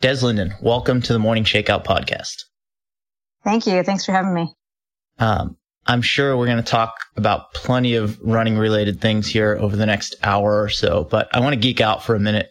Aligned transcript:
Des 0.00 0.22
Linden, 0.22 0.54
welcome 0.62 1.02
to 1.02 1.12
the 1.12 1.18
Morning 1.18 1.42
Shakeout 1.42 1.84
podcast. 1.84 2.44
Thank 3.42 3.66
you. 3.66 3.82
Thanks 3.82 4.06
for 4.06 4.12
having 4.12 4.32
me. 4.32 4.54
Um, 5.18 5.56
I'm 5.88 6.02
sure 6.02 6.36
we're 6.36 6.46
going 6.46 6.62
to 6.62 6.70
talk 6.70 6.94
about 7.16 7.52
plenty 7.52 7.96
of 7.96 8.16
running 8.20 8.56
related 8.56 9.00
things 9.00 9.26
here 9.26 9.58
over 9.60 9.74
the 9.74 9.86
next 9.86 10.14
hour 10.22 10.62
or 10.62 10.68
so, 10.68 11.02
but 11.10 11.28
I 11.34 11.40
want 11.40 11.54
to 11.54 11.60
geek 11.60 11.80
out 11.80 12.04
for 12.04 12.14
a 12.14 12.20
minute 12.20 12.48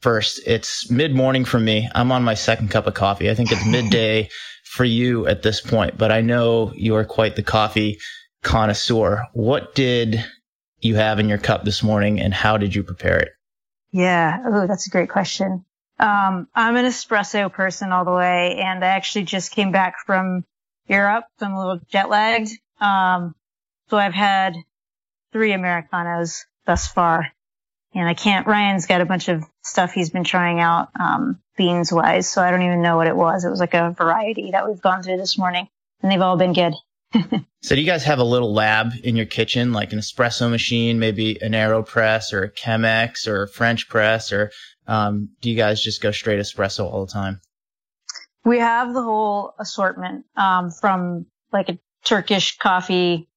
first. 0.00 0.40
It's 0.46 0.90
mid 0.90 1.14
morning 1.14 1.44
for 1.44 1.60
me. 1.60 1.86
I'm 1.94 2.10
on 2.12 2.24
my 2.24 2.32
second 2.32 2.70
cup 2.70 2.86
of 2.86 2.94
coffee. 2.94 3.28
I 3.28 3.34
think 3.34 3.52
it's 3.52 3.66
midday 3.66 4.30
for 4.64 4.84
you 4.84 5.26
at 5.26 5.42
this 5.42 5.60
point, 5.60 5.98
but 5.98 6.10
I 6.10 6.22
know 6.22 6.72
you 6.74 6.96
are 6.96 7.04
quite 7.04 7.36
the 7.36 7.42
coffee 7.42 7.98
connoisseur. 8.42 9.22
What 9.34 9.74
did 9.74 10.24
you 10.80 10.94
have 10.94 11.18
in 11.18 11.28
your 11.28 11.36
cup 11.36 11.64
this 11.64 11.82
morning 11.82 12.22
and 12.22 12.32
how 12.32 12.56
did 12.56 12.74
you 12.74 12.82
prepare 12.82 13.18
it? 13.18 13.32
Yeah. 13.92 14.38
Oh, 14.46 14.66
that's 14.66 14.86
a 14.86 14.90
great 14.90 15.10
question. 15.10 15.65
Um, 15.98 16.48
I'm 16.54 16.76
an 16.76 16.84
espresso 16.84 17.52
person 17.52 17.92
all 17.92 18.04
the 18.04 18.12
way 18.12 18.56
and 18.58 18.84
I 18.84 18.88
actually 18.88 19.24
just 19.24 19.52
came 19.52 19.72
back 19.72 19.94
from 20.04 20.44
Europe. 20.88 21.24
So 21.38 21.46
I'm 21.46 21.52
a 21.52 21.58
little 21.58 21.80
jet 21.88 22.10
lagged. 22.10 22.50
Um, 22.80 23.34
so 23.88 23.96
I've 23.96 24.14
had 24.14 24.56
three 25.32 25.52
Americanos 25.52 26.44
thus 26.66 26.86
far 26.86 27.28
and 27.94 28.06
I 28.06 28.14
can't, 28.14 28.46
Ryan's 28.46 28.86
got 28.86 29.00
a 29.00 29.06
bunch 29.06 29.28
of 29.28 29.44
stuff 29.62 29.92
he's 29.92 30.10
been 30.10 30.24
trying 30.24 30.60
out, 30.60 30.88
um, 31.00 31.40
beans 31.56 31.90
wise. 31.90 32.30
So 32.30 32.42
I 32.42 32.50
don't 32.50 32.62
even 32.62 32.82
know 32.82 32.96
what 32.96 33.06
it 33.06 33.16
was. 33.16 33.44
It 33.44 33.50
was 33.50 33.60
like 33.60 33.74
a 33.74 33.94
variety 33.96 34.50
that 34.50 34.68
we've 34.68 34.80
gone 34.80 35.02
through 35.02 35.16
this 35.16 35.38
morning 35.38 35.66
and 36.02 36.12
they've 36.12 36.20
all 36.20 36.36
been 36.36 36.52
good. 36.52 36.74
so 37.62 37.74
do 37.74 37.80
you 37.80 37.86
guys 37.86 38.04
have 38.04 38.18
a 38.18 38.24
little 38.24 38.52
lab 38.52 38.92
in 39.02 39.16
your 39.16 39.26
kitchen, 39.26 39.72
like 39.72 39.92
an 39.92 39.98
espresso 39.98 40.50
machine, 40.50 40.98
maybe 40.98 41.40
an 41.40 41.52
AeroPress 41.52 42.32
or 42.32 42.42
a 42.42 42.50
Chemex 42.50 43.26
or 43.26 43.44
a 43.44 43.48
French 43.48 43.88
press, 43.88 44.32
or 44.32 44.50
um, 44.86 45.30
do 45.40 45.50
you 45.50 45.56
guys 45.56 45.82
just 45.82 46.02
go 46.02 46.10
straight 46.10 46.40
espresso 46.40 46.84
all 46.84 47.06
the 47.06 47.12
time? 47.12 47.40
We 48.44 48.58
have 48.58 48.94
the 48.94 49.02
whole 49.02 49.54
assortment 49.58 50.24
um, 50.36 50.70
from 50.70 51.26
like 51.52 51.68
a 51.68 51.78
Turkish 52.04 52.58
coffee 52.58 53.28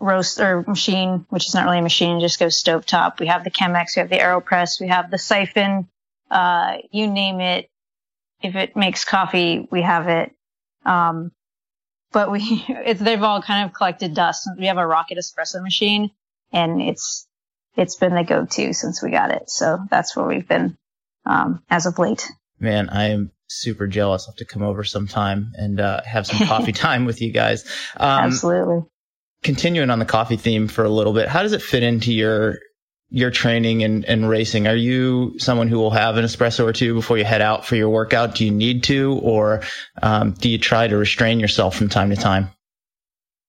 roaster 0.00 0.64
machine, 0.66 1.26
which 1.28 1.46
is 1.46 1.54
not 1.54 1.64
really 1.64 1.78
a 1.78 1.82
machine, 1.82 2.18
it 2.18 2.20
just 2.20 2.38
goes 2.38 2.62
stovetop. 2.62 3.20
We 3.20 3.26
have 3.26 3.44
the 3.44 3.50
Chemex, 3.50 3.96
we 3.96 4.00
have 4.00 4.10
the 4.10 4.18
AeroPress, 4.18 4.80
we 4.80 4.88
have 4.88 5.10
the 5.10 5.18
siphon, 5.18 5.88
uh, 6.30 6.78
you 6.90 7.08
name 7.08 7.40
it. 7.40 7.68
If 8.40 8.54
it 8.54 8.76
makes 8.76 9.04
coffee, 9.04 9.66
we 9.70 9.82
have 9.82 10.08
it. 10.08 10.32
Um, 10.86 11.32
but 12.12 12.30
we, 12.30 12.64
they've 12.94 13.22
all 13.22 13.42
kind 13.42 13.66
of 13.68 13.74
collected 13.74 14.14
dust. 14.14 14.48
We 14.58 14.66
have 14.66 14.78
a 14.78 14.86
rocket 14.86 15.18
espresso 15.18 15.62
machine 15.62 16.10
and 16.52 16.80
it's, 16.80 17.27
it's 17.76 17.96
been 17.96 18.14
the 18.14 18.24
go-to 18.24 18.72
since 18.72 19.02
we 19.02 19.10
got 19.10 19.30
it. 19.30 19.50
So 19.50 19.78
that's 19.90 20.16
where 20.16 20.26
we've 20.26 20.48
been, 20.48 20.76
um, 21.26 21.62
as 21.70 21.86
of 21.86 21.98
late. 21.98 22.28
Man, 22.58 22.88
I 22.88 23.10
am 23.10 23.30
super 23.48 23.86
jealous. 23.86 24.26
I'll 24.26 24.32
have 24.32 24.38
to 24.38 24.44
come 24.44 24.62
over 24.62 24.84
sometime 24.84 25.52
and, 25.54 25.80
uh, 25.80 26.02
have 26.04 26.26
some 26.26 26.46
coffee 26.46 26.72
time 26.86 27.04
with 27.04 27.22
you 27.22 27.32
guys. 27.32 27.64
Um, 27.96 28.24
Absolutely 28.24 28.82
continuing 29.42 29.90
on 29.90 29.98
the 29.98 30.04
coffee 30.04 30.36
theme 30.36 30.68
for 30.68 30.84
a 30.84 30.88
little 30.88 31.12
bit, 31.12 31.28
how 31.28 31.42
does 31.42 31.52
it 31.52 31.62
fit 31.62 31.82
into 31.82 32.12
your 32.12 32.58
your 33.10 33.30
training 33.30 33.82
and, 33.82 34.04
and 34.04 34.28
racing? 34.28 34.66
Are 34.66 34.76
you 34.76 35.38
someone 35.38 35.68
who 35.68 35.78
will 35.78 35.90
have 35.90 36.18
an 36.18 36.26
espresso 36.26 36.64
or 36.64 36.74
two 36.74 36.92
before 36.92 37.16
you 37.16 37.24
head 37.24 37.40
out 37.40 37.64
for 37.64 37.74
your 37.74 37.88
workout? 37.88 38.34
Do 38.34 38.44
you 38.44 38.50
need 38.50 38.82
to, 38.84 39.18
or 39.22 39.62
um, 40.02 40.32
do 40.32 40.50
you 40.50 40.58
try 40.58 40.86
to 40.86 40.94
restrain 40.94 41.40
yourself 41.40 41.74
from 41.74 41.88
time 41.88 42.10
to 42.10 42.16
time? 42.16 42.50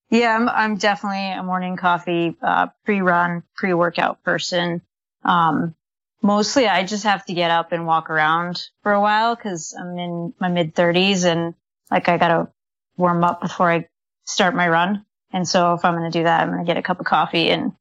Yeah, 0.09 0.35
I'm, 0.35 0.49
I'm 0.49 0.77
definitely 0.77 1.31
a 1.31 1.43
morning 1.43 1.77
coffee, 1.77 2.35
uh, 2.41 2.67
pre-run, 2.85 3.43
pre-workout 3.55 4.23
person. 4.23 4.81
Um, 5.23 5.75
mostly 6.21 6.67
I 6.67 6.83
just 6.83 7.03
have 7.03 7.25
to 7.25 7.33
get 7.33 7.51
up 7.51 7.71
and 7.71 7.85
walk 7.85 8.09
around 8.09 8.63
for 8.83 8.91
a 8.91 9.01
while 9.01 9.35
because 9.35 9.75
I'm 9.79 9.97
in 9.97 10.33
my 10.39 10.49
mid 10.49 10.73
thirties 10.73 11.25
and 11.25 11.53
like 11.91 12.09
I 12.09 12.17
gotta 12.17 12.47
warm 12.97 13.23
up 13.23 13.41
before 13.41 13.71
I 13.71 13.87
start 14.25 14.55
my 14.55 14.67
run. 14.67 15.05
And 15.31 15.47
so 15.47 15.73
if 15.73 15.85
I'm 15.85 15.95
going 15.95 16.11
to 16.11 16.19
do 16.19 16.23
that, 16.23 16.41
I'm 16.41 16.49
going 16.49 16.65
to 16.65 16.67
get 16.67 16.77
a 16.77 16.81
cup 16.81 16.99
of 16.99 17.05
coffee 17.05 17.49
and 17.49 17.73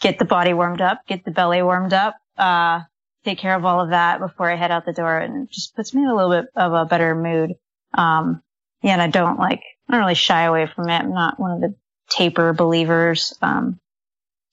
get 0.00 0.18
the 0.18 0.24
body 0.24 0.52
warmed 0.52 0.80
up, 0.80 1.02
get 1.06 1.24
the 1.24 1.30
belly 1.30 1.62
warmed 1.62 1.92
up, 1.92 2.16
uh, 2.36 2.80
take 3.24 3.38
care 3.38 3.54
of 3.54 3.64
all 3.64 3.80
of 3.80 3.90
that 3.90 4.18
before 4.18 4.50
I 4.50 4.56
head 4.56 4.70
out 4.70 4.84
the 4.84 4.92
door 4.92 5.18
and 5.18 5.50
just 5.50 5.74
puts 5.74 5.94
me 5.94 6.02
in 6.02 6.08
a 6.08 6.14
little 6.14 6.30
bit 6.30 6.50
of 6.56 6.72
a 6.72 6.84
better 6.84 7.14
mood. 7.14 7.54
Um, 7.94 8.42
yeah, 8.82 8.92
and 8.92 9.02
I 9.02 9.08
don't 9.08 9.38
like, 9.38 9.62
I 9.88 9.92
don't 9.92 10.00
really 10.00 10.14
shy 10.14 10.42
away 10.42 10.66
from 10.66 10.88
it. 10.88 10.98
I'm 10.98 11.12
not 11.12 11.38
one 11.38 11.52
of 11.52 11.60
the 11.60 11.74
taper 12.10 12.52
believers. 12.52 13.36
Um, 13.42 13.78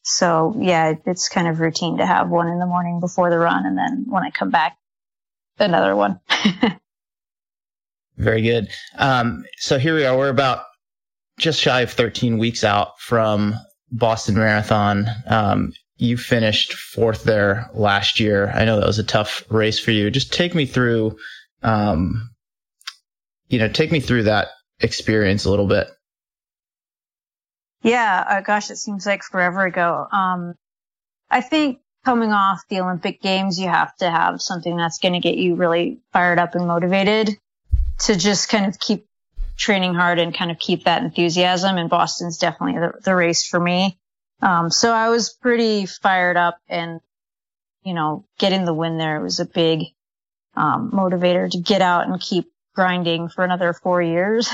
so 0.04 0.56
yeah, 0.60 0.94
it's 1.06 1.30
kind 1.30 1.48
of 1.48 1.60
routine 1.60 1.98
to 1.98 2.06
have 2.06 2.30
one 2.30 2.48
in 2.50 2.60
the 2.60 2.66
morning 2.66 3.00
before 3.00 3.30
the 3.30 3.40
run. 3.40 3.66
And 3.66 3.78
then 3.78 4.06
when 4.08 4.24
I 4.24 4.30
come 4.30 4.50
back, 4.50 4.78
another 5.60 5.96
one. 5.96 6.20
Very 8.18 8.42
good. 8.42 8.68
Um, 8.98 9.46
so 9.58 9.80
here 9.80 9.96
we 9.96 10.06
are. 10.06 10.16
We're 10.16 10.30
about 10.30 10.66
just 11.40 11.60
shy 11.60 11.82
of 11.82 11.92
13 11.92 12.38
weeks 12.38 12.64
out 12.64 13.00
from 13.00 13.56
Boston 13.92 14.36
Marathon. 14.36 15.08
Um, 15.28 15.74
you 15.98 16.18
finished 16.18 16.74
fourth 16.74 17.24
there 17.24 17.70
last 17.74 18.20
year. 18.20 18.52
I 18.54 18.66
know 18.66 18.80
that 18.80 18.86
was 18.88 19.00
a 19.00 19.04
tough 19.04 19.44
race 19.50 19.80
for 19.80 19.92
you. 19.92 20.12
Just 20.12 20.34
take 20.34 20.54
me 20.54 20.66
through, 20.66 21.18
um, 21.64 22.30
you 23.48 23.58
know, 23.58 23.68
take 23.68 23.92
me 23.92 24.00
through 24.00 24.24
that 24.24 24.50
experience 24.80 25.46
a 25.46 25.50
little 25.50 25.68
bit. 25.68 25.88
Yeah, 27.82 28.24
uh, 28.28 28.42
gosh, 28.42 28.72
it 28.72 28.78
seems 28.78 29.06
like 29.06 29.24
forever 29.24 29.66
ago. 29.66 30.08
Um, 30.12 30.56
I 31.30 31.42
think 31.42 31.80
coming 32.06 32.32
off 32.32 32.62
the 32.70 32.80
Olympic 32.80 33.22
Games, 33.22 33.60
you 33.60 33.68
have 33.68 33.96
to 33.98 34.10
have 34.10 34.42
something 34.42 34.76
that's 34.76 35.00
going 35.00 35.14
to 35.14 35.20
get 35.20 35.38
you 35.38 35.56
really 35.56 36.00
fired 36.12 36.40
up 36.40 36.56
and 36.56 36.68
motivated 36.68 37.38
to 38.00 38.16
just 38.16 38.50
kind 38.50 38.66
of 38.66 38.80
keep 38.80 39.06
training 39.58 39.94
hard 39.94 40.20
and 40.20 40.36
kind 40.36 40.52
of 40.52 40.60
keep 40.60 40.86
that 40.86 41.04
enthusiasm. 41.04 41.78
And 41.78 41.90
Boston's 41.90 42.38
definitely 42.38 42.80
the, 42.80 42.94
the 43.04 43.16
race 43.16 43.46
for 43.46 43.60
me. 43.60 43.98
Um, 44.42 44.72
so 44.72 44.92
I 44.92 45.10
was 45.10 45.34
pretty 45.34 45.86
fired 45.86 46.38
up 46.38 46.58
and, 46.68 47.00
you 47.84 47.94
know, 47.94 48.26
getting 48.40 48.66
the 48.66 48.74
win 48.74 48.98
there 48.98 49.22
was 49.22 49.40
a 49.40 49.46
big, 49.46 49.84
um, 50.56 50.92
motivator 50.92 51.50
to 51.50 51.58
get 51.58 51.82
out 51.82 52.08
and 52.08 52.20
keep 52.20 52.53
grinding 52.74 53.30
for 53.30 53.44
another 53.44 53.74
four 53.74 54.02
years. 54.02 54.50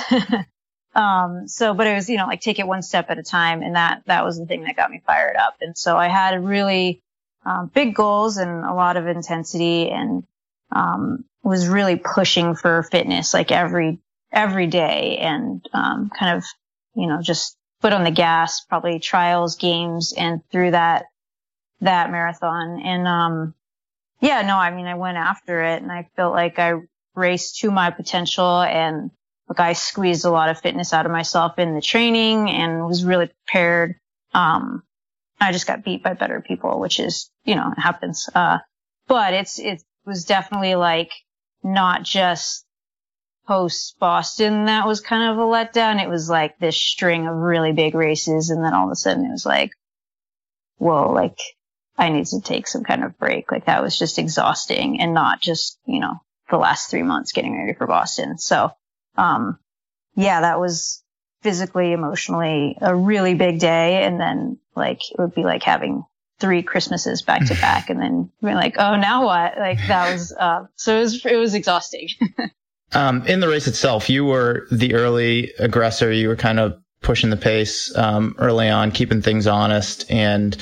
um, 0.95 1.47
so, 1.47 1.73
but 1.73 1.87
it 1.87 1.95
was, 1.95 2.09
you 2.09 2.17
know, 2.17 2.27
like 2.27 2.41
take 2.41 2.59
it 2.59 2.67
one 2.67 2.81
step 2.81 3.09
at 3.09 3.17
a 3.17 3.23
time. 3.23 3.61
And 3.61 3.75
that, 3.75 4.03
that 4.05 4.25
was 4.25 4.37
the 4.37 4.45
thing 4.45 4.63
that 4.63 4.75
got 4.75 4.91
me 4.91 5.01
fired 5.05 5.35
up. 5.35 5.57
And 5.61 5.77
so 5.77 5.97
I 5.97 6.07
had 6.07 6.43
really, 6.43 7.01
um, 7.45 7.71
big 7.73 7.95
goals 7.95 8.37
and 8.37 8.65
a 8.65 8.73
lot 8.73 8.97
of 8.97 9.07
intensity 9.07 9.89
and, 9.89 10.23
um, 10.71 11.25
was 11.43 11.67
really 11.67 11.95
pushing 11.95 12.55
for 12.55 12.83
fitness 12.83 13.33
like 13.33 13.51
every 13.51 13.99
every 14.31 14.67
day 14.67 15.17
and 15.17 15.65
um, 15.73 16.09
kind 16.09 16.37
of, 16.37 16.45
you 16.95 17.07
know, 17.07 17.21
just 17.21 17.57
put 17.81 17.93
on 17.93 18.03
the 18.03 18.11
gas, 18.11 18.61
probably 18.65 18.99
trials, 18.99 19.55
games, 19.55 20.13
and 20.15 20.41
through 20.51 20.71
that 20.71 21.05
that 21.81 22.11
marathon. 22.11 22.81
And 22.83 23.07
um, 23.07 23.53
yeah, 24.21 24.41
no, 24.41 24.57
I 24.57 24.71
mean, 24.75 24.85
I 24.85 24.95
went 24.95 25.17
after 25.17 25.63
it, 25.63 25.81
and 25.81 25.91
I 25.91 26.07
felt 26.15 26.33
like 26.33 26.59
I 26.59 26.73
raced 27.15 27.59
to 27.59 27.71
my 27.71 27.91
potential, 27.91 28.61
and 28.61 29.11
like 29.47 29.59
I 29.59 29.73
squeezed 29.73 30.25
a 30.25 30.31
lot 30.31 30.49
of 30.49 30.61
fitness 30.61 30.93
out 30.93 31.05
of 31.05 31.11
myself 31.11 31.57
in 31.59 31.75
the 31.75 31.81
training, 31.81 32.49
and 32.49 32.85
was 32.85 33.05
really 33.05 33.31
prepared. 33.45 33.95
Um, 34.33 34.83
I 35.39 35.51
just 35.51 35.67
got 35.67 35.83
beat 35.83 36.03
by 36.03 36.13
better 36.13 36.41
people, 36.41 36.79
which 36.79 36.99
is, 36.99 37.29
you 37.45 37.55
know, 37.55 37.71
it 37.71 37.79
happens. 37.79 38.29
Uh, 38.33 38.59
but 39.07 39.33
it's, 39.33 39.57
it 39.57 39.81
was 40.05 40.25
definitely 40.25 40.75
like 40.75 41.11
not 41.63 42.03
just 42.03 42.65
post 43.47 43.97
Boston 43.99 44.65
that 44.65 44.85
was 44.85 45.01
kind 45.01 45.31
of 45.31 45.37
a 45.37 45.49
letdown. 45.49 46.03
It 46.03 46.09
was 46.09 46.29
like 46.29 46.59
this 46.59 46.77
string 46.77 47.27
of 47.27 47.35
really 47.35 47.71
big 47.71 47.95
races. 47.95 48.49
And 48.49 48.63
then 48.63 48.73
all 48.73 48.85
of 48.85 48.91
a 48.91 48.95
sudden 48.95 49.25
it 49.25 49.31
was 49.31 49.45
like, 49.45 49.71
whoa, 50.77 51.11
like 51.11 51.39
I 51.97 52.09
need 52.09 52.27
to 52.27 52.41
take 52.41 52.67
some 52.67 52.83
kind 52.83 53.03
of 53.03 53.17
break. 53.17 53.51
Like 53.51 53.65
that 53.65 53.81
was 53.81 53.97
just 53.97 54.19
exhausting 54.19 55.01
and 55.01 55.13
not 55.13 55.41
just, 55.41 55.79
you 55.85 55.99
know, 55.99 56.19
the 56.49 56.57
last 56.57 56.89
three 56.89 57.03
months 57.03 57.31
getting 57.31 57.57
ready 57.57 57.73
for 57.73 57.87
Boston. 57.87 58.37
So, 58.37 58.71
um, 59.17 59.59
yeah, 60.15 60.41
that 60.41 60.59
was 60.59 61.03
physically, 61.41 61.93
emotionally 61.93 62.77
a 62.81 62.95
really 62.95 63.35
big 63.35 63.59
day. 63.59 64.03
And 64.03 64.19
then 64.19 64.59
like 64.75 64.99
it 65.11 65.19
would 65.19 65.33
be 65.33 65.43
like 65.43 65.63
having 65.63 66.03
three 66.39 66.63
Christmases 66.63 67.21
back 67.21 67.45
to 67.47 67.53
back 67.61 67.89
and 67.89 68.01
then 68.01 68.31
being 68.41 68.55
like, 68.55 68.75
oh, 68.77 68.95
now 68.95 69.25
what? 69.25 69.57
Like 69.57 69.79
that 69.87 70.11
was, 70.13 70.33
uh, 70.37 70.65
so 70.75 70.97
it 70.97 71.01
was, 71.01 71.25
it 71.25 71.35
was 71.35 71.53
exhausting. 71.53 72.09
Um, 72.91 73.25
in 73.27 73.39
the 73.39 73.47
race 73.47 73.67
itself, 73.67 74.09
you 74.09 74.25
were 74.25 74.67
the 74.71 74.95
early 74.95 75.51
aggressor. 75.59 76.11
You 76.11 76.27
were 76.27 76.35
kind 76.35 76.59
of 76.59 76.81
pushing 77.01 77.29
the 77.29 77.37
pace 77.37 77.95
um, 77.95 78.35
early 78.39 78.69
on, 78.69 78.91
keeping 78.91 79.21
things 79.21 79.47
honest, 79.47 80.09
and 80.09 80.57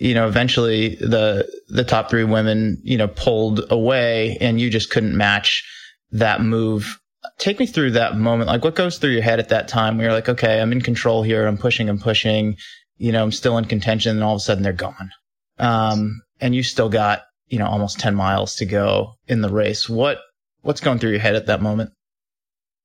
you 0.00 0.14
know, 0.14 0.26
eventually 0.26 0.96
the 0.96 1.46
the 1.68 1.84
top 1.84 2.08
three 2.08 2.24
women, 2.24 2.80
you 2.82 2.96
know, 2.96 3.06
pulled 3.06 3.70
away, 3.70 4.38
and 4.40 4.58
you 4.58 4.70
just 4.70 4.90
couldn't 4.90 5.16
match 5.16 5.62
that 6.10 6.40
move. 6.40 6.98
Take 7.38 7.58
me 7.58 7.66
through 7.66 7.92
that 7.92 8.16
moment. 8.16 8.48
Like, 8.48 8.64
what 8.64 8.74
goes 8.74 8.96
through 8.96 9.10
your 9.10 9.22
head 9.22 9.38
at 9.38 9.50
that 9.50 9.68
time? 9.68 9.98
Where 9.98 10.06
you're 10.06 10.14
like, 10.14 10.30
okay, 10.30 10.60
I'm 10.60 10.72
in 10.72 10.80
control 10.80 11.22
here. 11.22 11.46
I'm 11.46 11.58
pushing. 11.58 11.90
I'm 11.90 11.98
pushing. 11.98 12.56
You 12.96 13.12
know, 13.12 13.22
I'm 13.22 13.30
still 13.30 13.58
in 13.58 13.66
contention, 13.66 14.16
and 14.16 14.24
all 14.24 14.34
of 14.34 14.38
a 14.38 14.40
sudden 14.40 14.62
they're 14.62 14.72
gone. 14.72 15.10
Um, 15.58 16.22
and 16.40 16.54
you 16.54 16.62
still 16.62 16.88
got 16.88 17.22
you 17.48 17.58
know 17.58 17.66
almost 17.66 18.00
10 18.00 18.14
miles 18.14 18.56
to 18.56 18.64
go 18.64 19.12
in 19.28 19.42
the 19.42 19.50
race. 19.50 19.86
What 19.86 20.18
what's 20.62 20.80
going 20.80 20.98
through 20.98 21.10
your 21.10 21.20
head 21.20 21.36
at 21.36 21.46
that 21.46 21.60
moment? 21.60 21.90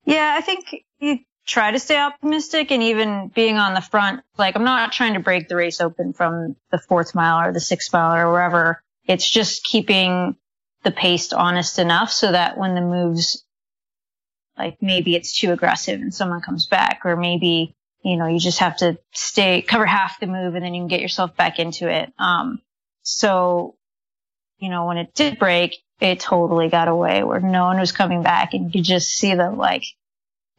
Yeah, 0.04 0.34
I 0.36 0.42
think 0.42 0.66
you 0.98 1.18
try 1.46 1.70
to 1.70 1.78
stay 1.78 1.96
optimistic 1.96 2.72
and 2.72 2.82
even 2.82 3.28
being 3.28 3.56
on 3.56 3.74
the 3.74 3.80
front, 3.80 4.22
like 4.36 4.56
I'm 4.56 4.64
not 4.64 4.92
trying 4.92 5.14
to 5.14 5.20
break 5.20 5.48
the 5.48 5.56
race 5.56 5.80
open 5.80 6.12
from 6.12 6.56
the 6.70 6.78
fourth 6.78 7.14
mile 7.14 7.48
or 7.48 7.52
the 7.52 7.60
sixth 7.60 7.92
mile 7.92 8.16
or 8.16 8.32
wherever. 8.32 8.82
It's 9.06 9.28
just 9.28 9.64
keeping 9.64 10.36
the 10.82 10.90
pace 10.90 11.32
honest 11.32 11.78
enough 11.78 12.10
so 12.10 12.32
that 12.32 12.58
when 12.58 12.74
the 12.74 12.80
moves, 12.80 13.44
like 14.58 14.78
maybe 14.80 15.14
it's 15.14 15.38
too 15.38 15.52
aggressive 15.52 16.00
and 16.00 16.12
someone 16.12 16.40
comes 16.40 16.66
back 16.66 17.02
or 17.04 17.16
maybe, 17.16 17.76
you 18.02 18.16
know, 18.16 18.26
you 18.26 18.40
just 18.40 18.58
have 18.58 18.76
to 18.78 18.98
stay, 19.12 19.62
cover 19.62 19.86
half 19.86 20.18
the 20.18 20.26
move 20.26 20.56
and 20.56 20.64
then 20.64 20.74
you 20.74 20.80
can 20.80 20.88
get 20.88 21.00
yourself 21.00 21.36
back 21.36 21.60
into 21.60 21.88
it. 21.88 22.12
Um, 22.18 22.60
so, 23.02 23.76
you 24.58 24.68
know, 24.68 24.86
when 24.86 24.98
it 24.98 25.14
did 25.14 25.38
break, 25.38 25.76
it 26.00 26.18
totally 26.18 26.68
got 26.68 26.88
away 26.88 27.22
where 27.22 27.40
no 27.40 27.66
one 27.66 27.78
was 27.78 27.92
coming 27.92 28.22
back 28.22 28.52
and 28.52 28.64
you 28.64 28.70
could 28.72 28.84
just 28.84 29.10
see 29.10 29.34
them 29.34 29.56
like 29.56 29.84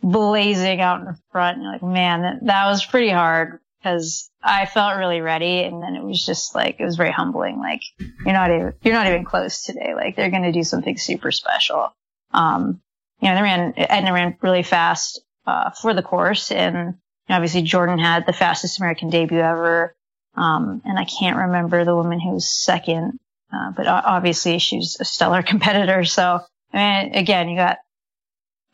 blazing 0.01 0.81
out 0.81 0.99
in 0.99 1.05
the 1.05 1.17
front. 1.31 1.61
You're 1.61 1.71
like, 1.71 1.83
man, 1.83 2.21
that, 2.21 2.45
that 2.45 2.65
was 2.67 2.85
pretty 2.85 3.09
hard 3.09 3.59
because 3.79 4.29
I 4.43 4.65
felt 4.65 4.97
really 4.97 5.21
ready. 5.21 5.63
And 5.63 5.81
then 5.81 5.95
it 5.95 6.03
was 6.03 6.25
just 6.25 6.55
like, 6.55 6.79
it 6.79 6.85
was 6.85 6.97
very 6.97 7.11
humbling. 7.11 7.59
Like, 7.59 7.81
you're 7.99 8.33
not 8.33 8.51
even, 8.51 8.73
you're 8.81 8.93
not 8.93 9.07
even 9.07 9.25
close 9.25 9.63
today. 9.63 9.93
Like, 9.95 10.15
they're 10.15 10.31
going 10.31 10.43
to 10.43 10.51
do 10.51 10.63
something 10.63 10.97
super 10.97 11.31
special. 11.31 11.93
Um, 12.33 12.81
you 13.21 13.29
know, 13.29 13.35
they 13.35 13.41
ran, 13.41 13.73
Edna 13.77 14.13
ran 14.13 14.37
really 14.41 14.63
fast, 14.63 15.21
uh, 15.45 15.71
for 15.71 15.93
the 15.93 16.03
course. 16.03 16.51
And 16.51 16.95
obviously 17.29 17.61
Jordan 17.61 17.99
had 17.99 18.25
the 18.25 18.33
fastest 18.33 18.79
American 18.79 19.09
debut 19.09 19.39
ever. 19.39 19.95
Um, 20.35 20.81
and 20.85 20.99
I 20.99 21.05
can't 21.05 21.37
remember 21.37 21.83
the 21.83 21.95
woman 21.95 22.19
who 22.19 22.31
was 22.31 22.49
second. 22.49 23.17
Uh, 23.51 23.71
but 23.71 23.87
obviously 23.87 24.59
she's 24.59 24.97
a 24.99 25.05
stellar 25.05 25.41
competitor. 25.43 26.03
So, 26.03 26.41
I 26.73 27.03
mean, 27.03 27.15
again, 27.15 27.49
you 27.49 27.55
got 27.55 27.77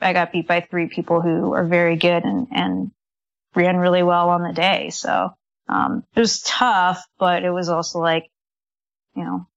I 0.03 0.13
got 0.13 0.31
beat 0.31 0.47
by 0.47 0.61
three 0.61 0.87
people 0.87 1.21
who 1.21 1.53
are 1.53 1.65
very 1.65 1.95
good 1.95 2.23
and, 2.23 2.47
and 2.51 2.91
ran 3.55 3.77
really 3.77 4.03
well 4.03 4.29
on 4.29 4.43
the 4.43 4.53
day. 4.53 4.89
So, 4.89 5.31
um, 5.69 6.03
it 6.15 6.19
was 6.19 6.41
tough, 6.41 7.03
but 7.17 7.43
it 7.43 7.51
was 7.51 7.69
also 7.69 7.99
like, 7.99 8.29
you 9.15 9.23
know, 9.23 9.47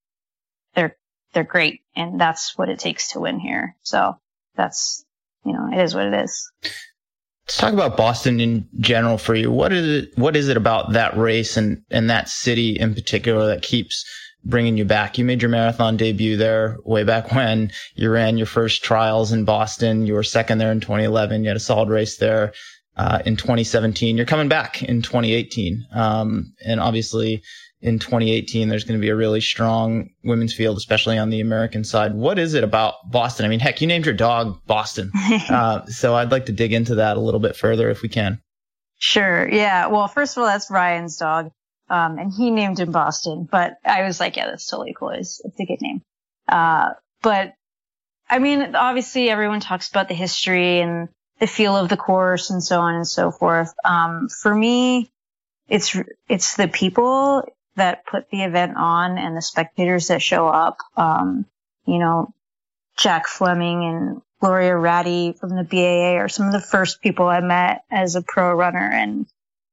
they're, 0.75 0.97
they're 1.33 1.45
great 1.45 1.81
and 1.95 2.21
that's 2.21 2.57
what 2.57 2.69
it 2.69 2.79
takes 2.79 3.13
to 3.13 3.21
win 3.21 3.41
here. 3.41 3.77
So 3.83 4.19
that's, 4.55 5.05
you 5.45 5.53
know, 5.53 5.69
it 5.73 5.83
is 5.83 5.95
what 5.95 6.07
it 6.07 6.15
is. 6.15 6.51
Let's 6.63 7.59
talk 7.59 7.73
about 7.73 7.97
Boston 7.97 8.41
in 8.41 8.69
general 8.81 9.19
for 9.19 9.35
you. 9.35 9.51
What 9.51 9.73
is 9.73 10.05
it, 10.05 10.19
what 10.19 10.37
is 10.37 10.49
it 10.49 10.57
about 10.57 10.93
that 10.93 11.17
race 11.17 11.57
and, 11.57 11.83
and 11.91 12.11
that 12.11 12.29
city 12.29 12.79
in 12.79 12.95
particular 12.95 13.47
that 13.49 13.63
keeps 13.63 14.05
bringing 14.49 14.77
you 14.77 14.85
back. 14.85 15.19
You 15.19 15.25
made 15.25 15.43
your 15.43 15.51
marathon 15.51 15.97
debut 15.97 16.37
there 16.37 16.77
way 16.85 17.05
back 17.05 17.33
when 17.33 17.73
you 17.95 18.11
ran 18.11 18.37
your 18.37 18.47
first 18.47 18.83
trials 18.83 19.33
in 19.33 19.45
Boston. 19.45 20.07
You 20.07 20.15
were 20.15 20.23
second 20.23 20.59
there 20.59 20.73
in 20.73 20.81
2011. 20.81 21.43
You 21.43 21.49
had 21.49 21.57
a 21.57 21.61
solid 21.61 21.89
race 21.89 22.17
there. 22.17 22.53
Uh, 22.97 23.21
in 23.27 23.37
2017, 23.37 24.17
you're 24.17 24.25
coming 24.25 24.49
back 24.49 24.83
in 24.83 25.03
2018. 25.03 25.87
Um, 25.95 26.55
and 26.65 26.81
obviously 26.81 27.43
in 27.83 27.99
2018, 27.99 28.69
there's 28.69 28.85
going 28.85 28.99
to 28.99 29.05
be 29.05 29.11
a 29.11 29.17
really 29.17 29.41
strong 29.41 30.09
women's 30.25 30.55
field, 30.55 30.79
especially 30.79 31.19
on 31.19 31.29
the 31.29 31.41
American 31.41 31.85
side. 31.85 32.15
What 32.15 32.39
is 32.39 32.55
it 32.55 32.65
about 32.65 32.95
Boston? 33.11 33.45
I 33.45 33.49
mean, 33.49 33.61
heck, 33.61 33.83
you 33.83 33.87
named 33.87 34.07
your 34.07 34.15
dog 34.15 34.59
Boston. 34.67 35.11
uh, 35.51 35.85
so 35.87 36.15
I'd 36.15 36.33
like 36.33 36.47
to 36.47 36.53
dig 36.53 36.73
into 36.73 36.95
that 36.95 37.19
a 37.19 37.21
little 37.21 37.41
bit 37.41 37.55
further 37.55 37.91
if 37.91 38.01
we 38.01 38.09
can. 38.09 38.41
Sure. 38.99 39.47
Yeah. 39.49 39.89
Well, 39.89 40.09
first 40.09 40.37
of 40.37 40.43
all, 40.43 40.49
that's 40.49 40.71
Ryan's 40.71 41.19
dog. 41.19 41.51
Um, 41.89 42.19
and 42.19 42.33
he 42.33 42.51
named 42.51 42.81
him 42.81 42.91
Boston, 42.91 43.49
but 43.51 43.75
I 43.85 44.03
was 44.03 44.19
like, 44.19 44.37
yeah, 44.37 44.47
that's 44.47 44.67
totally 44.67 44.95
cool. 44.99 45.11
It's, 45.11 45.41
it's 45.45 45.61
a 45.61 45.65
good 45.65 45.81
name. 45.81 46.03
Uh, 46.49 46.91
but 47.23 47.55
I 48.29 48.39
mean, 48.41 48.75
obviously 48.75 49.31
everyone 49.31 49.61
talks 49.61 49.89
about 49.89 50.09
the 50.09 50.15
history 50.15 50.81
and 50.81 51.09
the 51.39 51.47
feel 51.47 51.77
of 51.77 51.89
the 51.89 51.97
course 51.97 52.51
and 52.51 52.63
so 52.63 52.81
on 52.81 52.95
and 52.95 53.07
so 53.07 53.31
forth. 53.31 53.73
Um, 53.85 54.29
for 54.29 54.53
me, 54.53 55.11
it's, 55.69 55.97
it's 56.29 56.57
the 56.57 56.69
people 56.69 57.45
that 57.77 58.07
put 58.07 58.31
the 58.31 58.43
event 58.43 58.77
on 58.77 59.19
and 59.19 59.37
the 59.37 59.43
spectators 59.43 60.09
that 60.09 60.23
show 60.23 60.49
up. 60.49 60.79
Um, 60.97 61.47
you 61.87 61.99
know, 61.99 62.33
Jack 62.97 63.29
Fleming 63.29 63.85
and 63.85 64.23
Gloria 64.41 64.73
Ratti 64.73 65.39
from 65.39 65.51
the 65.51 65.63
BAA 65.63 66.19
are 66.19 66.29
some 66.29 66.47
of 66.47 66.53
the 66.53 66.61
first 66.61 67.01
people 67.01 67.27
I 67.29 67.41
met 67.41 67.83
as 67.91 68.17
a 68.17 68.23
pro 68.23 68.55
runner. 68.55 68.91
And, 68.93 69.27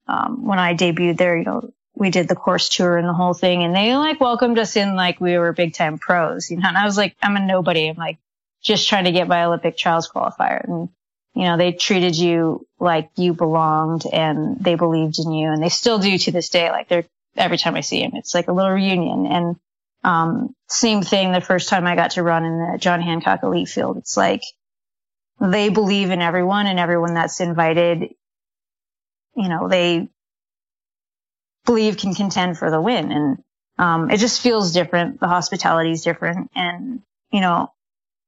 um, 0.08 0.46
when 0.46 0.60
I 0.60 0.76
debuted 0.76 1.18
there, 1.18 1.38
you 1.38 1.46
know, 1.46 1.72
we 1.96 2.10
did 2.10 2.28
the 2.28 2.36
course 2.36 2.70
tour 2.70 2.98
and 2.98 3.08
the 3.08 3.14
whole 3.14 3.34
thing 3.34 3.64
and 3.64 3.76
they 3.76 3.96
like 3.96 4.20
welcomed 4.20 4.58
us 4.58 4.76
in 4.76 4.96
like 4.96 5.22
we 5.22 5.38
were 5.38 5.54
big 5.54 5.74
time 5.74 5.98
pros, 5.98 6.50
you 6.50 6.58
know, 6.58 6.68
and 6.68 6.78
I 6.78 6.86
was 6.86 6.98
like, 6.98 7.16
I'm 7.22 7.36
a 7.36 7.46
nobody. 7.46 7.88
I'm 7.88 7.98
like 7.98 8.18
just 8.62 8.88
trying 8.88 9.06
to 9.06 9.12
get 9.12 9.28
my 9.28 9.46
Olympic 9.46 9.78
trials 9.78 10.10
qualifier. 10.10 10.64
And, 10.64 10.90
you 11.36 11.44
know, 11.44 11.58
they 11.58 11.72
treated 11.72 12.16
you 12.16 12.66
like 12.80 13.12
you 13.16 13.34
belonged 13.34 14.06
and 14.12 14.60
they 14.60 14.76
believed 14.76 15.20
in 15.20 15.32
you 15.32 15.52
and 15.52 15.62
they 15.62 15.70
still 15.70 16.00
do 16.00 16.18
to 16.18 16.32
this 16.32 16.50
day. 16.50 16.72
Like 16.72 16.88
they're 16.88 17.06
every 17.36 17.58
time 17.58 17.76
I 17.76 17.82
see 17.82 18.02
them, 18.02 18.12
it's 18.16 18.34
like 18.34 18.48
a 18.48 18.54
little 18.54 18.72
reunion. 18.72 19.28
And, 19.28 19.56
um, 20.04 20.56
same 20.68 21.02
thing 21.02 21.32
the 21.32 21.42
first 21.42 21.70
time 21.70 21.88
I 21.88 21.96
got 21.96 22.12
to 22.12 22.24
run 22.24 22.44
in 22.44 22.58
the 22.58 22.78
John 22.78 23.02
Hancock 23.02 23.42
elite 23.44 23.70
field. 23.70 23.98
It's 23.98 24.18
like 24.18 24.42
they 25.40 25.70
believe 25.70 26.12
in 26.12 26.22
everyone 26.22 26.68
and 26.68 26.80
everyone 26.80 27.14
that's 27.14 27.40
invited, 27.40 28.14
you 29.36 29.50
know, 29.50 29.68
they 29.70 30.10
believe 31.66 31.98
can 31.98 32.14
contend 32.14 32.58
for 32.58 32.70
the 32.70 32.82
win. 32.82 33.12
And, 33.12 33.38
um, 33.78 34.12
it 34.12 34.18
just 34.18 34.42
feels 34.42 34.72
different. 34.72 35.20
The 35.20 35.28
hospitality 35.28 35.92
is 35.92 36.04
different. 36.04 36.52
And, 36.56 37.02
you 37.32 37.42
know, 37.42 37.72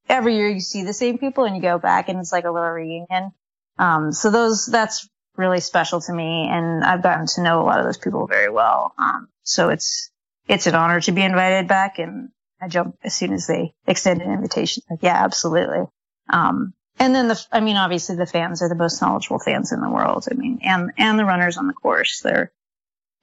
every 0.09 0.35
year 0.35 0.49
you 0.49 0.59
see 0.59 0.83
the 0.83 0.93
same 0.93 1.17
people 1.17 1.45
and 1.45 1.55
you 1.55 1.61
go 1.61 1.77
back 1.77 2.09
and 2.09 2.19
it's 2.19 2.31
like 2.31 2.45
a 2.45 2.51
little 2.51 2.69
reunion. 2.69 3.31
Um, 3.77 4.11
so 4.11 4.31
those, 4.31 4.65
that's 4.65 5.07
really 5.35 5.59
special 5.59 6.01
to 6.01 6.13
me. 6.13 6.47
And 6.49 6.83
I've 6.83 7.03
gotten 7.03 7.27
to 7.27 7.43
know 7.43 7.61
a 7.61 7.65
lot 7.65 7.79
of 7.79 7.85
those 7.85 7.97
people 7.97 8.25
very 8.27 8.49
well. 8.49 8.93
Um, 8.97 9.27
so 9.43 9.69
it's, 9.69 10.09
it's 10.47 10.67
an 10.67 10.75
honor 10.75 11.01
to 11.01 11.11
be 11.11 11.23
invited 11.23 11.67
back 11.67 11.99
and 11.99 12.29
I 12.61 12.67
jump 12.67 12.97
as 13.03 13.13
soon 13.13 13.33
as 13.33 13.47
they 13.47 13.73
extend 13.85 14.21
an 14.21 14.31
invitation. 14.31 14.83
Like, 14.89 15.03
yeah, 15.03 15.23
absolutely. 15.23 15.85
Um, 16.29 16.73
and 16.97 17.13
then 17.13 17.27
the, 17.27 17.45
I 17.51 17.59
mean, 17.59 17.75
obviously 17.75 18.15
the 18.15 18.25
fans 18.25 18.61
are 18.61 18.69
the 18.69 18.75
most 18.75 19.01
knowledgeable 19.01 19.39
fans 19.39 19.73
in 19.73 19.81
the 19.81 19.89
world. 19.89 20.25
I 20.31 20.35
mean, 20.35 20.59
and, 20.63 20.91
and 20.97 21.19
the 21.19 21.25
runners 21.25 21.57
on 21.57 21.67
the 21.67 21.73
course, 21.73 22.21
they're, 22.21 22.51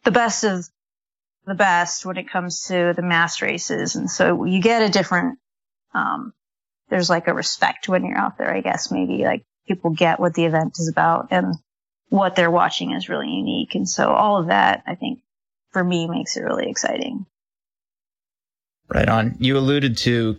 the 0.04 0.10
best 0.10 0.44
of 0.44 0.68
the 1.46 1.54
best 1.54 2.06
when 2.06 2.16
it 2.16 2.30
comes 2.30 2.64
to 2.64 2.92
the 2.94 3.02
mass 3.02 3.42
races. 3.42 3.96
And 3.96 4.10
so 4.10 4.44
you 4.44 4.60
get 4.60 4.82
a 4.82 4.88
different, 4.88 5.38
um, 5.94 6.32
there's 6.88 7.10
like 7.10 7.28
a 7.28 7.34
respect 7.34 7.88
when 7.88 8.04
you're 8.04 8.18
out 8.18 8.38
there, 8.38 8.54
I 8.54 8.60
guess, 8.60 8.90
maybe 8.90 9.24
like 9.24 9.44
people 9.66 9.90
get 9.90 10.20
what 10.20 10.34
the 10.34 10.44
event 10.44 10.78
is 10.78 10.88
about 10.88 11.28
and 11.30 11.54
what 12.08 12.36
they're 12.36 12.50
watching 12.50 12.92
is 12.92 13.08
really 13.08 13.28
unique. 13.28 13.74
And 13.74 13.88
so 13.88 14.12
all 14.12 14.38
of 14.38 14.48
that, 14.48 14.82
I 14.86 14.94
think 14.94 15.20
for 15.70 15.82
me 15.82 16.06
makes 16.06 16.36
it 16.36 16.42
really 16.42 16.68
exciting. 16.68 17.26
Right 18.88 19.08
on. 19.08 19.36
You 19.38 19.56
alluded 19.56 19.96
to 19.98 20.36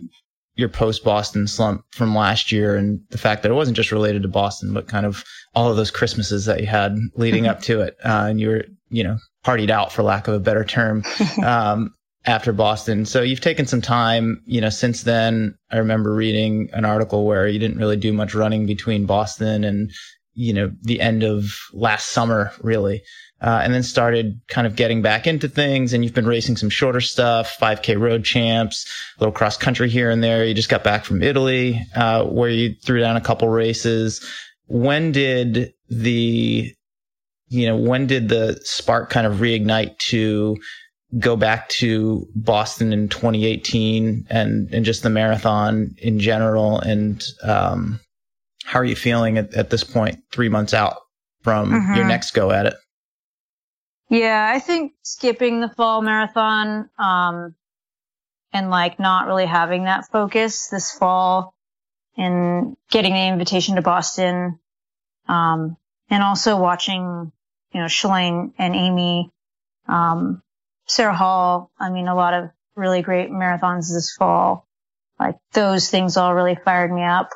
your 0.54 0.68
post 0.68 1.02
Boston 1.02 1.48
slump 1.48 1.84
from 1.90 2.14
last 2.14 2.52
year 2.52 2.76
and 2.76 3.00
the 3.10 3.18
fact 3.18 3.42
that 3.42 3.50
it 3.50 3.54
wasn't 3.54 3.76
just 3.76 3.90
related 3.90 4.22
to 4.22 4.28
Boston, 4.28 4.72
but 4.72 4.86
kind 4.86 5.04
of 5.04 5.24
all 5.54 5.68
of 5.68 5.76
those 5.76 5.90
Christmases 5.90 6.44
that 6.44 6.60
you 6.60 6.66
had 6.66 6.96
leading 7.16 7.48
up 7.48 7.60
to 7.62 7.80
it. 7.80 7.96
Uh, 8.04 8.26
and 8.28 8.40
you 8.40 8.48
were, 8.48 8.64
you 8.88 9.02
know, 9.02 9.18
partied 9.44 9.70
out 9.70 9.92
for 9.92 10.02
lack 10.02 10.28
of 10.28 10.34
a 10.34 10.40
better 10.40 10.64
term. 10.64 11.04
Um, 11.44 11.94
after 12.26 12.52
Boston. 12.52 13.04
So 13.04 13.22
you've 13.22 13.40
taken 13.40 13.66
some 13.66 13.82
time, 13.82 14.42
you 14.46 14.60
know, 14.60 14.70
since 14.70 15.02
then. 15.02 15.56
I 15.70 15.78
remember 15.78 16.14
reading 16.14 16.70
an 16.72 16.84
article 16.84 17.26
where 17.26 17.46
you 17.46 17.58
didn't 17.58 17.78
really 17.78 17.96
do 17.96 18.12
much 18.12 18.34
running 18.34 18.66
between 18.66 19.06
Boston 19.06 19.64
and, 19.64 19.90
you 20.32 20.52
know, 20.54 20.72
the 20.82 21.00
end 21.00 21.22
of 21.22 21.54
last 21.72 22.08
summer, 22.08 22.52
really. 22.62 23.02
Uh, 23.42 23.60
and 23.62 23.74
then 23.74 23.82
started 23.82 24.40
kind 24.48 24.66
of 24.66 24.74
getting 24.74 25.02
back 25.02 25.26
into 25.26 25.48
things 25.48 25.92
and 25.92 26.02
you've 26.02 26.14
been 26.14 26.26
racing 26.26 26.56
some 26.56 26.70
shorter 26.70 27.00
stuff, 27.00 27.58
5k 27.60 28.00
road 28.00 28.24
champs, 28.24 28.86
a 29.18 29.20
little 29.20 29.34
cross 29.34 29.58
country 29.58 29.90
here 29.90 30.08
and 30.08 30.24
there. 30.24 30.46
You 30.46 30.54
just 30.54 30.70
got 30.70 30.82
back 30.82 31.04
from 31.04 31.22
Italy, 31.22 31.78
uh, 31.94 32.24
where 32.24 32.48
you 32.48 32.74
threw 32.82 33.00
down 33.00 33.16
a 33.16 33.20
couple 33.20 33.48
races. 33.48 34.26
When 34.66 35.12
did 35.12 35.74
the 35.90 36.74
you 37.54 37.66
know, 37.66 37.76
when 37.76 38.06
did 38.06 38.28
the 38.28 38.58
spark 38.64 39.10
kind 39.10 39.26
of 39.26 39.34
reignite 39.38 39.98
to 40.10 40.56
go 41.18 41.36
back 41.36 41.68
to 41.68 42.26
Boston 42.34 42.92
in 42.92 43.08
2018 43.08 44.26
and, 44.28 44.74
and 44.74 44.84
just 44.84 45.02
the 45.02 45.10
marathon 45.10 45.94
in 45.98 46.18
general? 46.18 46.80
And, 46.80 47.24
um, 47.42 48.00
how 48.64 48.80
are 48.80 48.84
you 48.84 48.96
feeling 48.96 49.38
at, 49.38 49.54
at 49.54 49.70
this 49.70 49.84
point, 49.84 50.18
three 50.32 50.48
months 50.48 50.74
out 50.74 50.96
from 51.42 51.70
mm-hmm. 51.70 51.94
your 51.94 52.06
next 52.06 52.32
go 52.32 52.50
at 52.50 52.66
it? 52.66 52.74
Yeah, 54.08 54.50
I 54.52 54.58
think 54.58 54.92
skipping 55.02 55.60
the 55.60 55.68
fall 55.68 56.02
marathon, 56.02 56.90
um, 56.98 57.54
and 58.52 58.70
like 58.70 58.98
not 58.98 59.26
really 59.26 59.46
having 59.46 59.84
that 59.84 60.06
focus 60.10 60.68
this 60.68 60.92
fall 60.92 61.54
and 62.16 62.76
getting 62.90 63.12
the 63.12 63.26
invitation 63.26 63.76
to 63.76 63.82
Boston, 63.82 64.58
um, 65.28 65.76
and 66.10 66.22
also 66.22 66.56
watching 66.56 67.32
you 67.74 67.80
know, 67.80 67.86
Shalane 67.86 68.52
and 68.56 68.74
Amy, 68.74 69.30
um, 69.88 70.42
Sarah 70.86 71.14
Hall. 71.14 71.70
I 71.78 71.90
mean, 71.90 72.06
a 72.08 72.14
lot 72.14 72.34
of 72.34 72.50
really 72.76 73.02
great 73.02 73.30
marathons 73.30 73.92
this 73.92 74.14
fall. 74.16 74.66
Like 75.18 75.36
those 75.52 75.90
things 75.90 76.16
all 76.16 76.34
really 76.34 76.54
fired 76.54 76.92
me 76.92 77.02
up 77.02 77.30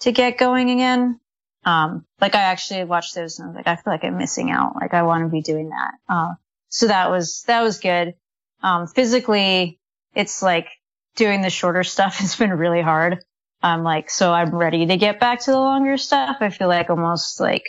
to 0.00 0.12
get 0.12 0.38
going 0.38 0.70
again. 0.70 1.20
Um, 1.64 2.04
like 2.20 2.34
I 2.34 2.42
actually 2.42 2.84
watched 2.84 3.14
those 3.14 3.38
and 3.38 3.46
I 3.46 3.48
was 3.48 3.56
like, 3.56 3.66
I 3.66 3.76
feel 3.76 3.92
like 3.92 4.04
I'm 4.04 4.16
missing 4.16 4.50
out. 4.50 4.76
Like 4.76 4.94
I 4.94 5.02
want 5.02 5.24
to 5.24 5.28
be 5.28 5.42
doing 5.42 5.70
that. 5.70 5.92
Uh, 6.08 6.34
so 6.68 6.86
that 6.86 7.10
was, 7.10 7.42
that 7.46 7.62
was 7.62 7.78
good. 7.80 8.14
Um, 8.62 8.86
physically, 8.86 9.80
it's 10.14 10.40
like 10.40 10.68
doing 11.16 11.42
the 11.42 11.50
shorter 11.50 11.84
stuff 11.84 12.16
has 12.16 12.36
been 12.36 12.52
really 12.52 12.82
hard. 12.82 13.24
I'm 13.60 13.82
like, 13.82 14.08
so 14.08 14.32
I'm 14.32 14.54
ready 14.54 14.86
to 14.86 14.96
get 14.96 15.18
back 15.18 15.40
to 15.40 15.50
the 15.50 15.58
longer 15.58 15.96
stuff. 15.96 16.36
I 16.40 16.50
feel 16.50 16.68
like 16.68 16.90
almost 16.90 17.40
like 17.40 17.64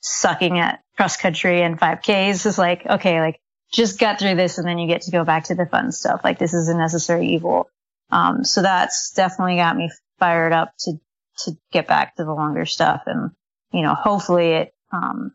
sucking 0.00 0.60
at 0.60 0.83
cross 0.96 1.16
country 1.16 1.62
and 1.62 1.78
5Ks 1.78 2.46
is 2.46 2.58
like, 2.58 2.86
okay, 2.86 3.20
like 3.20 3.40
just 3.72 3.98
get 3.98 4.18
through 4.18 4.36
this 4.36 4.58
and 4.58 4.66
then 4.66 4.78
you 4.78 4.86
get 4.86 5.02
to 5.02 5.10
go 5.10 5.24
back 5.24 5.44
to 5.44 5.54
the 5.54 5.66
fun 5.66 5.92
stuff. 5.92 6.20
Like 6.22 6.38
this 6.38 6.54
is 6.54 6.68
a 6.68 6.76
necessary 6.76 7.28
evil. 7.28 7.68
Um, 8.10 8.44
so 8.44 8.62
that's 8.62 9.12
definitely 9.12 9.56
got 9.56 9.76
me 9.76 9.90
fired 10.18 10.52
up 10.52 10.72
to, 10.80 10.92
to 11.38 11.52
get 11.72 11.88
back 11.88 12.16
to 12.16 12.24
the 12.24 12.32
longer 12.32 12.64
stuff. 12.64 13.02
And, 13.06 13.30
you 13.72 13.82
know, 13.82 13.94
hopefully 13.94 14.52
it, 14.52 14.74
um, 14.92 15.32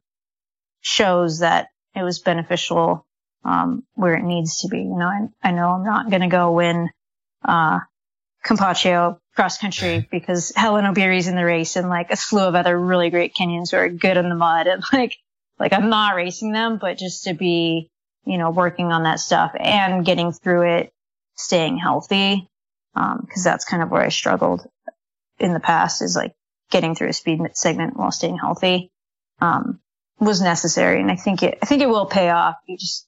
shows 0.82 1.40
that 1.40 1.68
it 1.96 2.04
was 2.04 2.20
beneficial, 2.20 3.06
um, 3.44 3.84
where 3.96 4.16
it 4.16 4.24
needs 4.24 4.62
to 4.62 4.70
be. 4.70 4.80
You 4.80 4.98
know, 4.98 5.08
I, 5.08 5.50
I 5.50 5.52
know 5.52 5.70
I'm 5.70 5.84
not 5.84 6.10
going 6.10 6.22
to 6.22 6.28
go 6.28 6.54
win, 6.54 6.90
uh, 7.44 7.80
cross 9.36 9.58
country 9.58 10.08
because 10.10 10.54
Hellen 10.56 10.86
Obiri's 10.86 11.28
in 11.28 11.36
the 11.36 11.44
race 11.44 11.76
and 11.76 11.90
like 11.90 12.12
a 12.12 12.16
slew 12.16 12.44
of 12.44 12.56
other 12.56 12.78
really 12.78 13.10
great 13.10 13.36
Kenyans 13.36 13.72
who 13.72 13.78
are 13.78 13.90
good 13.90 14.18
in 14.18 14.30
the 14.30 14.36
mud 14.36 14.68
and 14.68 14.84
like, 14.94 15.18
like 15.60 15.74
I'm 15.74 15.90
not 15.90 16.16
racing 16.16 16.52
them, 16.52 16.78
but 16.80 16.98
just 16.98 17.26
to 17.26 17.34
be, 17.34 17.90
you 18.26 18.38
know, 18.38 18.52
working 18.52 18.92
on 18.92 19.04
that 19.04 19.20
stuff 19.20 19.52
and 19.60 20.06
getting 20.06 20.32
through 20.32 20.78
it, 20.78 20.94
staying 21.36 21.78
healthy. 21.78 22.48
Um, 22.96 23.28
cause 23.32 23.44
that's 23.44 23.66
kind 23.66 23.84
of 23.84 23.92
where 23.92 24.02
I 24.02 24.10
struggled 24.10 24.66
in 25.38 25.54
the 25.54 25.60
past 25.60 26.02
is 26.02 26.16
like 26.16 26.34
getting 26.72 26.96
through 26.96 27.10
a 27.10 27.14
speed 27.14 27.40
segment 27.54 27.96
while 27.96 28.12
staying 28.12 28.38
healthy, 28.38 28.92
um, 29.42 29.80
was 30.20 30.42
necessary. 30.42 31.02
And 31.02 31.12
I 31.12 31.16
think 31.16 31.44
it, 31.44 31.60
I 31.62 31.66
think 31.66 31.82
it 31.82 31.90
will 31.90 32.08
pay 32.08 32.30
off. 32.30 32.56
You 32.68 32.78
just 32.78 33.08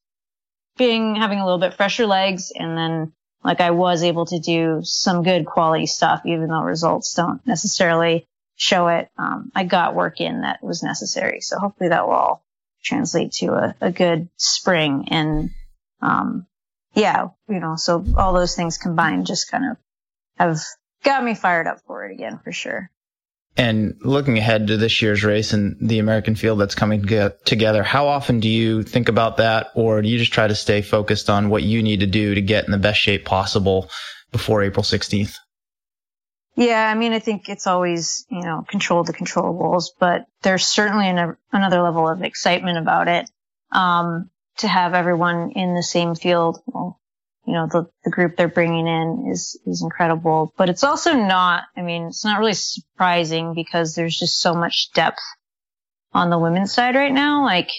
being, 0.78 1.16
having 1.16 1.40
a 1.40 1.46
little 1.46 1.60
bit 1.60 1.74
fresher 1.74 2.06
legs 2.06 2.52
and 2.56 2.78
then 2.78 3.14
like 3.44 3.60
I 3.60 3.72
was 3.72 4.04
able 4.04 4.26
to 4.28 4.40
do 4.40 4.82
some 4.84 5.24
good 5.24 5.46
quality 5.46 5.88
stuff, 5.88 6.22
even 6.26 6.48
though 6.48 6.62
results 6.62 7.14
don't 7.14 7.46
necessarily 7.46 8.28
show 8.62 8.90
it. 8.90 9.10
Um, 9.18 9.52
I 9.56 9.64
got 9.64 9.96
work 9.96 10.22
in 10.22 10.42
that 10.42 10.64
was 10.64 10.84
necessary. 10.84 11.42
So 11.42 11.58
hopefully 11.58 11.90
that 11.90 12.06
will 12.06 12.14
all 12.14 12.46
translate 12.84 13.32
to 13.34 13.54
a, 13.54 13.76
a 13.82 13.92
good 13.92 14.30
spring. 14.38 15.08
And, 15.10 15.50
um, 16.00 16.46
yeah, 16.94 17.30
you 17.50 17.60
know, 17.60 17.76
so 17.76 18.06
all 18.16 18.34
those 18.34 18.56
things 18.56 18.78
combined 18.78 19.26
just 19.26 19.50
kind 19.50 19.72
of 19.72 19.78
have 20.38 20.60
got 21.04 21.24
me 21.24 21.34
fired 21.34 21.66
up 21.66 21.80
for 21.88 22.06
it 22.06 22.14
again 22.14 22.40
for 22.44 22.52
sure. 22.52 22.92
And 23.58 23.96
looking 24.02 24.38
ahead 24.38 24.68
to 24.68 24.78
this 24.78 25.02
year's 25.02 25.24
race 25.24 25.54
and 25.54 25.76
the 25.82 25.98
American 25.98 26.36
field 26.36 26.60
that's 26.60 26.76
coming 26.76 27.04
together, 27.44 27.82
how 27.82 28.08
often 28.08 28.40
do 28.40 28.48
you 28.48 28.84
think 28.84 29.10
about 29.10 29.38
that 29.38 29.72
or 29.74 30.04
do 30.04 30.08
you 30.08 30.20
just 30.20 30.34
try 30.34 30.48
to 30.48 30.56
stay 30.56 30.84
focused 30.84 31.32
on 31.32 31.50
what 31.50 31.64
you 31.64 31.82
need 31.82 32.02
to 32.02 32.08
do 32.08 32.36
to 32.36 32.42
get 32.42 32.66
in 32.66 32.72
the 32.72 32.78
best 32.78 33.00
shape 33.00 33.26
possible 33.26 33.90
before 34.32 34.62
April 34.62 34.84
16th? 34.84 35.36
Yeah, 36.56 36.90
I 36.90 36.96
mean, 36.96 37.14
I 37.14 37.20
think 37.20 37.48
it's 37.48 37.66
always, 37.66 38.26
you 38.30 38.42
know, 38.42 38.66
control 38.68 39.04
the 39.04 39.14
controllables, 39.14 39.86
but 40.00 40.26
there's 40.42 40.68
certainly 40.68 41.08
an, 41.08 41.38
another 41.52 41.82
level 41.82 42.10
of 42.10 42.24
excitement 42.24 42.78
about 42.78 43.08
it. 43.08 43.30
Um, 43.72 44.30
to 44.58 44.68
have 44.68 44.94
everyone 44.94 45.52
in 45.52 45.76
the 45.76 45.84
same 45.84 46.14
field, 46.14 46.60
well, 46.66 47.00
you 47.46 47.54
know, 47.54 47.68
the, 47.68 47.90
the 48.04 48.12
group 48.12 48.36
they're 48.36 48.48
bringing 48.48 48.86
in 48.86 49.30
is, 49.32 49.60
is 49.66 49.82
incredible, 49.82 50.54
but 50.58 50.70
it's 50.70 50.84
also 50.84 51.14
not, 51.14 51.64
I 51.76 51.82
mean, 51.82 52.08
it's 52.08 52.26
not 52.26 52.40
really 52.40 52.54
surprising 52.54 53.54
because 53.56 53.96
there's 53.96 54.18
just 54.18 54.40
so 54.40 54.54
much 54.54 54.92
depth 54.94 55.22
on 56.14 56.30
the 56.30 56.38
women's 56.38 56.74
side 56.74 56.96
right 56.96 57.12
now. 57.12 57.44
Like 57.44 57.70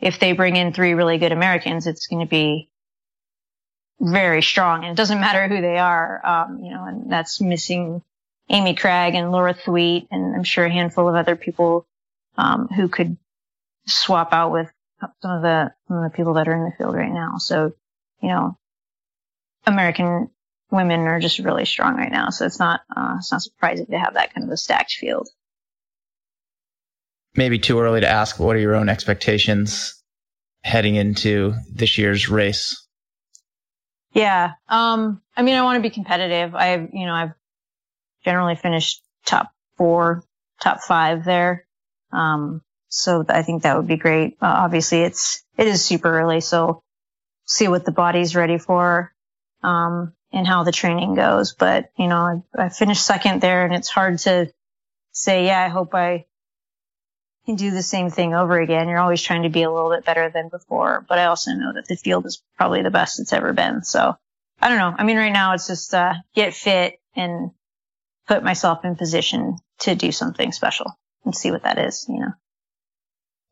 if 0.00 0.20
they 0.20 0.32
bring 0.32 0.56
in 0.56 0.72
three 0.72 0.94
really 0.94 1.18
good 1.18 1.32
Americans, 1.32 1.86
it's 1.86 2.06
going 2.06 2.24
to 2.24 2.30
be 2.30 2.68
very 4.00 4.42
strong 4.42 4.84
and 4.84 4.92
it 4.92 4.96
doesn't 4.96 5.20
matter 5.20 5.48
who 5.48 5.60
they 5.60 5.78
are. 5.78 6.24
Um, 6.24 6.60
you 6.62 6.70
know, 6.70 6.84
and 6.84 7.10
that's 7.10 7.40
missing 7.40 8.02
Amy 8.48 8.74
Cragg 8.74 9.14
and 9.14 9.32
Laura 9.32 9.54
Thweatt 9.54 10.08
and 10.10 10.34
I'm 10.34 10.44
sure 10.44 10.64
a 10.66 10.70
handful 10.70 11.08
of 11.08 11.14
other 11.14 11.36
people, 11.36 11.86
um, 12.36 12.68
who 12.68 12.88
could 12.88 13.16
swap 13.86 14.32
out 14.32 14.52
with 14.52 14.70
some 15.00 15.30
of 15.30 15.42
the, 15.42 15.72
some 15.88 15.96
of 15.98 16.04
the 16.04 16.16
people 16.16 16.34
that 16.34 16.48
are 16.48 16.54
in 16.54 16.64
the 16.64 16.76
field 16.76 16.94
right 16.94 17.12
now. 17.12 17.38
So, 17.38 17.72
you 18.22 18.28
know, 18.28 18.56
American 19.66 20.30
women 20.70 21.00
are 21.00 21.20
just 21.20 21.38
really 21.38 21.64
strong 21.64 21.96
right 21.96 22.10
now. 22.12 22.30
So 22.30 22.44
it's 22.44 22.58
not, 22.58 22.80
uh, 22.94 23.16
it's 23.18 23.32
not 23.32 23.42
surprising 23.42 23.86
to 23.86 23.98
have 23.98 24.14
that 24.14 24.34
kind 24.34 24.46
of 24.46 24.52
a 24.52 24.56
stacked 24.56 24.92
field. 24.92 25.28
Maybe 27.34 27.58
too 27.58 27.80
early 27.80 28.00
to 28.00 28.08
ask, 28.08 28.38
what 28.38 28.56
are 28.56 28.60
your 28.60 28.74
own 28.74 28.88
expectations 28.88 30.02
heading 30.62 30.96
into 30.96 31.54
this 31.72 31.98
year's 31.98 32.28
race? 32.28 32.85
Yeah. 34.16 34.54
Um, 34.66 35.20
I 35.36 35.42
mean, 35.42 35.56
I 35.56 35.62
want 35.62 35.76
to 35.76 35.82
be 35.82 35.92
competitive. 35.92 36.54
I've, 36.54 36.88
you 36.94 37.04
know, 37.04 37.12
I've 37.12 37.34
generally 38.24 38.56
finished 38.56 39.02
top 39.26 39.50
four, 39.76 40.24
top 40.58 40.80
five 40.80 41.22
there. 41.22 41.66
Um, 42.12 42.62
so 42.88 43.26
I 43.28 43.42
think 43.42 43.64
that 43.64 43.76
would 43.76 43.86
be 43.86 43.98
great. 43.98 44.38
Uh, 44.40 44.46
obviously 44.46 45.02
it's, 45.02 45.44
it 45.58 45.66
is 45.66 45.84
super 45.84 46.18
early. 46.18 46.40
So 46.40 46.82
see 47.44 47.68
what 47.68 47.84
the 47.84 47.92
body's 47.92 48.34
ready 48.34 48.56
for 48.56 49.12
um, 49.62 50.14
and 50.32 50.46
how 50.46 50.64
the 50.64 50.72
training 50.72 51.14
goes. 51.14 51.52
But, 51.52 51.90
you 51.98 52.08
know, 52.08 52.42
I, 52.56 52.64
I 52.64 52.68
finished 52.70 53.04
second 53.04 53.42
there 53.42 53.66
and 53.66 53.74
it's 53.74 53.90
hard 53.90 54.18
to 54.20 54.50
say, 55.12 55.44
yeah, 55.44 55.62
I 55.62 55.68
hope 55.68 55.94
I 55.94 56.24
can 57.46 57.54
do 57.54 57.70
the 57.70 57.82
same 57.82 58.10
thing 58.10 58.34
over 58.34 58.58
again. 58.58 58.88
You're 58.88 58.98
always 58.98 59.22
trying 59.22 59.44
to 59.44 59.48
be 59.48 59.62
a 59.62 59.70
little 59.70 59.90
bit 59.90 60.04
better 60.04 60.28
than 60.28 60.48
before, 60.48 61.04
but 61.08 61.18
I 61.18 61.26
also 61.26 61.52
know 61.52 61.72
that 61.74 61.86
the 61.88 61.96
field 61.96 62.26
is 62.26 62.42
probably 62.56 62.82
the 62.82 62.90
best 62.90 63.20
it's 63.20 63.32
ever 63.32 63.52
been. 63.52 63.82
So 63.82 64.14
I 64.60 64.68
don't 64.68 64.78
know. 64.78 64.94
I 64.98 65.04
mean, 65.04 65.16
right 65.16 65.32
now 65.32 65.54
it's 65.54 65.66
just, 65.66 65.94
uh, 65.94 66.14
get 66.34 66.54
fit 66.54 66.98
and 67.14 67.50
put 68.26 68.42
myself 68.42 68.84
in 68.84 68.96
position 68.96 69.56
to 69.80 69.94
do 69.94 70.12
something 70.12 70.52
special 70.52 70.98
and 71.24 71.34
see 71.34 71.50
what 71.50 71.62
that 71.62 71.78
is, 71.78 72.04
you 72.08 72.18
know. 72.18 72.32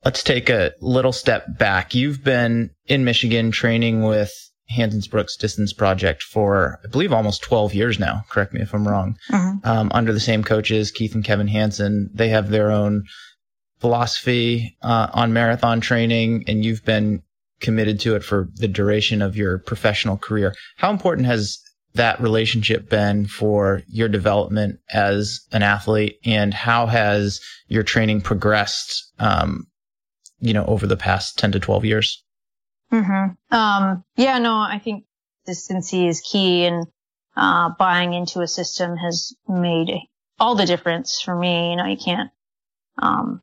Let's 0.05 0.23
take 0.23 0.51
a 0.51 0.73
little 0.81 1.13
step 1.13 1.59
back. 1.59 1.95
You've 1.95 2.23
been 2.23 2.71
in 2.87 3.05
Michigan 3.05 3.51
training 3.53 4.03
with 4.03 4.33
Hansons 4.69 5.09
Brooks 5.09 5.37
Distance 5.37 5.73
Project 5.73 6.23
for, 6.23 6.79
I 6.85 6.89
believe, 6.89 7.13
almost 7.13 7.43
12 7.43 7.75
years 7.75 7.99
now. 7.99 8.23
Correct 8.29 8.53
me 8.53 8.61
if 8.61 8.75
I'm 8.75 8.87
wrong. 8.87 9.17
Mm-hmm. 9.31 9.67
Um, 9.67 9.91
under 9.95 10.13
the 10.13 10.21
same 10.21 10.43
coaches, 10.43 10.91
Keith 10.91 11.15
and 11.15 11.25
Kevin 11.25 11.49
Hanson, 11.49 12.11
they 12.13 12.29
have 12.31 12.51
their 12.51 12.71
own 12.71 13.05
philosophy 13.81 14.77
uh, 14.83 15.09
on 15.13 15.33
marathon 15.33 15.81
training, 15.81 16.45
and 16.47 16.65
you've 16.65 16.85
been 16.85 17.23
committed 17.61 18.01
to 18.01 18.15
it 18.15 18.25
for 18.25 18.49
the 18.57 18.69
duration 18.69 19.23
of 19.23 19.37
your 19.37 19.59
professional 19.59 20.17
career. 20.17 20.55
How 20.77 20.91
important 20.91 21.27
has 21.27 21.59
that 21.95 22.21
relationship 22.21 22.89
been 22.89 23.27
for 23.27 23.83
your 23.87 24.09
development 24.09 24.81
as 24.93 25.41
an 25.53 25.63
athlete, 25.63 26.19
and 26.25 26.53
how 26.53 26.87
has 26.87 27.41
your 27.69 27.83
training 27.83 28.21
progressed? 28.21 29.13
Um, 29.19 29.67
you 30.45 30.53
know, 30.53 30.65
over 30.67 30.87
the 30.87 30.97
past 30.97 31.39
10 31.39 31.53
to 31.53 31.61
12 31.61 31.85
years. 31.87 32.23
Mm-hmm. 32.93 33.55
Um, 33.55 34.05
yeah, 34.17 34.39
no, 34.39 34.55
I 34.55 34.79
think 34.79 35.05
consistency 35.47 36.07
is 36.07 36.21
key 36.21 36.67
and, 36.67 36.87
uh, 37.37 37.71
buying 37.79 38.13
into 38.13 38.41
a 38.41 38.47
system 38.47 38.97
has 38.97 39.33
made 39.49 39.91
all 40.39 40.55
the 40.55 40.67
difference 40.67 41.21
for 41.21 41.35
me. 41.35 41.71
You 41.71 41.77
know, 41.77 41.87
you 41.87 41.97
can't, 41.97 42.31
um, 42.99 43.41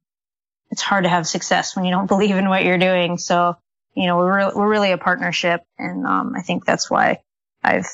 it's 0.72 0.82
hard 0.82 1.04
to 1.04 1.10
have 1.10 1.28
success 1.28 1.76
when 1.76 1.86
you 1.86 1.92
don't 1.92 2.08
believe 2.08 2.36
in 2.36 2.50
what 2.50 2.66
you're 2.66 2.78
doing. 2.78 3.18
So, 3.18 3.56
you 3.94 4.08
know, 4.08 4.18
we're, 4.18 4.38
re- 4.38 4.52
we're 4.56 4.70
really 4.70 4.92
a 4.92 4.98
partnership. 4.98 5.62
And, 5.78 6.06
um, 6.06 6.34
I 6.36 6.42
think 6.42 6.66
that's 6.66 6.90
why 6.90 7.20
I've, 7.64 7.90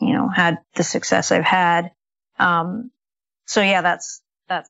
you 0.00 0.14
know, 0.14 0.28
had 0.28 0.58
the 0.74 0.84
success 0.84 1.32
I've 1.32 1.44
had. 1.44 1.90
Um, 2.38 2.90
so 3.46 3.62
yeah, 3.62 3.82
that's, 3.82 4.22
that's 4.48 4.68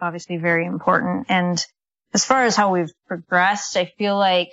obviously 0.00 0.36
very 0.36 0.66
important. 0.66 1.26
And 1.28 1.64
as 2.12 2.24
far 2.24 2.44
as 2.44 2.56
how 2.56 2.72
we've 2.72 2.92
progressed, 3.06 3.76
I 3.76 3.92
feel 3.98 4.18
like 4.18 4.50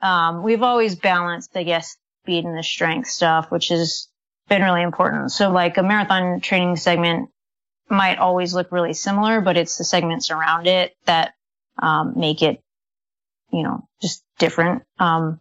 um, 0.00 0.42
we've 0.42 0.62
always 0.62 0.96
balanced, 0.96 1.56
I 1.56 1.64
guess, 1.64 1.96
speed 2.22 2.44
and 2.44 2.56
the 2.56 2.62
strength 2.62 3.08
stuff, 3.08 3.50
which 3.50 3.68
has 3.68 4.08
been 4.48 4.62
really 4.62 4.82
important. 4.82 5.32
So 5.32 5.50
like 5.50 5.76
a 5.78 5.82
marathon 5.82 6.40
training 6.40 6.76
segment 6.76 7.30
might 7.88 8.18
always 8.18 8.54
look 8.54 8.72
really 8.72 8.94
similar, 8.94 9.40
but 9.40 9.56
it's 9.56 9.76
the 9.76 9.84
segments 9.84 10.30
around 10.30 10.66
it 10.66 10.94
that 11.06 11.34
um, 11.78 12.14
make 12.16 12.42
it, 12.42 12.60
you 13.52 13.62
know, 13.62 13.86
just 14.00 14.22
different. 14.38 14.82
Um, 14.98 15.40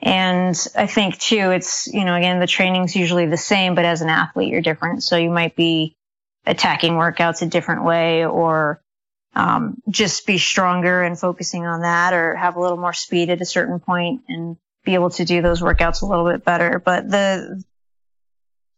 and 0.00 0.56
I 0.76 0.86
think 0.86 1.18
too, 1.18 1.50
it's, 1.52 1.86
you 1.86 2.04
know, 2.04 2.14
again, 2.14 2.40
the 2.40 2.46
training's 2.46 2.96
usually 2.96 3.26
the 3.26 3.36
same, 3.36 3.74
but 3.74 3.84
as 3.84 4.02
an 4.02 4.08
athlete, 4.08 4.50
you're 4.50 4.60
different. 4.60 5.02
So 5.02 5.16
you 5.16 5.30
might 5.30 5.54
be 5.54 5.96
attacking 6.44 6.94
workouts 6.94 7.42
a 7.42 7.46
different 7.46 7.84
way 7.84 8.26
or 8.26 8.80
um, 9.34 9.76
just 9.88 10.26
be 10.26 10.38
stronger 10.38 11.02
and 11.02 11.18
focusing 11.18 11.66
on 11.66 11.82
that 11.82 12.12
or 12.12 12.34
have 12.34 12.56
a 12.56 12.60
little 12.60 12.76
more 12.76 12.92
speed 12.92 13.30
at 13.30 13.40
a 13.40 13.46
certain 13.46 13.78
point 13.78 14.22
and 14.28 14.56
be 14.84 14.94
able 14.94 15.10
to 15.10 15.24
do 15.24 15.40
those 15.40 15.60
workouts 15.62 16.02
a 16.02 16.06
little 16.06 16.28
bit 16.28 16.44
better. 16.44 16.82
But 16.84 17.08
the 17.08 17.62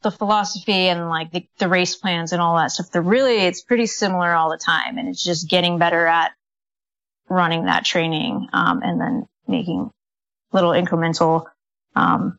the 0.04 0.10
philosophy 0.10 0.88
and 0.88 1.08
like 1.08 1.32
the, 1.32 1.46
the 1.58 1.68
race 1.68 1.96
plans 1.96 2.32
and 2.32 2.40
all 2.40 2.56
that 2.56 2.70
stuff, 2.70 2.90
they're 2.92 3.02
really 3.02 3.38
it's 3.38 3.62
pretty 3.62 3.86
similar 3.86 4.32
all 4.32 4.50
the 4.50 4.58
time, 4.58 4.98
and 4.98 5.08
it's 5.08 5.22
just 5.22 5.50
getting 5.50 5.78
better 5.78 6.06
at 6.06 6.32
running 7.28 7.64
that 7.64 7.84
training 7.84 8.48
um, 8.52 8.80
and 8.82 9.00
then 9.00 9.26
making 9.48 9.90
little 10.52 10.70
incremental 10.70 11.46
um, 11.96 12.38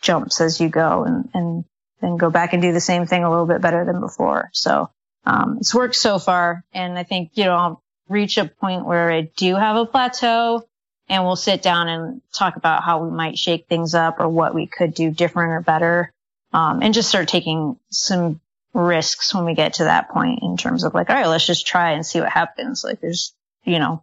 jumps 0.00 0.40
as 0.40 0.60
you 0.60 0.70
go, 0.70 1.04
and 1.04 1.28
and 1.34 1.64
then 2.00 2.16
go 2.16 2.30
back 2.30 2.54
and 2.54 2.62
do 2.62 2.72
the 2.72 2.80
same 2.80 3.04
thing 3.04 3.24
a 3.24 3.30
little 3.30 3.46
bit 3.46 3.60
better 3.60 3.84
than 3.84 4.00
before. 4.00 4.48
So 4.54 4.90
um, 5.26 5.58
it's 5.60 5.74
worked 5.74 5.96
so 5.96 6.18
far, 6.18 6.64
and 6.72 6.98
I 6.98 7.02
think 7.02 7.32
you 7.34 7.44
know 7.44 7.54
I'll 7.54 7.82
reach 8.08 8.38
a 8.38 8.46
point 8.46 8.86
where 8.86 9.12
I 9.12 9.30
do 9.36 9.54
have 9.54 9.76
a 9.76 9.86
plateau 9.86 10.64
and 11.10 11.24
we'll 11.24 11.36
sit 11.36 11.60
down 11.60 11.88
and 11.88 12.22
talk 12.32 12.56
about 12.56 12.84
how 12.84 13.04
we 13.04 13.10
might 13.10 13.36
shake 13.36 13.66
things 13.66 13.94
up 13.94 14.20
or 14.20 14.28
what 14.28 14.54
we 14.54 14.66
could 14.66 14.94
do 14.94 15.10
different 15.10 15.50
or 15.52 15.60
better. 15.60 16.12
Um, 16.52 16.82
and 16.82 16.94
just 16.94 17.08
start 17.08 17.28
taking 17.28 17.78
some 17.90 18.40
risks 18.74 19.34
when 19.34 19.44
we 19.44 19.54
get 19.54 19.74
to 19.74 19.84
that 19.84 20.10
point 20.10 20.40
in 20.42 20.56
terms 20.56 20.84
of 20.84 20.94
like, 20.94 21.10
all 21.10 21.16
right, 21.16 21.26
let's 21.26 21.46
just 21.46 21.66
try 21.66 21.92
and 21.92 22.04
see 22.04 22.20
what 22.20 22.30
happens. 22.30 22.84
Like 22.84 23.00
there's, 23.00 23.32
you 23.64 23.78
know, 23.78 24.02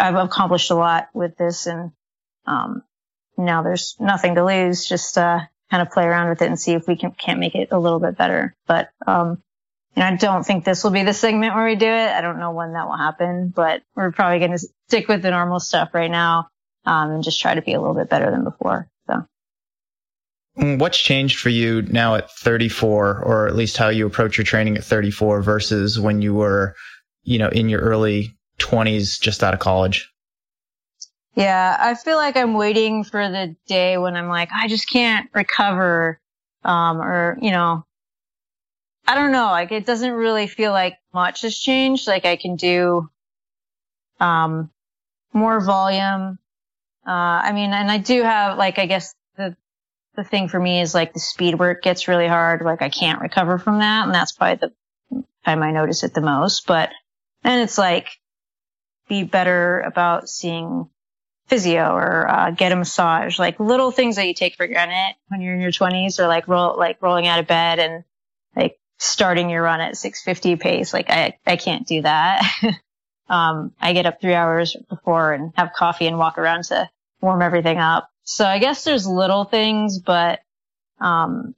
I've 0.00 0.14
accomplished 0.14 0.70
a 0.70 0.74
lot 0.74 1.08
with 1.12 1.36
this 1.36 1.66
and, 1.66 1.92
um, 2.46 2.82
now 3.36 3.62
there's 3.62 3.96
nothing 4.00 4.34
to 4.34 4.44
lose. 4.44 4.86
Just, 4.86 5.16
uh, 5.16 5.40
kind 5.70 5.82
of 5.82 5.90
play 5.90 6.04
around 6.04 6.30
with 6.30 6.40
it 6.40 6.46
and 6.46 6.58
see 6.58 6.72
if 6.72 6.86
we 6.88 6.96
can, 6.96 7.10
can't 7.12 7.40
make 7.40 7.54
it 7.54 7.68
a 7.72 7.78
little 7.78 8.00
bit 8.00 8.16
better. 8.16 8.54
But, 8.66 8.90
um, 9.06 9.42
and 9.94 10.04
I 10.04 10.16
don't 10.16 10.44
think 10.44 10.64
this 10.64 10.84
will 10.84 10.92
be 10.92 11.02
the 11.02 11.12
segment 11.12 11.54
where 11.54 11.66
we 11.66 11.76
do 11.76 11.86
it. 11.86 12.10
I 12.10 12.20
don't 12.20 12.38
know 12.38 12.52
when 12.52 12.72
that 12.72 12.86
will 12.86 12.96
happen, 12.96 13.48
but 13.54 13.82
we're 13.94 14.12
probably 14.12 14.38
going 14.38 14.52
to 14.52 14.68
stick 14.88 15.08
with 15.08 15.22
the 15.22 15.30
normal 15.30 15.60
stuff 15.60 15.90
right 15.92 16.10
now 16.10 16.48
um, 16.86 17.10
and 17.10 17.24
just 17.24 17.40
try 17.40 17.54
to 17.54 17.62
be 17.62 17.74
a 17.74 17.80
little 17.80 17.94
bit 17.94 18.08
better 18.08 18.30
than 18.30 18.44
before. 18.44 18.88
So. 19.08 19.26
Mm, 20.58 20.80
what's 20.80 20.98
changed 20.98 21.38
for 21.38 21.50
you 21.50 21.82
now 21.82 22.16
at 22.16 22.30
34, 22.32 23.22
or 23.22 23.46
at 23.46 23.54
least 23.54 23.76
how 23.76 23.90
you 23.90 24.06
approach 24.06 24.36
your 24.36 24.44
training 24.44 24.76
at 24.76 24.84
34 24.84 25.40
versus 25.40 26.00
when 26.00 26.20
you 26.20 26.34
were, 26.34 26.74
you 27.22 27.38
know, 27.38 27.48
in 27.48 27.68
your 27.68 27.80
early 27.80 28.36
20s, 28.58 29.20
just 29.20 29.44
out 29.44 29.54
of 29.54 29.60
college? 29.60 30.10
Yeah, 31.36 31.76
I 31.78 31.94
feel 31.94 32.16
like 32.16 32.36
I'm 32.36 32.54
waiting 32.54 33.04
for 33.04 33.28
the 33.28 33.54
day 33.68 33.98
when 33.98 34.16
I'm 34.16 34.28
like, 34.28 34.48
I 34.52 34.66
just 34.66 34.90
can't 34.90 35.30
recover, 35.32 36.20
um, 36.64 37.00
or 37.00 37.38
you 37.40 37.52
know, 37.52 37.84
I 39.06 39.14
don't 39.14 39.30
know. 39.30 39.46
Like 39.46 39.70
it 39.70 39.86
doesn't 39.86 40.10
really 40.10 40.48
feel 40.48 40.72
like 40.72 40.98
much 41.14 41.42
has 41.42 41.56
changed. 41.56 42.08
Like 42.08 42.24
I 42.24 42.34
can 42.34 42.56
do, 42.56 43.08
um, 44.18 44.70
more 45.32 45.60
volume. 45.60 46.38
Uh, 47.06 47.10
I 47.44 47.52
mean, 47.52 47.72
and 47.72 47.90
I 47.90 47.98
do 47.98 48.22
have 48.24 48.58
like, 48.58 48.80
I 48.80 48.86
guess 48.86 49.14
the, 50.18 50.24
thing 50.24 50.48
for 50.48 50.58
me 50.58 50.80
is 50.80 50.94
like 50.94 51.12
the 51.12 51.20
speed 51.20 51.58
work 51.58 51.82
gets 51.82 52.08
really 52.08 52.26
hard. 52.26 52.62
Like 52.62 52.82
I 52.82 52.88
can't 52.88 53.20
recover 53.20 53.58
from 53.58 53.78
that. 53.78 54.06
And 54.06 54.14
that's 54.14 54.32
probably 54.32 54.68
the 55.10 55.24
time 55.44 55.62
I 55.62 55.70
notice 55.70 56.02
it 56.04 56.14
the 56.14 56.20
most. 56.20 56.66
But 56.66 56.90
then 57.42 57.60
it's 57.60 57.78
like 57.78 58.08
be 59.08 59.22
better 59.22 59.80
about 59.80 60.28
seeing 60.28 60.88
physio 61.46 61.94
or 61.94 62.30
uh, 62.30 62.50
get 62.50 62.72
a 62.72 62.76
massage, 62.76 63.38
like 63.38 63.58
little 63.58 63.90
things 63.90 64.16
that 64.16 64.26
you 64.26 64.34
take 64.34 64.56
for 64.56 64.66
granted 64.66 65.16
when 65.28 65.40
you're 65.40 65.54
in 65.54 65.60
your 65.60 65.72
20s 65.72 66.18
or 66.18 66.26
like 66.26 66.46
roll, 66.46 66.76
like 66.76 67.00
rolling 67.00 67.26
out 67.26 67.40
of 67.40 67.46
bed 67.46 67.78
and 67.78 68.04
like 68.54 68.78
starting 68.98 69.48
your 69.48 69.62
run 69.62 69.80
at 69.80 69.96
650 69.96 70.56
pace. 70.56 70.92
Like 70.92 71.10
I, 71.10 71.38
I 71.46 71.56
can't 71.56 71.86
do 71.86 72.02
that. 72.02 72.42
um, 73.28 73.72
I 73.80 73.94
get 73.94 74.06
up 74.06 74.20
three 74.20 74.34
hours 74.34 74.76
before 74.88 75.32
and 75.32 75.52
have 75.56 75.72
coffee 75.72 76.06
and 76.06 76.18
walk 76.18 76.38
around 76.38 76.64
to 76.64 76.90
warm 77.20 77.42
everything 77.42 77.78
up. 77.78 78.10
So 78.28 78.44
I 78.44 78.58
guess 78.58 78.84
there's 78.84 79.06
little 79.06 79.44
things, 79.44 79.98
but, 79.98 80.40
um, 81.00 81.54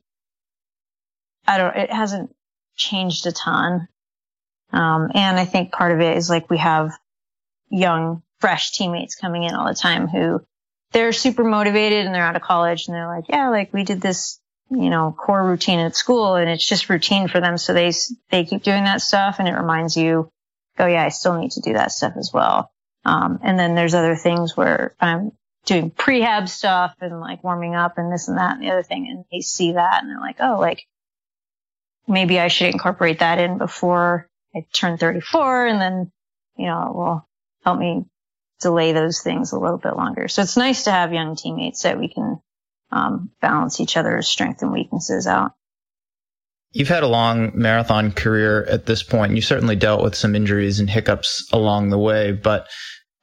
I 1.46 1.58
don't, 1.58 1.76
it 1.76 1.92
hasn't 1.92 2.34
changed 2.76 3.26
a 3.26 3.32
ton. 3.32 3.88
Um, 4.72 5.10
and 5.14 5.38
I 5.38 5.44
think 5.46 5.72
part 5.72 5.92
of 5.92 6.00
it 6.00 6.16
is 6.16 6.30
like 6.30 6.48
we 6.48 6.58
have 6.58 6.92
young, 7.70 8.22
fresh 8.38 8.70
teammates 8.70 9.16
coming 9.16 9.42
in 9.42 9.54
all 9.54 9.66
the 9.66 9.74
time 9.74 10.06
who 10.06 10.40
they're 10.92 11.12
super 11.12 11.42
motivated 11.42 12.06
and 12.06 12.14
they're 12.14 12.22
out 12.22 12.36
of 12.36 12.42
college 12.42 12.86
and 12.86 12.94
they're 12.94 13.08
like, 13.08 13.24
yeah, 13.28 13.48
like 13.48 13.72
we 13.72 13.82
did 13.82 14.00
this 14.00 14.40
you 14.70 14.88
know, 14.88 15.12
core 15.18 15.42
routine 15.42 15.80
at 15.80 15.96
school 15.96 16.36
and 16.36 16.48
it's 16.48 16.66
just 16.66 16.88
routine 16.88 17.26
for 17.26 17.40
them. 17.40 17.58
So 17.58 17.74
they, 17.74 17.92
they 18.30 18.44
keep 18.44 18.62
doing 18.62 18.84
that 18.84 19.00
stuff 19.00 19.36
and 19.40 19.48
it 19.48 19.54
reminds 19.54 19.96
you, 19.96 20.30
oh 20.78 20.86
yeah, 20.86 21.04
I 21.04 21.08
still 21.08 21.36
need 21.36 21.50
to 21.52 21.60
do 21.60 21.72
that 21.72 21.90
stuff 21.90 22.12
as 22.16 22.30
well. 22.32 22.70
Um, 23.04 23.40
and 23.42 23.58
then 23.58 23.74
there's 23.74 23.94
other 23.94 24.14
things 24.14 24.56
where 24.56 24.94
I'm 25.00 25.32
doing 25.66 25.90
prehab 25.90 26.48
stuff 26.48 26.94
and 27.00 27.20
like 27.20 27.44
warming 27.44 27.74
up 27.74 27.98
and 27.98 28.12
this 28.12 28.28
and 28.28 28.38
that 28.38 28.54
and 28.54 28.62
the 28.62 28.70
other 28.70 28.82
thing. 28.82 29.08
And 29.10 29.24
they 29.30 29.40
see 29.40 29.72
that 29.72 30.02
and 30.02 30.10
they're 30.10 30.20
like, 30.20 30.36
oh, 30.40 30.58
like 30.58 30.86
maybe 32.08 32.40
I 32.40 32.48
should 32.48 32.72
incorporate 32.72 33.20
that 33.20 33.38
in 33.38 33.58
before 33.58 34.28
I 34.54 34.66
turn 34.72 34.98
34 34.98 35.66
and 35.66 35.80
then, 35.80 36.12
you 36.56 36.66
know, 36.66 36.88
it 36.88 36.94
will 36.94 37.28
help 37.64 37.78
me 37.78 38.04
delay 38.60 38.92
those 38.92 39.20
things 39.20 39.52
a 39.52 39.58
little 39.58 39.78
bit 39.78 39.96
longer. 39.96 40.28
So 40.28 40.42
it's 40.42 40.56
nice 40.56 40.84
to 40.84 40.90
have 40.90 41.12
young 41.12 41.36
teammates 41.36 41.82
that 41.82 41.98
we 41.98 42.08
can 42.08 42.40
um, 42.92 43.30
balance 43.40 43.80
each 43.80 43.96
other's 43.96 44.28
strengths 44.28 44.62
and 44.62 44.72
weaknesses 44.72 45.26
out. 45.26 45.52
You've 46.72 46.88
had 46.88 47.02
a 47.02 47.08
long 47.08 47.52
marathon 47.54 48.12
career 48.12 48.64
at 48.64 48.86
this 48.86 49.02
point. 49.02 49.34
You 49.34 49.42
certainly 49.42 49.74
dealt 49.74 50.02
with 50.02 50.14
some 50.14 50.36
injuries 50.36 50.78
and 50.78 50.88
hiccups 50.88 51.48
along 51.52 51.90
the 51.90 51.98
way, 51.98 52.30
but 52.30 52.68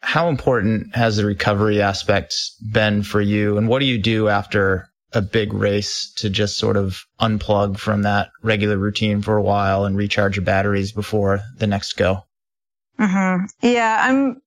how 0.02 0.30
important 0.30 0.96
has 0.96 1.18
the 1.18 1.26
recovery 1.26 1.82
aspect 1.82 2.36
been 2.72 3.04
for 3.04 3.22
you? 3.22 3.58
And 3.58 3.68
what 3.68 3.80
do 3.80 3.86
you 3.86 3.98
do 3.98 4.30
after 4.30 4.90
a 5.14 5.22
big 5.22 5.54
race 5.54 6.12
to 6.18 6.30
just 6.30 6.58
sort 6.58 6.78
of 6.78 7.04
unplug 7.20 7.78
from 7.78 8.04
that 8.04 8.30
regular 8.44 8.78
routine 8.78 9.22
for 9.22 9.38
a 9.38 9.42
while 9.42 9.86
and 9.86 9.98
recharge 9.98 10.36
your 10.36 10.46
batteries 10.46 10.92
before 10.92 11.42
the 11.58 11.68
next 11.68 11.94
go? 11.94 12.24
Mm-hmm. 13.00 13.46
Yeah, 13.62 14.06
I'm 14.08 14.42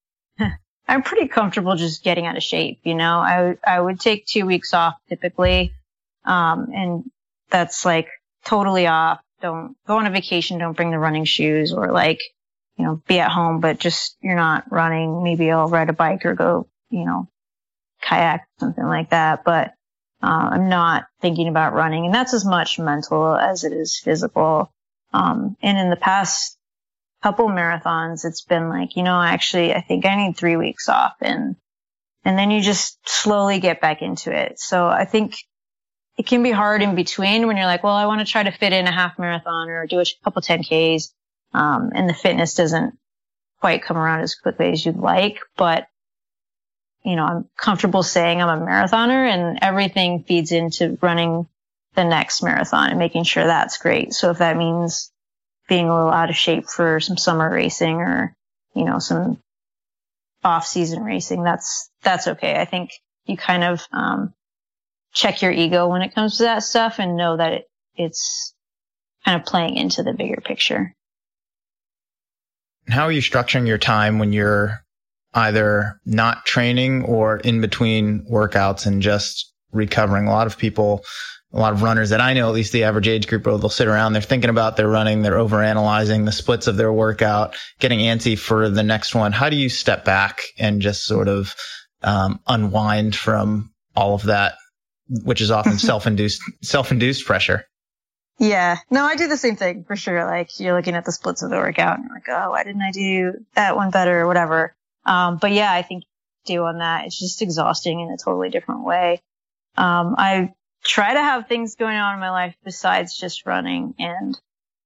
I'm 0.91 1.03
pretty 1.03 1.29
comfortable 1.29 1.77
just 1.77 2.03
getting 2.03 2.27
out 2.27 2.37
of 2.37 2.43
shape. 2.43 2.81
You 2.83 2.95
know, 2.95 3.21
I, 3.21 3.57
I 3.65 3.81
would 3.81 4.01
take 4.01 4.27
two 4.27 4.45
weeks 4.45 4.75
off 4.75 4.95
typically. 5.09 5.73
Um, 6.25 6.67
and 6.75 7.05
that's 7.49 7.85
like 7.85 8.09
totally 8.45 8.89
off. 8.89 9.21
Don't 9.41 9.77
go 9.87 9.99
on 9.99 10.07
a 10.07 10.11
vacation. 10.11 10.59
Don't 10.59 10.77
bring 10.77 10.91
the 10.91 10.99
running 10.99 11.25
shoes 11.25 11.73
or 11.73 11.93
like, 11.93 12.21
you 12.81 12.87
know, 12.87 13.03
be 13.07 13.21
at 13.21 13.31
home, 13.31 13.61
but 13.61 13.79
just 13.79 14.17
you're 14.23 14.35
not 14.35 14.73
running. 14.73 15.23
Maybe 15.23 15.51
I'll 15.51 15.69
ride 15.69 15.91
a 15.91 15.93
bike 15.93 16.25
or 16.25 16.35
go, 16.35 16.67
you 16.89 17.05
know, 17.05 17.29
kayak, 18.01 18.49
something 18.59 18.85
like 18.85 19.11
that. 19.11 19.45
But, 19.45 19.75
uh, 20.23 20.49
I'm 20.53 20.71
not 20.71 21.05
thinking 21.21 21.49
about 21.49 21.75
running 21.75 22.07
and 22.07 22.15
that's 22.15 22.33
as 22.33 22.45
much 22.45 22.79
mental 22.79 23.35
as 23.35 23.65
it 23.65 23.73
is 23.73 24.01
physical. 24.03 24.73
Um, 25.13 25.57
and 25.63 25.79
in 25.79 25.91
the 25.91 25.97
past 25.97 26.57
couple 27.23 27.49
marathons, 27.49 28.25
it's 28.25 28.43
been 28.43 28.71
like, 28.71 28.97
you 28.97 29.03
know, 29.03 29.21
actually, 29.21 29.75
I 29.75 29.83
think 29.83 30.07
I 30.07 30.17
need 30.17 30.37
three 30.37 30.57
weeks 30.57 30.89
off 30.89 31.17
and, 31.21 31.57
and 32.25 32.39
then 32.39 32.51
you 32.51 32.63
just 32.63 32.99
slowly 33.07 33.61
get 33.61 33.83
back 33.83 34.01
into 34.01 34.35
it. 34.35 34.59
So 34.59 34.87
I 34.87 35.05
think 35.05 35.35
it 36.17 36.27
can 36.27 36.43
be 36.43 36.51
hard 36.51 36.83
in 36.83 36.95
between 36.95 37.47
when 37.47 37.59
you're 37.59 37.67
like, 37.67 37.85
well, 37.85 37.95
I 37.95 38.07
want 38.07 38.21
to 38.21 38.31
try 38.31 38.43
to 38.43 38.51
fit 38.51 38.73
in 38.73 38.87
a 38.87 38.93
half 38.93 39.19
marathon 39.19 39.69
or 39.69 39.87
do 39.87 40.01
a 40.01 40.05
couple 40.25 40.41
10Ks. 40.41 41.13
Um, 41.53 41.91
and 41.95 42.09
the 42.09 42.15
fitness 42.15 42.55
doesn't 42.55 42.97
quite 43.61 43.83
come 43.83 43.97
around 43.97 44.21
as 44.21 44.35
quickly 44.35 44.73
as 44.73 44.85
you'd 44.85 44.97
like, 44.97 45.41
but 45.57 45.87
you 47.03 47.17
know, 47.17 47.25
I'm 47.25 47.49
comfortable 47.57 48.03
saying 48.03 48.43
I'm 48.43 48.63
a 48.63 48.65
marathoner 48.65 49.29
and 49.29 49.59
everything 49.63 50.25
feeds 50.25 50.53
into 50.53 50.99
running 51.01 51.47
the 51.95 52.05
next 52.05 52.43
marathon 52.43 52.91
and 52.91 52.99
making 52.99 53.25
sure 53.25 53.45
that's 53.45 53.79
great. 53.79 54.13
So 54.13 54.31
if 54.31 54.39
that 54.39 54.57
means 54.57 55.11
being 55.69 55.89
a 55.89 55.95
little 55.95 56.13
out 56.13 56.31
of 56.31 56.37
shape 56.37 56.67
for 56.67 57.01
some 57.01 57.17
summer 57.17 57.51
racing 57.51 57.97
or, 57.97 58.37
you 58.75 58.85
know, 58.85 58.99
some 58.99 59.39
off 60.45 60.67
season 60.67 61.03
racing, 61.03 61.43
that's, 61.43 61.91
that's 62.03 62.29
okay. 62.29 62.61
I 62.61 62.65
think 62.65 62.91
you 63.25 63.37
kind 63.37 63.65
of, 63.65 63.83
um, 63.93 64.35
check 65.13 65.43
your 65.43 65.53
ego 65.53 65.89
when 65.89 66.03
it 66.03 66.15
comes 66.15 66.37
to 66.37 66.45
that 66.45 66.63
stuff 66.63 66.99
and 66.99 67.17
know 67.17 67.37
that 67.37 67.53
it, 67.53 67.71
it's 67.97 68.55
kind 69.25 69.41
of 69.41 69.47
playing 69.47 69.77
into 69.77 70.03
the 70.03 70.13
bigger 70.13 70.41
picture. 70.41 70.95
How 72.89 73.05
are 73.05 73.13
you 73.13 73.21
structuring 73.21 73.67
your 73.67 73.79
time 73.79 74.19
when 74.19 74.33
you're 74.33 74.81
either 75.35 76.01
not 76.07 76.45
training 76.47 77.05
or 77.05 77.37
in 77.39 77.61
between 77.61 78.27
workouts 78.31 78.87
and 78.87 79.03
just 79.03 79.53
recovering? 79.73 80.27
A 80.27 80.33
lot 80.33 80.47
of 80.47 80.59
people 80.59 81.05
a 81.53 81.59
lot 81.59 81.73
of 81.73 81.83
runners 81.83 82.11
that 82.11 82.21
I 82.21 82.35
know, 82.35 82.49
at 82.49 82.55
least 82.55 82.73
the 82.73 82.85
average 82.85 83.09
age 83.09 83.27
group, 83.27 83.45
they'll 83.45 83.69
sit 83.69 83.89
around, 83.89 84.13
they're 84.13 84.23
thinking 84.23 84.51
about 84.51 84.77
their 84.77 84.89
running, 84.89 85.23
they're 85.23 85.39
over 85.39 85.63
analyzing 85.63 86.25
the 86.25 86.33
splits 86.33 86.67
of 86.67 86.77
their 86.77 86.93
workout, 86.93 87.57
getting 87.81 88.01
antsy 88.01 88.39
for 88.39 88.71
the 88.71 88.83
next 88.83 89.15
one. 89.15 89.33
How 89.33 89.51
do 89.51 89.57
you 89.57 89.69
step 89.69 90.05
back 90.05 90.43
and 90.59 90.81
just 90.81 91.05
sort 91.05 91.29
of 91.29 91.55
um, 92.03 92.41
unwind 92.47 93.17
from 93.17 93.73
all 93.97 94.15
of 94.15 94.25
that, 94.25 94.55
which 95.25 95.41
is 95.41 95.51
often 95.51 95.79
self-induced, 95.79 96.41
self-induced 96.63 97.27
pressure? 97.27 97.65
Yeah, 98.41 98.79
no, 98.91 99.05
I 99.05 99.17
do 99.17 99.29
the 99.29 99.37
same 99.37 99.57
thing 99.57 99.85
for 99.85 99.97
sure. 99.97 100.25
Like 100.25 100.59
you're 100.59 100.75
looking 100.75 100.95
at 100.95 101.05
the 101.05 101.13
splits 101.13 101.43
of 101.43 101.51
the 101.51 101.57
workout 101.57 101.99
and 101.99 102.09
like, 102.09 102.27
oh, 102.29 102.51
why 102.51 102.65
didn't 102.65 102.81
I 102.81 102.91
do 102.91 103.45
that 103.55 103.77
one 103.77 103.91
better 103.91 104.21
or 104.21 104.27
whatever? 104.27 104.75
Um, 105.05 105.37
but 105.37 105.53
yeah, 105.53 105.71
I 105.71 105.83
think 105.83 106.05
do 106.47 106.63
on 106.63 106.79
that. 106.79 107.05
It's 107.05 107.19
just 107.19 107.43
exhausting 107.43 108.01
in 108.01 108.09
a 108.09 108.17
totally 108.17 108.49
different 108.49 108.85
way. 108.85 109.21
Um, 109.77 110.15
I 110.17 110.55
try 110.83 111.13
to 111.13 111.21
have 111.21 111.49
things 111.49 111.77
going 111.77 111.99
on 111.99 112.15
in 112.15 112.21
my 112.21 112.31
life 112.31 112.57
besides 112.65 113.15
just 113.15 113.45
running 113.45 113.95
and 113.99 114.41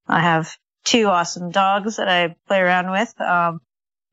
I 0.05 0.19
have 0.19 0.57
two 0.83 1.07
awesome 1.07 1.51
dogs 1.51 1.95
that 1.95 2.09
I 2.09 2.35
play 2.47 2.59
around 2.59 2.91
with. 2.91 3.21
Um, 3.21 3.61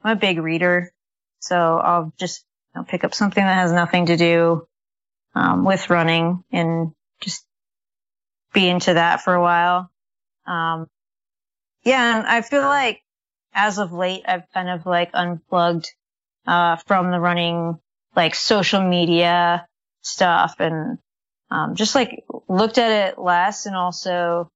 I'm 0.04 0.16
a 0.16 0.20
big 0.20 0.38
reader, 0.38 0.92
so 1.40 1.56
I'll 1.56 2.12
just 2.16 2.44
you 2.76 2.80
know, 2.80 2.84
pick 2.84 3.02
up 3.02 3.12
something 3.12 3.42
that 3.42 3.54
has 3.54 3.72
nothing 3.72 4.06
to 4.06 4.16
do 4.16 4.68
um, 5.34 5.64
with 5.64 5.90
running 5.90 6.44
and 6.52 6.92
just 7.20 7.44
be 8.52 8.68
into 8.68 8.94
that 8.94 9.22
for 9.22 9.34
a 9.34 9.40
while. 9.42 9.90
Um, 10.46 10.86
yeah, 11.84 12.18
and 12.18 12.26
I 12.26 12.42
feel 12.42 12.62
like 12.62 13.02
as 13.54 13.78
of 13.78 13.92
late, 13.92 14.22
I've 14.26 14.50
kind 14.52 14.68
of 14.68 14.86
like 14.86 15.10
unplugged 15.14 15.90
uh, 16.46 16.76
from 16.76 17.10
the 17.10 17.20
running, 17.20 17.78
like 18.14 18.34
social 18.34 18.82
media 18.82 19.66
stuff, 20.02 20.56
and 20.58 20.98
um, 21.50 21.74
just 21.74 21.94
like 21.94 22.24
looked 22.48 22.78
at 22.78 23.08
it 23.08 23.18
less, 23.18 23.66
and 23.66 23.76
also 23.76 24.50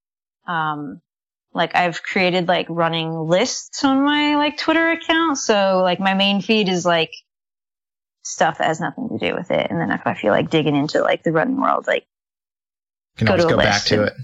um, 0.47 1.01
like 1.53 1.75
I've 1.75 2.03
created 2.03 2.49
like 2.49 2.67
running 2.69 3.13
lists 3.13 3.83
on 3.85 4.05
my 4.05 4.37
like 4.37 4.59
Twitter 4.59 4.91
account. 4.91 5.39
So 5.39 5.81
like 5.83 5.99
my 5.99 6.15
main 6.15 6.41
feed 6.41 6.69
is 6.69 6.85
like 6.85 7.13
stuff 8.23 8.59
that 8.59 8.67
has 8.67 8.81
nothing 8.81 9.09
to 9.09 9.19
do 9.19 9.35
with 9.35 9.51
it. 9.51 9.71
And 9.71 9.81
then 9.81 9.91
if 9.91 10.03
I 10.05 10.15
feel 10.15 10.33
like 10.33 10.51
digging 10.51 10.77
into 10.77 11.01
like 11.01 11.23
the 11.23 11.33
running 11.33 11.61
world, 11.61 11.87
like 11.87 12.07
can 13.17 13.27
go, 13.27 13.37
to 13.37 13.43
go 13.43 13.57
back 13.57 13.85
to 13.87 14.01
and, 14.01 14.07
it. 14.09 14.15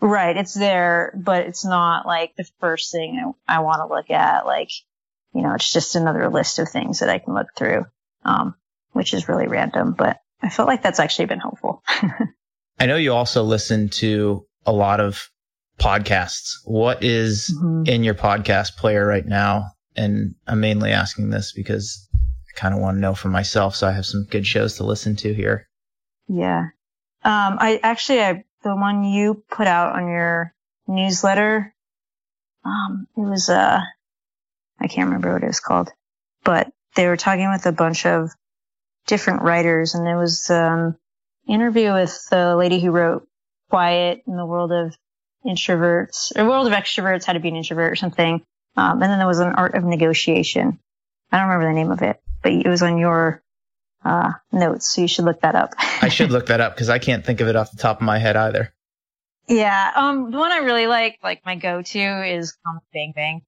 Right. 0.00 0.36
It's 0.36 0.54
there, 0.54 1.12
but 1.16 1.46
it's 1.46 1.64
not 1.64 2.06
like 2.06 2.34
the 2.36 2.46
first 2.58 2.90
thing 2.90 3.34
I, 3.48 3.56
I 3.56 3.60
want 3.60 3.80
to 3.80 3.94
look 3.94 4.10
at. 4.10 4.46
Like, 4.46 4.70
you 5.32 5.42
know, 5.42 5.54
it's 5.54 5.72
just 5.72 5.94
another 5.94 6.28
list 6.28 6.58
of 6.58 6.68
things 6.68 6.98
that 6.98 7.08
I 7.08 7.18
can 7.18 7.34
look 7.34 7.48
through, 7.56 7.86
um, 8.24 8.54
which 8.92 9.14
is 9.14 9.28
really 9.28 9.46
random, 9.46 9.94
but 9.96 10.18
I 10.42 10.48
felt 10.48 10.68
like 10.68 10.82
that's 10.82 11.00
actually 11.00 11.26
been 11.26 11.40
helpful. 11.40 11.82
I 12.78 12.86
know 12.86 12.96
you 12.96 13.12
also 13.12 13.44
listen 13.44 13.88
to 13.90 14.44
a 14.66 14.72
lot 14.72 14.98
of 14.98 15.30
podcasts. 15.78 16.54
What 16.64 17.04
is 17.04 17.54
mm-hmm. 17.56 17.84
in 17.86 18.02
your 18.02 18.14
podcast 18.14 18.76
player 18.76 19.06
right 19.06 19.26
now? 19.26 19.66
And 19.94 20.34
I'm 20.46 20.60
mainly 20.60 20.90
asking 20.90 21.30
this 21.30 21.52
because 21.52 22.08
I 22.14 22.58
kind 22.58 22.74
of 22.74 22.80
want 22.80 22.96
to 22.96 23.00
know 23.00 23.14
for 23.14 23.28
myself. 23.28 23.76
So 23.76 23.86
I 23.86 23.92
have 23.92 24.06
some 24.06 24.26
good 24.30 24.46
shows 24.46 24.76
to 24.76 24.84
listen 24.84 25.16
to 25.16 25.32
here. 25.32 25.68
Yeah. 26.28 26.68
Um, 27.24 27.58
I 27.60 27.80
actually, 27.82 28.20
I, 28.20 28.44
the 28.64 28.74
one 28.74 29.04
you 29.04 29.44
put 29.50 29.66
out 29.66 29.94
on 29.94 30.08
your 30.08 30.52
newsletter, 30.86 31.74
um, 32.64 33.06
it 33.16 33.20
was, 33.20 33.48
uh, 33.48 33.80
I 34.80 34.86
can't 34.88 35.06
remember 35.06 35.32
what 35.32 35.42
it 35.42 35.46
was 35.46 35.60
called, 35.60 35.90
but 36.44 36.72
they 36.96 37.06
were 37.06 37.16
talking 37.16 37.50
with 37.50 37.66
a 37.66 37.72
bunch 37.72 38.06
of 38.06 38.30
different 39.06 39.42
writers 39.42 39.94
and 39.94 40.06
there 40.06 40.18
was, 40.18 40.50
um, 40.50 40.96
interview 41.48 41.92
with 41.92 42.28
the 42.30 42.56
lady 42.56 42.80
who 42.80 42.90
wrote 42.90 43.26
Quiet 43.70 44.22
in 44.26 44.36
the 44.36 44.46
World 44.46 44.72
of 44.72 44.96
Introverts, 45.44 46.36
or 46.36 46.44
World 46.44 46.66
of 46.66 46.72
Extroverts, 46.72 47.24
How 47.24 47.32
to 47.32 47.40
Be 47.40 47.48
an 47.48 47.56
Introvert 47.56 47.92
or 47.92 47.96
something. 47.96 48.42
Um, 48.76 49.02
and 49.02 49.10
then 49.10 49.18
there 49.18 49.26
was 49.26 49.40
an 49.40 49.54
Art 49.54 49.74
of 49.74 49.84
Negotiation. 49.84 50.78
I 51.30 51.38
don't 51.38 51.48
remember 51.48 51.68
the 51.68 51.80
name 51.80 51.90
of 51.90 52.02
it, 52.02 52.20
but 52.42 52.52
it 52.52 52.68
was 52.68 52.82
on 52.82 52.98
your 52.98 53.42
uh, 54.04 54.32
notes, 54.50 54.88
so 54.88 55.00
you 55.00 55.08
should 55.08 55.24
look 55.24 55.40
that 55.40 55.54
up. 55.54 55.74
I 56.00 56.08
should 56.08 56.30
look 56.30 56.46
that 56.46 56.60
up 56.60 56.74
because 56.74 56.88
I 56.88 56.98
can't 56.98 57.24
think 57.24 57.40
of 57.40 57.48
it 57.48 57.56
off 57.56 57.70
the 57.70 57.76
top 57.76 57.98
of 57.98 58.02
my 58.02 58.18
head 58.18 58.36
either. 58.36 58.72
Yeah, 59.48 59.90
um, 59.96 60.30
the 60.30 60.38
one 60.38 60.52
I 60.52 60.58
really 60.58 60.86
like, 60.86 61.18
like 61.22 61.44
my 61.44 61.56
go-to, 61.56 62.24
is 62.26 62.56
Comedy 62.64 62.86
Bang 62.92 63.12
Bang, 63.14 63.42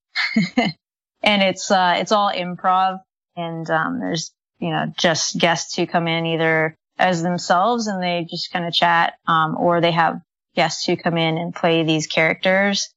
and 1.23 1.41
it's 1.41 1.71
uh, 1.71 1.95
it's 1.97 2.11
all 2.11 2.31
improv, 2.31 2.99
and 3.35 3.69
um, 3.69 3.99
there's 3.99 4.33
you 4.59 4.71
know 4.71 4.91
just 4.97 5.37
guests 5.37 5.75
who 5.75 5.87
come 5.87 6.07
in 6.07 6.25
either 6.25 6.77
as 6.97 7.21
themselves 7.21 7.87
and 7.87 8.01
they 8.01 8.25
just 8.29 8.51
kind 8.51 8.65
of 8.65 8.73
chat, 8.73 9.15
um, 9.27 9.57
or 9.57 9.81
they 9.81 9.91
have 9.91 10.21
guests 10.55 10.85
who 10.85 10.95
come 10.95 11.17
in 11.17 11.37
and 11.37 11.55
play 11.55 11.83
these 11.83 12.07
characters, 12.07 12.93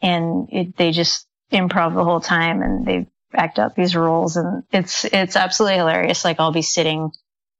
and 0.00 0.48
it, 0.50 0.76
they 0.76 0.90
just 0.90 1.26
improv 1.52 1.94
the 1.94 2.04
whole 2.04 2.20
time, 2.20 2.62
and 2.62 2.84
they 2.86 3.06
act 3.34 3.58
out 3.58 3.74
these 3.74 3.96
roles 3.96 4.36
and 4.36 4.62
it's, 4.72 5.04
it's 5.04 5.36
absolutely 5.36 5.78
hilarious. 5.78 6.24
Like 6.24 6.40
I'll 6.40 6.52
be 6.52 6.62
sitting, 6.62 7.10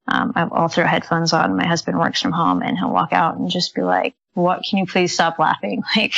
um, 0.08 0.32
I'll 0.34 0.68
throw 0.68 0.86
headphones 0.86 1.32
on. 1.32 1.56
My 1.56 1.66
husband 1.66 1.98
works 1.98 2.20
from 2.20 2.32
home 2.32 2.62
and 2.62 2.78
he'll 2.78 2.92
walk 2.92 3.12
out 3.12 3.36
and 3.36 3.50
just 3.50 3.74
be 3.74 3.82
like, 3.82 4.14
what 4.34 4.62
can 4.68 4.78
you 4.78 4.86
please 4.86 5.14
stop 5.14 5.38
laughing? 5.38 5.82
Like 5.96 6.14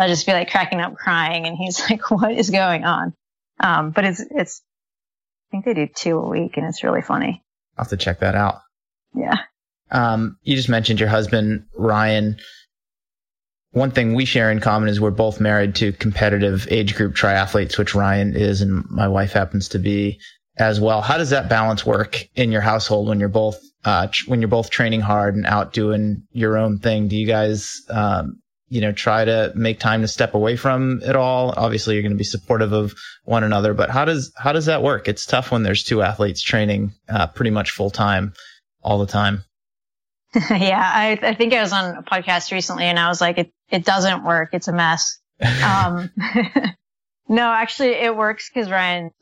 I'll 0.00 0.08
just 0.08 0.26
be 0.26 0.32
like 0.32 0.50
cracking 0.50 0.80
up 0.80 0.94
crying 0.94 1.46
and 1.46 1.56
he's 1.56 1.80
like, 1.90 2.10
what 2.10 2.32
is 2.32 2.50
going 2.50 2.84
on? 2.84 3.14
Um, 3.60 3.90
but 3.90 4.04
it's, 4.04 4.20
it's, 4.20 4.62
I 5.48 5.50
think 5.50 5.64
they 5.64 5.74
do 5.74 5.88
two 5.92 6.18
a 6.18 6.28
week 6.28 6.56
and 6.56 6.66
it's 6.66 6.84
really 6.84 7.02
funny. 7.02 7.42
I'll 7.76 7.84
have 7.84 7.90
to 7.90 7.96
check 7.96 8.20
that 8.20 8.34
out. 8.34 8.60
Yeah. 9.14 9.36
Um, 9.90 10.36
you 10.42 10.54
just 10.54 10.68
mentioned 10.68 11.00
your 11.00 11.08
husband, 11.08 11.64
Ryan 11.74 12.36
one 13.78 13.90
thing 13.90 14.14
we 14.14 14.24
share 14.24 14.50
in 14.50 14.60
common 14.60 14.88
is 14.88 15.00
we're 15.00 15.10
both 15.10 15.40
married 15.40 15.74
to 15.76 15.92
competitive 15.92 16.66
age 16.70 16.94
group 16.94 17.14
triathletes, 17.14 17.78
which 17.78 17.94
Ryan 17.94 18.34
is 18.36 18.60
and 18.60 18.84
my 18.90 19.08
wife 19.08 19.32
happens 19.32 19.68
to 19.68 19.78
be 19.78 20.20
as 20.58 20.80
well. 20.80 21.00
How 21.00 21.16
does 21.16 21.30
that 21.30 21.48
balance 21.48 21.86
work 21.86 22.28
in 22.34 22.52
your 22.52 22.60
household 22.60 23.08
when 23.08 23.20
you're 23.20 23.28
both 23.28 23.58
uh, 23.84 24.08
when 24.26 24.40
you're 24.40 24.48
both 24.48 24.70
training 24.70 25.00
hard 25.00 25.36
and 25.36 25.46
out 25.46 25.72
doing 25.72 26.24
your 26.32 26.58
own 26.58 26.78
thing? 26.78 27.08
Do 27.08 27.16
you 27.16 27.26
guys 27.26 27.82
um, 27.88 28.40
you 28.68 28.80
know 28.80 28.92
try 28.92 29.24
to 29.24 29.52
make 29.54 29.78
time 29.78 30.02
to 30.02 30.08
step 30.08 30.34
away 30.34 30.56
from 30.56 31.00
it 31.04 31.16
all? 31.16 31.54
Obviously, 31.56 31.94
you're 31.94 32.02
going 32.02 32.12
to 32.12 32.18
be 32.18 32.24
supportive 32.24 32.72
of 32.72 32.94
one 33.24 33.44
another, 33.44 33.74
but 33.74 33.90
how 33.90 34.04
does 34.04 34.32
how 34.36 34.52
does 34.52 34.66
that 34.66 34.82
work? 34.82 35.08
It's 35.08 35.24
tough 35.24 35.52
when 35.52 35.62
there's 35.62 35.84
two 35.84 36.02
athletes 36.02 36.42
training 36.42 36.92
uh, 37.08 37.28
pretty 37.28 37.50
much 37.50 37.70
full 37.70 37.90
time 37.90 38.34
all 38.82 38.98
the 38.98 39.06
time. 39.06 39.44
yeah, 40.50 40.78
I, 40.78 41.18
I 41.22 41.34
think 41.34 41.54
I 41.54 41.62
was 41.62 41.72
on 41.72 41.96
a 41.96 42.02
podcast 42.02 42.52
recently 42.52 42.84
and 42.84 42.98
I 42.98 43.08
was 43.08 43.20
like, 43.20 43.38
it, 43.38 43.52
it 43.70 43.84
doesn't 43.84 44.24
work. 44.24 44.50
It's 44.52 44.68
a 44.68 44.72
mess. 44.72 45.18
um, 45.64 46.10
no, 47.28 47.42
actually 47.42 47.90
it 47.90 48.16
works 48.16 48.50
because 48.52 48.70
Ryan's 48.70 49.12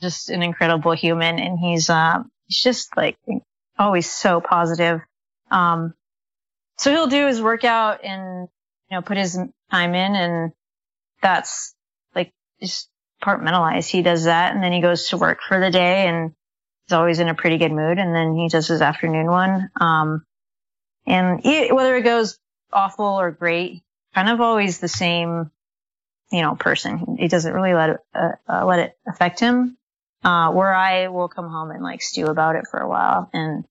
just 0.00 0.30
an 0.30 0.42
incredible 0.42 0.92
human 0.92 1.38
and 1.38 1.58
he's, 1.58 1.88
um, 1.90 2.30
he's 2.46 2.62
just 2.62 2.96
like 2.96 3.16
always 3.78 4.10
so 4.10 4.40
positive. 4.40 5.00
Um, 5.50 5.94
so 6.78 6.90
he'll 6.90 7.06
do 7.06 7.26
his 7.26 7.40
workout 7.40 8.04
and, 8.04 8.48
you 8.90 8.96
know, 8.96 9.02
put 9.02 9.16
his 9.16 9.38
time 9.70 9.94
in 9.94 10.14
and 10.14 10.52
that's 11.22 11.74
like 12.14 12.32
just 12.60 12.88
compartmentalized. 13.22 13.88
He 13.88 14.02
does 14.02 14.24
that 14.24 14.54
and 14.54 14.62
then 14.62 14.72
he 14.72 14.80
goes 14.80 15.08
to 15.08 15.16
work 15.16 15.38
for 15.46 15.58
the 15.58 15.70
day 15.70 16.06
and 16.06 16.32
he's 16.86 16.92
always 16.92 17.18
in 17.18 17.28
a 17.28 17.34
pretty 17.34 17.58
good 17.58 17.72
mood. 17.72 17.98
And 17.98 18.14
then 18.14 18.34
he 18.34 18.48
does 18.48 18.68
his 18.68 18.82
afternoon 18.82 19.26
one. 19.26 19.70
Um, 19.80 20.24
and 21.06 21.40
whether 21.44 21.96
it 21.96 22.02
goes 22.02 22.38
awful 22.72 23.04
or 23.04 23.30
great, 23.30 23.82
kind 24.14 24.28
of 24.28 24.40
always 24.40 24.78
the 24.78 24.88
same, 24.88 25.50
you 26.30 26.42
know, 26.42 26.54
person. 26.54 27.16
He 27.18 27.28
doesn't 27.28 27.52
really 27.52 27.74
let 27.74 27.90
it, 27.90 27.96
uh, 28.14 28.28
uh, 28.48 28.64
let 28.64 28.78
it 28.80 28.98
affect 29.06 29.40
him. 29.40 29.76
Uh, 30.22 30.50
where 30.52 30.74
I 30.74 31.08
will 31.08 31.28
come 31.28 31.50
home 31.50 31.70
and 31.70 31.82
like 31.82 32.00
stew 32.00 32.26
about 32.26 32.56
it 32.56 32.64
for 32.70 32.80
a 32.80 32.88
while. 32.88 33.28
And, 33.34 33.64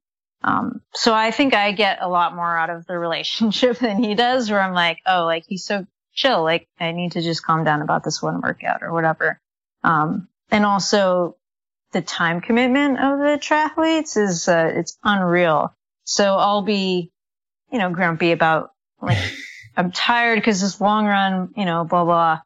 um, 0.43 0.82
so 0.93 1.12
I 1.12 1.32
think 1.32 1.56
I 1.56 1.71
get 1.71 1.99
a 2.01 2.08
lot 2.08 2.36
more 2.36 2.58
out 2.58 2.69
of 2.69 2.86
the 2.86 2.97
relationship 2.97 3.77
than 3.79 4.03
he 4.03 4.13
does 4.13 4.51
where 4.51 4.62
I'm 4.62 4.73
like, 4.73 4.99
oh, 5.08 5.25
like 5.25 5.45
he's 5.47 5.65
so 5.65 5.88
chill. 6.13 6.43
Like 6.43 6.67
I 6.79 6.91
need 6.91 7.13
to 7.13 7.21
just 7.21 7.43
calm 7.43 7.63
down 7.63 7.82
about 7.82 8.03
this 8.03 8.21
one 8.21 8.41
workout 8.41 8.84
or 8.84 8.93
whatever. 8.93 9.39
Um, 9.84 10.27
and 10.51 10.63
also 10.63 11.38
the 11.91 12.01
time 12.01 12.41
commitment 12.41 12.99
of 12.99 13.17
the 13.17 13.39
triathletes 13.41 14.15
is, 14.15 14.47
uh, 14.47 14.71
it's 14.75 14.97
unreal. 15.03 15.73
So 16.03 16.36
I'll 16.36 16.62
be 16.62 17.13
you 17.73 17.79
know, 17.79 17.89
grumpy 17.89 18.32
about 18.32 18.71
like, 19.01 19.17
I'm 19.75 19.91
tired 19.91 20.36
because 20.36 20.62
this 20.62 20.79
long 20.79 21.05
run, 21.05 21.53
you 21.55 21.65
know, 21.65 21.83
blah, 21.83 22.05
blah. 22.05 22.41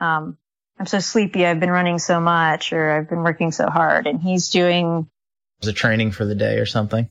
Um, 0.00 0.36
I'm 0.78 0.86
so 0.86 0.98
sleepy. 0.98 1.46
I've 1.46 1.60
been 1.60 1.70
running 1.70 1.98
so 1.98 2.20
much 2.20 2.72
or 2.72 2.90
I've 2.90 3.08
been 3.08 3.22
working 3.22 3.52
so 3.52 3.68
hard 3.68 4.06
and 4.06 4.20
he's 4.20 4.48
doing 4.48 5.08
the 5.60 5.72
training 5.72 6.10
for 6.10 6.24
the 6.24 6.34
day 6.34 6.58
or 6.58 6.66
something. 6.66 7.08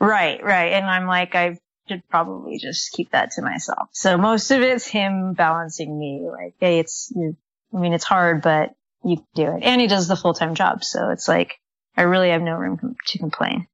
Right, 0.00 0.42
right. 0.42 0.72
And 0.72 0.86
I'm 0.86 1.06
like, 1.06 1.34
I 1.34 1.58
should 1.88 2.02
probably 2.08 2.58
just 2.58 2.92
keep 2.92 3.10
that 3.12 3.32
to 3.32 3.42
myself. 3.42 3.88
So 3.92 4.16
most 4.16 4.50
of 4.50 4.62
it's 4.62 4.86
him 4.86 5.34
balancing 5.34 5.96
me 5.96 6.28
like, 6.28 6.54
Hey, 6.58 6.80
it's, 6.80 7.12
I 7.16 7.78
mean, 7.78 7.92
it's 7.92 8.04
hard, 8.04 8.42
but 8.42 8.74
you 9.04 9.16
can 9.16 9.26
do 9.34 9.56
it. 9.56 9.62
And 9.62 9.80
he 9.80 9.86
does 9.86 10.08
the 10.08 10.16
full 10.16 10.34
time 10.34 10.54
job. 10.56 10.82
So 10.82 11.10
it's 11.10 11.28
like, 11.28 11.60
I 11.96 12.02
really 12.02 12.30
have 12.30 12.42
no 12.42 12.54
room 12.56 12.96
to 13.06 13.18
complain 13.18 13.68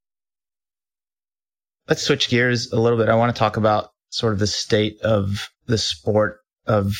let's 1.90 2.02
switch 2.02 2.30
gears 2.30 2.72
a 2.72 2.80
little 2.80 2.96
bit. 2.96 3.08
I 3.08 3.16
want 3.16 3.34
to 3.34 3.38
talk 3.38 3.56
about 3.56 3.89
sort 4.10 4.32
of 4.32 4.38
the 4.38 4.46
state 4.46 5.00
of 5.00 5.48
the 5.66 5.78
sport 5.78 6.40
of, 6.66 6.92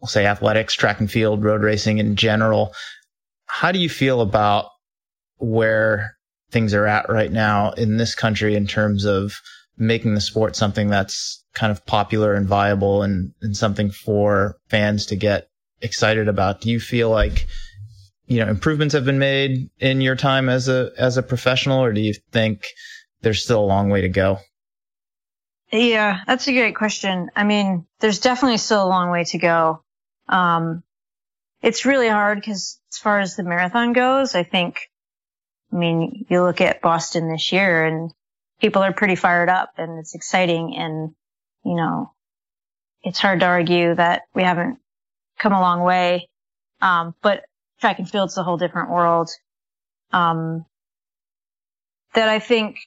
we'll 0.00 0.08
say 0.08 0.26
athletics, 0.26 0.74
track 0.74 1.00
and 1.00 1.10
field, 1.10 1.44
road 1.44 1.62
racing 1.62 1.98
in 1.98 2.16
general. 2.16 2.74
How 3.46 3.72
do 3.72 3.78
you 3.78 3.88
feel 3.88 4.20
about 4.20 4.66
where 5.38 6.16
things 6.50 6.74
are 6.74 6.86
at 6.86 7.08
right 7.08 7.32
now 7.32 7.72
in 7.72 7.96
this 7.96 8.14
country 8.14 8.54
in 8.54 8.66
terms 8.66 9.04
of 9.04 9.34
making 9.78 10.14
the 10.14 10.20
sport 10.20 10.56
something 10.56 10.88
that's 10.88 11.44
kind 11.54 11.70
of 11.70 11.84
popular 11.86 12.34
and 12.34 12.48
viable 12.48 13.02
and, 13.02 13.32
and 13.42 13.56
something 13.56 13.90
for 13.90 14.56
fans 14.68 15.06
to 15.06 15.16
get 15.16 15.48
excited 15.82 16.28
about? 16.28 16.60
Do 16.60 16.70
you 16.70 16.80
feel 16.80 17.10
like 17.10 17.46
you 18.26 18.44
know, 18.44 18.50
improvements 18.50 18.92
have 18.94 19.04
been 19.04 19.18
made 19.18 19.70
in 19.78 20.00
your 20.00 20.16
time 20.16 20.48
as 20.48 20.68
a, 20.68 20.90
as 20.98 21.16
a 21.16 21.22
professional, 21.22 21.82
or 21.82 21.92
do 21.92 22.00
you 22.00 22.14
think 22.32 22.66
there's 23.22 23.42
still 23.42 23.60
a 23.60 23.66
long 23.66 23.88
way 23.88 24.00
to 24.00 24.08
go? 24.08 24.38
Yeah, 25.72 26.20
that's 26.26 26.46
a 26.46 26.52
great 26.52 26.76
question. 26.76 27.30
I 27.34 27.44
mean, 27.44 27.86
there's 28.00 28.20
definitely 28.20 28.58
still 28.58 28.84
a 28.84 28.88
long 28.88 29.10
way 29.10 29.24
to 29.24 29.38
go. 29.38 29.82
Um, 30.28 30.82
it's 31.62 31.84
really 31.84 32.08
hard 32.08 32.38
because 32.38 32.78
as 32.92 32.98
far 32.98 33.20
as 33.20 33.34
the 33.36 33.42
marathon 33.42 33.92
goes, 33.92 34.34
I 34.34 34.44
think, 34.44 34.78
I 35.72 35.76
mean, 35.76 36.26
you 36.28 36.42
look 36.42 36.60
at 36.60 36.82
Boston 36.82 37.28
this 37.30 37.50
year 37.50 37.84
and 37.84 38.12
people 38.60 38.82
are 38.82 38.92
pretty 38.92 39.16
fired 39.16 39.48
up 39.48 39.72
and 39.76 39.98
it's 39.98 40.14
exciting 40.14 40.76
and, 40.76 41.14
you 41.64 41.74
know, 41.74 42.12
it's 43.02 43.18
hard 43.18 43.40
to 43.40 43.46
argue 43.46 43.94
that 43.94 44.22
we 44.34 44.42
haven't 44.44 44.78
come 45.38 45.52
a 45.52 45.60
long 45.60 45.82
way. 45.82 46.28
Um, 46.80 47.14
but 47.22 47.44
track 47.80 47.98
and 47.98 48.08
field's 48.08 48.38
a 48.38 48.42
whole 48.42 48.56
different 48.56 48.90
world. 48.90 49.30
Um, 50.12 50.64
that 52.14 52.28
I 52.28 52.38
think, 52.38 52.78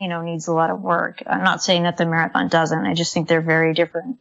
you 0.00 0.08
know, 0.08 0.22
needs 0.22 0.48
a 0.48 0.52
lot 0.52 0.70
of 0.70 0.80
work. 0.80 1.22
I'm 1.26 1.44
not 1.44 1.62
saying 1.62 1.82
that 1.82 1.98
the 1.98 2.06
marathon 2.06 2.48
doesn't. 2.48 2.86
I 2.86 2.94
just 2.94 3.12
think 3.12 3.28
they're 3.28 3.42
very 3.42 3.74
different. 3.74 4.16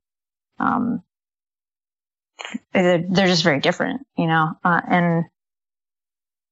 Um, 0.60 1.04
they're, 2.74 3.04
they're 3.08 3.28
just 3.28 3.44
very 3.44 3.62
different, 3.62 4.06
you 4.18 4.28
know, 4.28 4.52
uh, 4.64 4.82
and 4.88 5.26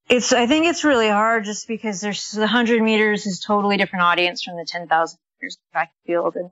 it's, 0.10 0.32
I 0.32 0.48
think 0.48 0.68
it's 0.68 0.86
really 0.86 1.10
hard 1.10 1.44
just 1.44 1.68
because 1.68 2.00
there's 2.00 2.32
the 2.32 2.48
hundred 2.48 2.82
meters 2.82 3.26
is 3.26 3.42
totally 3.42 3.76
different 3.76 4.04
audience 4.04 4.44
from 4.44 4.56
the 4.56 4.66
10,000 4.66 5.20
meters 5.42 5.58
track 5.74 5.92
field. 6.06 6.36
And, 6.36 6.52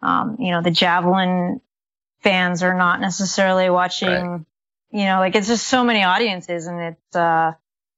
um, 0.00 0.36
you 0.38 0.52
know, 0.52 0.62
the 0.62 0.70
javelin 0.70 1.60
fans 2.22 2.62
are 2.62 2.74
not 2.74 3.00
necessarily 3.00 3.68
watching, 3.68 4.08
right. 4.08 4.40
you 4.92 5.04
know, 5.04 5.18
like 5.18 5.34
it's 5.34 5.48
just 5.48 5.66
so 5.66 5.82
many 5.82 6.04
audiences 6.04 6.66
and 6.66 6.80
it's, 6.80 7.16
uh, 7.16 7.52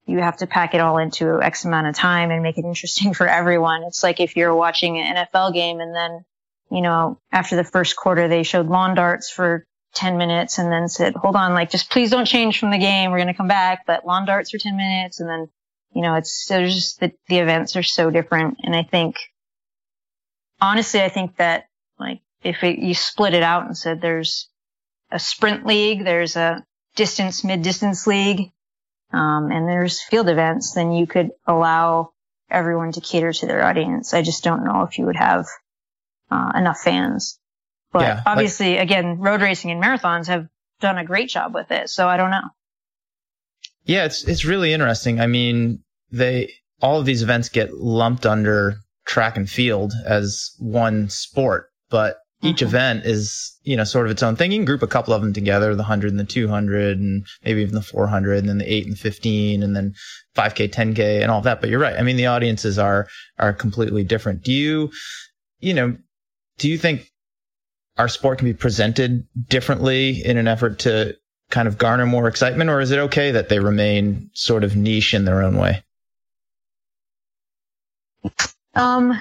you 0.07 0.19
have 0.19 0.37
to 0.39 0.47
pack 0.47 0.75
it 0.75 0.81
all 0.81 0.99
into 0.99 1.41
X 1.43 1.65
amount 1.65 1.87
of 1.87 1.95
time 1.95 2.31
and 2.31 2.43
make 2.43 2.59
it 2.59 2.65
interesting 2.65 3.15
for 3.15 3.27
everyone. 3.27 3.85
It's 3.85 4.03
like 4.03 4.21
if 4.21 4.37
you're 4.37 4.55
watching 4.55 4.99
an 4.99 5.17
NFL 5.17 5.55
game 5.55 5.81
and 5.81 5.95
then, 5.95 6.25
you 6.71 6.83
know, 6.83 7.19
after 7.33 7.57
the 7.57 7.65
first 7.65 7.97
quarter, 7.97 8.29
they 8.29 8.43
showed 8.43 8.69
lawn 8.69 8.95
darts 8.95 9.31
for 9.31 9.65
10 9.95 10.19
minutes 10.19 10.59
and 10.59 10.71
then 10.71 10.89
said, 10.89 11.15
hold 11.15 11.37
on, 11.37 11.55
like 11.55 11.71
just 11.71 11.91
please 11.91 12.11
don't 12.11 12.27
change 12.27 12.59
from 12.59 12.71
the 12.71 12.79
game. 12.79 13.11
We're 13.11 13.19
going 13.19 13.29
to 13.29 13.35
come 13.35 13.49
back, 13.49 13.87
but 13.87 14.05
lawn 14.05 14.27
darts 14.27 14.51
for 14.51 14.59
10 14.59 14.77
minutes. 14.77 15.21
And 15.21 15.29
then, 15.29 15.49
you 15.95 16.03
know, 16.03 16.17
it's, 16.17 16.47
there's 16.47 16.75
just 16.75 17.01
the, 17.01 17.13
the 17.29 17.39
events 17.39 17.77
are 17.77 17.83
so 17.83 18.11
different. 18.11 18.59
And 18.63 18.75
I 18.75 18.83
think, 18.83 19.17
honestly, 20.61 21.01
I 21.01 21.09
think 21.09 21.37
that 21.37 21.67
like 21.99 22.21
if 22.43 22.63
it, 22.63 22.79
you 22.79 22.95
split 22.95 23.35
it 23.35 23.43
out 23.43 23.67
and 23.67 23.77
said 23.77 24.01
there's 24.01 24.49
a 25.11 25.19
sprint 25.19 25.65
league, 25.65 26.05
there's 26.05 26.37
a 26.37 26.65
distance, 26.97 27.45
mid 27.45 27.63
distance 27.63 28.07
league, 28.07 28.51
um, 29.15 29.51
and 29.53 29.69
there's 29.69 30.03
field 30.03 30.29
events, 30.29 30.73
then 30.73 30.93
you 30.93 31.07
could 31.07 31.31
allow 31.47 32.13
everyone 32.51 32.93
to 32.93 33.01
cater 33.01 33.33
to 33.33 33.47
their 33.47 33.65
audience. 33.65 34.13
I 34.13 34.23
just 34.23 34.43
don't 34.43 34.65
know 34.65 34.83
if 34.83 34.99
you 34.99 35.07
would 35.07 35.17
have 35.17 35.47
uh, 36.31 36.53
enough 36.57 36.81
fans. 36.81 37.39
But 37.93 38.03
yeah, 38.03 38.23
obviously, 38.27 38.75
like, 38.75 38.83
again, 38.83 39.19
road 39.21 39.41
racing 39.41 39.71
and 39.71 39.83
marathons 39.83 40.27
have 40.27 40.49
done 40.81 40.99
a 40.99 41.05
great 41.05 41.29
job 41.29 41.55
with 41.55 41.71
it. 41.71 41.89
So 41.91 42.09
I 42.09 42.17
don't 42.17 42.33
know. 42.33 42.49
Yeah, 43.85 44.05
it's 44.05 44.25
it's 44.25 44.45
really 44.45 44.73
interesting. 44.73 45.21
I 45.21 45.29
mean, 45.29 45.85
they 46.11 46.53
all 46.83 46.99
of 46.99 47.07
these 47.07 47.23
events 47.23 47.49
get 47.49 47.73
lumped 47.75 48.27
under 48.27 48.79
track 49.07 49.37
and 49.37 49.49
field 49.49 49.93
as 50.05 50.57
one 50.59 51.09
sport, 51.09 51.69
but 51.89 52.17
each 52.45 52.57
mm-hmm. 52.57 52.67
event 52.67 53.07
is, 53.07 53.59
you 53.63 53.77
know, 53.77 53.85
sort 53.85 54.07
of 54.07 54.13
its 54.13 54.23
own 54.23 54.37
thing. 54.37 54.53
You 54.53 54.59
can 54.59 54.65
group 54.65 54.83
a 54.83 54.87
couple 54.87 55.15
of 55.15 55.23
them 55.23 55.33
together, 55.33 55.75
the 55.75 55.83
100 55.83 56.11
and 56.11 56.21
the 56.21 56.25
200 56.25 56.99
and 56.99 57.27
maybe 57.45 57.63
even 57.63 57.75
the 57.75 57.83
400 57.83 58.39
and 58.39 58.49
then 58.49 58.59
the 58.59 58.73
8 58.73 58.87
and 58.87 58.99
15 58.99 59.63
and 59.63 59.75
then 59.75 59.95
5k, 60.37 60.71
10k 60.71 61.23
and 61.23 61.31
all 61.31 61.41
that. 61.43 61.61
But 61.61 61.71
you're 61.71 61.81
right. 61.81 61.99
I 61.99 62.03
mean, 62.03 62.17
the 62.17 62.27
audiences 62.27 62.79
are, 62.79 63.09
are 63.39 63.53
completely 63.53 64.05
different. 64.05 64.43
Do 64.43 64.53
you, 64.53 64.93
you 65.61 65.75
know, 65.75 65.97
do 66.59 66.69
you 66.69 66.79
think 66.79 67.11
our 67.97 68.09
sport 68.09 68.39
can 68.39 68.47
be 68.47 68.55
presented 68.55 69.27
differently 69.49 70.25
in 70.25 70.37
an 70.37 70.49
effort 70.49 70.81
to 70.81 71.17
kind 71.51 71.69
of 71.69 71.79
garner 71.79 72.07
more 72.07 72.27
excitement, 72.27 72.71
or 72.71 72.81
is 72.81 72.91
it 72.91 72.99
okay 72.99 73.31
that 73.31 73.49
they 73.49 73.61
remain 73.61 74.31
sort 74.35 74.65
of 74.65 74.77
niche 74.77 75.15
in 75.15 75.25
their 75.25 75.43
own 75.43 75.57
way? 75.57 75.83
Um, 78.75 79.13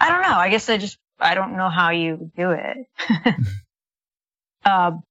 I 0.00 0.08
don't 0.08 0.22
know. 0.22 0.36
I 0.36 0.48
guess 0.48 0.68
I 0.68 0.78
just 0.78 0.98
I 1.20 1.34
don't 1.34 1.56
know 1.56 1.68
how 1.68 1.90
you 1.90 2.30
do 2.36 2.50
it. 2.50 2.76
um, 4.64 5.02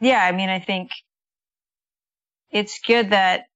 yeah, 0.00 0.22
I 0.22 0.32
mean, 0.32 0.48
I 0.48 0.60
think 0.60 0.90
it's 2.50 2.80
good 2.86 3.10
that 3.10 3.46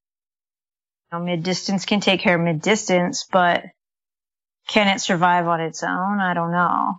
you 1.13 1.19
know, 1.19 1.25
mid 1.25 1.43
distance 1.43 1.85
can 1.85 2.01
take 2.01 2.21
care 2.21 2.37
of 2.37 2.41
mid 2.41 2.61
distance, 2.61 3.27
but 3.31 3.65
can 4.69 4.89
it 4.89 5.01
survive 5.01 5.47
on 5.47 5.61
its 5.61 5.83
own? 5.83 6.21
I 6.21 6.35
don't 6.35 6.53
know. 6.53 6.95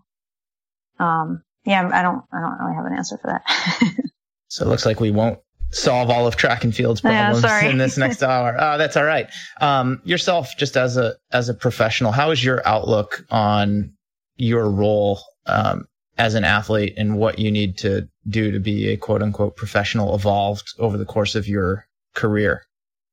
Um, 1.00 1.44
yeah, 1.66 1.90
I 1.92 2.02
don't, 2.02 2.24
I 2.32 2.40
don't 2.40 2.60
really 2.60 2.76
have 2.76 2.86
an 2.86 2.94
answer 2.94 3.18
for 3.18 3.28
that. 3.28 3.94
so 4.48 4.66
it 4.66 4.70
looks 4.70 4.86
like 4.86 5.00
we 5.00 5.12
won't 5.12 5.40
solve 5.72 6.10
all 6.10 6.28
of 6.28 6.36
track 6.36 6.64
and 6.64 6.76
field's 6.76 7.02
problems 7.02 7.44
yeah, 7.44 7.66
in 7.66 7.78
this 7.78 7.98
next 7.98 8.22
hour. 8.22 8.56
Oh, 8.58 8.78
that's 8.78 8.96
all 8.96 9.06
right. 9.06 9.28
Um, 9.60 10.02
yourself, 10.04 10.52
just 10.58 10.78
as 10.78 10.98
a, 10.98 11.16
as 11.32 11.50
a 11.50 11.54
professional, 11.54 12.12
how 12.12 12.32
is 12.32 12.44
your 12.44 12.66
outlook 12.68 13.26
on 13.32 13.94
your 14.36 14.70
role, 14.70 15.20
um, 15.46 15.86
as 16.18 16.36
an 16.36 16.44
athlete 16.44 16.94
and 16.98 17.18
what 17.18 17.40
you 17.40 17.52
need 17.52 17.78
to 17.80 18.08
do 18.28 18.52
to 18.52 18.60
be 18.60 18.90
a 18.90 18.98
quote 18.98 19.24
unquote 19.24 19.56
professional 19.56 20.16
evolved 20.16 20.74
over 20.78 20.98
the 20.98 21.06
course 21.06 21.36
of 21.36 21.48
your 21.48 21.88
career? 22.14 22.64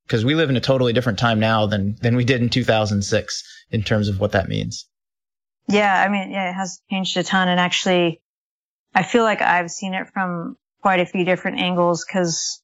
Because 0.06 0.24
we 0.24 0.35
live 0.35 0.50
in 0.50 0.56
a 0.56 0.61
totally 0.61 0.92
different 0.92 1.18
time 1.18 1.40
now 1.40 1.66
than, 1.66 1.96
than 2.02 2.16
we 2.16 2.24
did 2.24 2.42
in 2.42 2.48
2006 2.48 3.44
in 3.70 3.83
terms 3.83 4.09
of 4.09 4.20
what 4.20 4.33
that 4.33 4.48
means. 4.48 4.87
Yeah, 5.68 6.04
I 6.04 6.09
mean, 6.09 6.33
yeah, 6.33 6.50
it 6.50 6.54
has 6.54 6.80
changed 6.90 7.16
a 7.16 7.22
ton. 7.22 7.48
And 7.48 7.61
actually, 7.61 8.20
I 8.94 9.04
feel 9.04 9.22
like 9.22 9.40
I've 9.40 9.70
seen 9.70 9.94
it 9.94 10.09
from 10.12 10.56
quite 10.83 11.00
a 11.00 11.06
few 11.06 11.24
different 11.24 11.61
angles 11.61 12.04
because 12.04 12.61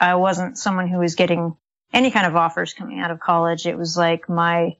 I 0.00 0.16
wasn't 0.16 0.58
someone 0.58 0.88
who 0.88 0.98
was 0.98 1.14
getting 1.14 1.56
any 1.92 2.10
kind 2.10 2.26
of 2.26 2.36
offers 2.36 2.74
coming 2.74 3.00
out 3.00 3.10
of 3.10 3.20
college. 3.20 3.66
It 3.66 3.78
was 3.78 3.96
like 3.96 4.28
my 4.28 4.76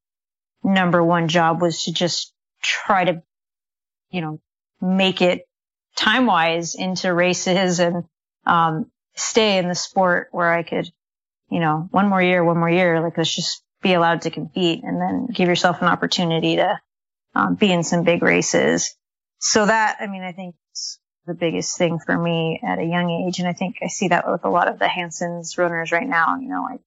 number 0.64 1.02
one 1.02 1.28
job 1.28 1.62
was 1.62 1.84
to 1.84 1.92
just 1.92 2.32
try 2.68 3.04
to, 3.04 3.22
you 4.10 4.20
know, 4.20 4.40
make 4.80 5.22
it 5.22 5.46
time 5.96 6.26
wise 6.26 6.74
into 6.74 7.12
races 7.12 7.80
and, 7.80 8.04
um, 8.46 8.90
stay 9.14 9.58
in 9.58 9.68
the 9.68 9.74
sport 9.74 10.28
where 10.30 10.52
I 10.52 10.62
could, 10.62 10.88
you 11.50 11.60
know, 11.60 11.88
one 11.90 12.08
more 12.08 12.22
year, 12.22 12.44
one 12.44 12.58
more 12.58 12.70
year, 12.70 13.00
like 13.00 13.18
let's 13.18 13.34
just 13.34 13.62
be 13.82 13.94
allowed 13.94 14.22
to 14.22 14.30
compete 14.30 14.84
and 14.84 15.00
then 15.00 15.26
give 15.32 15.48
yourself 15.48 15.82
an 15.82 15.88
opportunity 15.88 16.56
to 16.56 16.78
um, 17.34 17.54
be 17.54 17.72
in 17.72 17.82
some 17.82 18.04
big 18.04 18.22
races. 18.22 18.94
So 19.38 19.66
that, 19.66 19.96
I 20.00 20.06
mean, 20.06 20.22
I 20.22 20.32
think 20.32 20.54
it's 20.70 20.98
the 21.26 21.34
biggest 21.34 21.78
thing 21.78 21.98
for 21.98 22.16
me 22.16 22.60
at 22.66 22.78
a 22.78 22.84
young 22.84 23.10
age. 23.10 23.38
And 23.38 23.48
I 23.48 23.52
think 23.52 23.76
I 23.82 23.88
see 23.88 24.08
that 24.08 24.30
with 24.30 24.44
a 24.44 24.50
lot 24.50 24.68
of 24.68 24.78
the 24.78 24.88
Hanson's 24.88 25.56
runners 25.58 25.92
right 25.92 26.08
now. 26.08 26.38
You 26.40 26.48
know, 26.48 26.62
like 26.62 26.80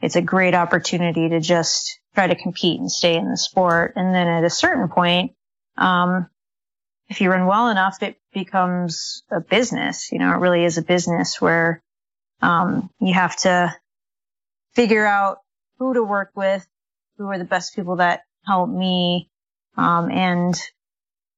it's 0.00 0.16
a 0.16 0.22
great 0.22 0.54
opportunity 0.54 1.28
to 1.28 1.40
just 1.40 1.99
try 2.14 2.26
to 2.26 2.34
compete 2.34 2.80
and 2.80 2.90
stay 2.90 3.16
in 3.16 3.30
the 3.30 3.36
sport. 3.36 3.94
And 3.96 4.14
then 4.14 4.26
at 4.26 4.44
a 4.44 4.50
certain 4.50 4.88
point, 4.88 5.32
um, 5.76 6.28
if 7.08 7.20
you 7.20 7.30
run 7.30 7.46
well 7.46 7.68
enough, 7.68 8.02
it 8.02 8.16
becomes 8.32 9.22
a 9.30 9.40
business. 9.40 10.12
You 10.12 10.18
know, 10.18 10.32
it 10.32 10.38
really 10.38 10.64
is 10.64 10.78
a 10.78 10.82
business 10.82 11.40
where, 11.40 11.82
um, 12.42 12.90
you 13.00 13.14
have 13.14 13.36
to 13.38 13.74
figure 14.74 15.06
out 15.06 15.38
who 15.78 15.94
to 15.94 16.02
work 16.02 16.30
with, 16.34 16.66
who 17.18 17.26
are 17.28 17.38
the 17.38 17.44
best 17.44 17.74
people 17.74 17.96
that 17.96 18.22
help 18.46 18.70
me 18.70 19.28
um, 19.76 20.10
and 20.10 20.60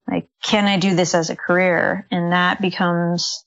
like, 0.08 0.28
can 0.42 0.66
I 0.66 0.78
do 0.78 0.94
this 0.94 1.14
as 1.14 1.30
a 1.30 1.37
career? 1.37 2.06
And 2.11 2.32
that 2.32 2.61
becomes 2.61 3.44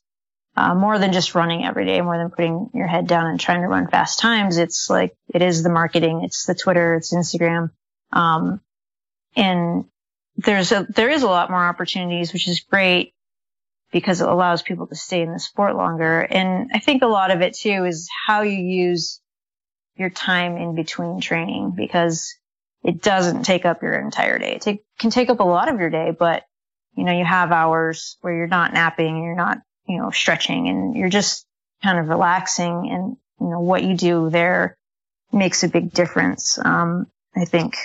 uh, 0.55 0.73
more 0.73 0.97
than 0.99 1.11
just 1.11 1.35
running 1.35 1.65
every 1.65 1.85
day, 1.85 2.01
more 2.01 2.17
than 2.17 2.29
putting 2.29 2.69
your 2.73 2.87
head 2.87 3.07
down 3.07 3.27
and 3.27 3.39
trying 3.39 3.61
to 3.61 3.67
run 3.67 3.87
fast 3.87 4.19
times. 4.19 4.57
It's 4.57 4.89
like, 4.89 5.15
it 5.33 5.41
is 5.41 5.63
the 5.63 5.69
marketing. 5.69 6.21
It's 6.23 6.45
the 6.45 6.55
Twitter. 6.55 6.95
It's 6.95 7.13
Instagram. 7.13 7.71
Um, 8.11 8.61
and 9.35 9.85
there's 10.37 10.71
a, 10.71 10.87
there 10.89 11.09
is 11.09 11.23
a 11.23 11.27
lot 11.27 11.49
more 11.49 11.63
opportunities, 11.63 12.31
which 12.31 12.47
is 12.47 12.61
great 12.61 13.13
because 13.91 14.21
it 14.21 14.27
allows 14.27 14.61
people 14.61 14.87
to 14.87 14.95
stay 14.95 15.21
in 15.21 15.31
the 15.31 15.39
sport 15.39 15.75
longer. 15.75 16.21
And 16.21 16.69
I 16.73 16.79
think 16.79 17.01
a 17.01 17.07
lot 17.07 17.31
of 17.31 17.41
it 17.41 17.53
too 17.53 17.85
is 17.85 18.09
how 18.27 18.41
you 18.41 18.57
use 18.57 19.21
your 19.95 20.09
time 20.09 20.57
in 20.57 20.75
between 20.75 21.21
training 21.21 21.73
because 21.75 22.33
it 22.83 23.01
doesn't 23.01 23.43
take 23.43 23.65
up 23.65 23.81
your 23.81 23.93
entire 23.99 24.37
day. 24.37 24.55
It 24.55 24.61
take, 24.61 24.83
can 24.99 25.09
take 25.09 25.29
up 25.29 25.39
a 25.39 25.45
lot 25.45 25.69
of 25.69 25.79
your 25.79 25.89
day, 25.89 26.11
but 26.17 26.43
you 26.95 27.03
know, 27.03 27.17
you 27.17 27.25
have 27.25 27.51
hours 27.51 28.17
where 28.21 28.33
you're 28.33 28.47
not 28.47 28.73
napping 28.73 29.23
you're 29.23 29.35
not, 29.35 29.57
you 29.87 29.97
know, 29.97 30.09
stretching 30.11 30.67
and 30.67 30.95
you're 30.95 31.09
just 31.09 31.45
kind 31.83 31.99
of 31.99 32.07
relaxing 32.07 32.89
and, 32.91 33.17
you 33.39 33.49
know, 33.49 33.59
what 33.59 33.83
you 33.83 33.95
do 33.95 34.29
there 34.29 34.77
makes 35.31 35.63
a 35.63 35.67
big 35.67 35.91
difference. 35.91 36.57
Um, 36.63 37.07
I 37.35 37.45
think 37.45 37.77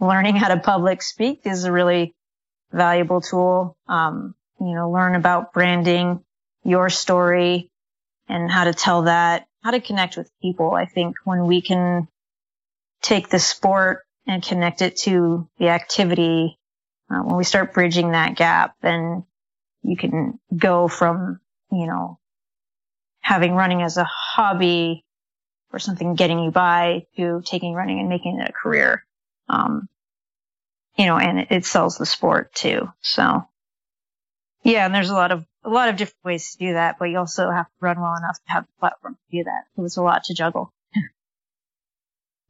learning 0.00 0.36
how 0.36 0.48
to 0.48 0.58
public 0.58 1.02
speak 1.02 1.42
is 1.44 1.64
a 1.64 1.72
really 1.72 2.14
valuable 2.72 3.20
tool. 3.20 3.76
Um, 3.88 4.34
you 4.60 4.74
know, 4.74 4.90
learn 4.90 5.14
about 5.14 5.52
branding 5.52 6.24
your 6.64 6.88
story 6.90 7.70
and 8.28 8.50
how 8.50 8.64
to 8.64 8.74
tell 8.74 9.02
that 9.02 9.46
how 9.62 9.72
to 9.72 9.80
connect 9.80 10.16
with 10.16 10.30
people. 10.40 10.72
I 10.72 10.86
think 10.86 11.16
when 11.24 11.46
we 11.46 11.60
can 11.60 12.06
take 13.02 13.28
the 13.28 13.40
sport 13.40 14.04
and 14.24 14.40
connect 14.40 14.80
it 14.80 14.96
to 14.98 15.48
the 15.58 15.68
activity, 15.68 16.56
uh, 17.10 17.18
when 17.18 17.36
we 17.36 17.42
start 17.42 17.74
bridging 17.74 18.12
that 18.12 18.36
gap, 18.36 18.76
then 18.80 19.24
you 19.86 19.96
can 19.96 20.38
go 20.54 20.88
from, 20.88 21.40
you 21.70 21.86
know, 21.86 22.18
having 23.20 23.54
running 23.54 23.82
as 23.82 23.96
a 23.96 24.04
hobby 24.04 25.04
or 25.72 25.78
something 25.78 26.14
getting 26.14 26.38
you 26.40 26.50
by 26.50 27.06
to 27.16 27.42
taking 27.44 27.74
running 27.74 28.00
and 28.00 28.08
making 28.08 28.40
it 28.40 28.48
a 28.48 28.52
career. 28.52 29.04
Um, 29.48 29.88
you 30.96 31.06
know, 31.06 31.18
and 31.18 31.40
it, 31.40 31.48
it 31.50 31.64
sells 31.64 31.98
the 31.98 32.06
sport 32.06 32.54
too. 32.54 32.90
So 33.00 33.46
yeah, 34.62 34.86
and 34.86 34.94
there's 34.94 35.10
a 35.10 35.14
lot 35.14 35.30
of 35.30 35.44
a 35.64 35.70
lot 35.70 35.88
of 35.88 35.96
different 35.96 36.24
ways 36.24 36.52
to 36.52 36.58
do 36.58 36.72
that, 36.74 36.96
but 36.98 37.06
you 37.06 37.18
also 37.18 37.50
have 37.50 37.66
to 37.66 37.72
run 37.80 38.00
well 38.00 38.16
enough 38.16 38.36
to 38.46 38.52
have 38.52 38.64
the 38.64 38.80
platform 38.80 39.14
to 39.14 39.38
do 39.38 39.44
that. 39.44 39.64
So 39.74 39.84
it's 39.84 39.96
a 39.96 40.02
lot 40.02 40.24
to 40.24 40.34
juggle. 40.34 40.72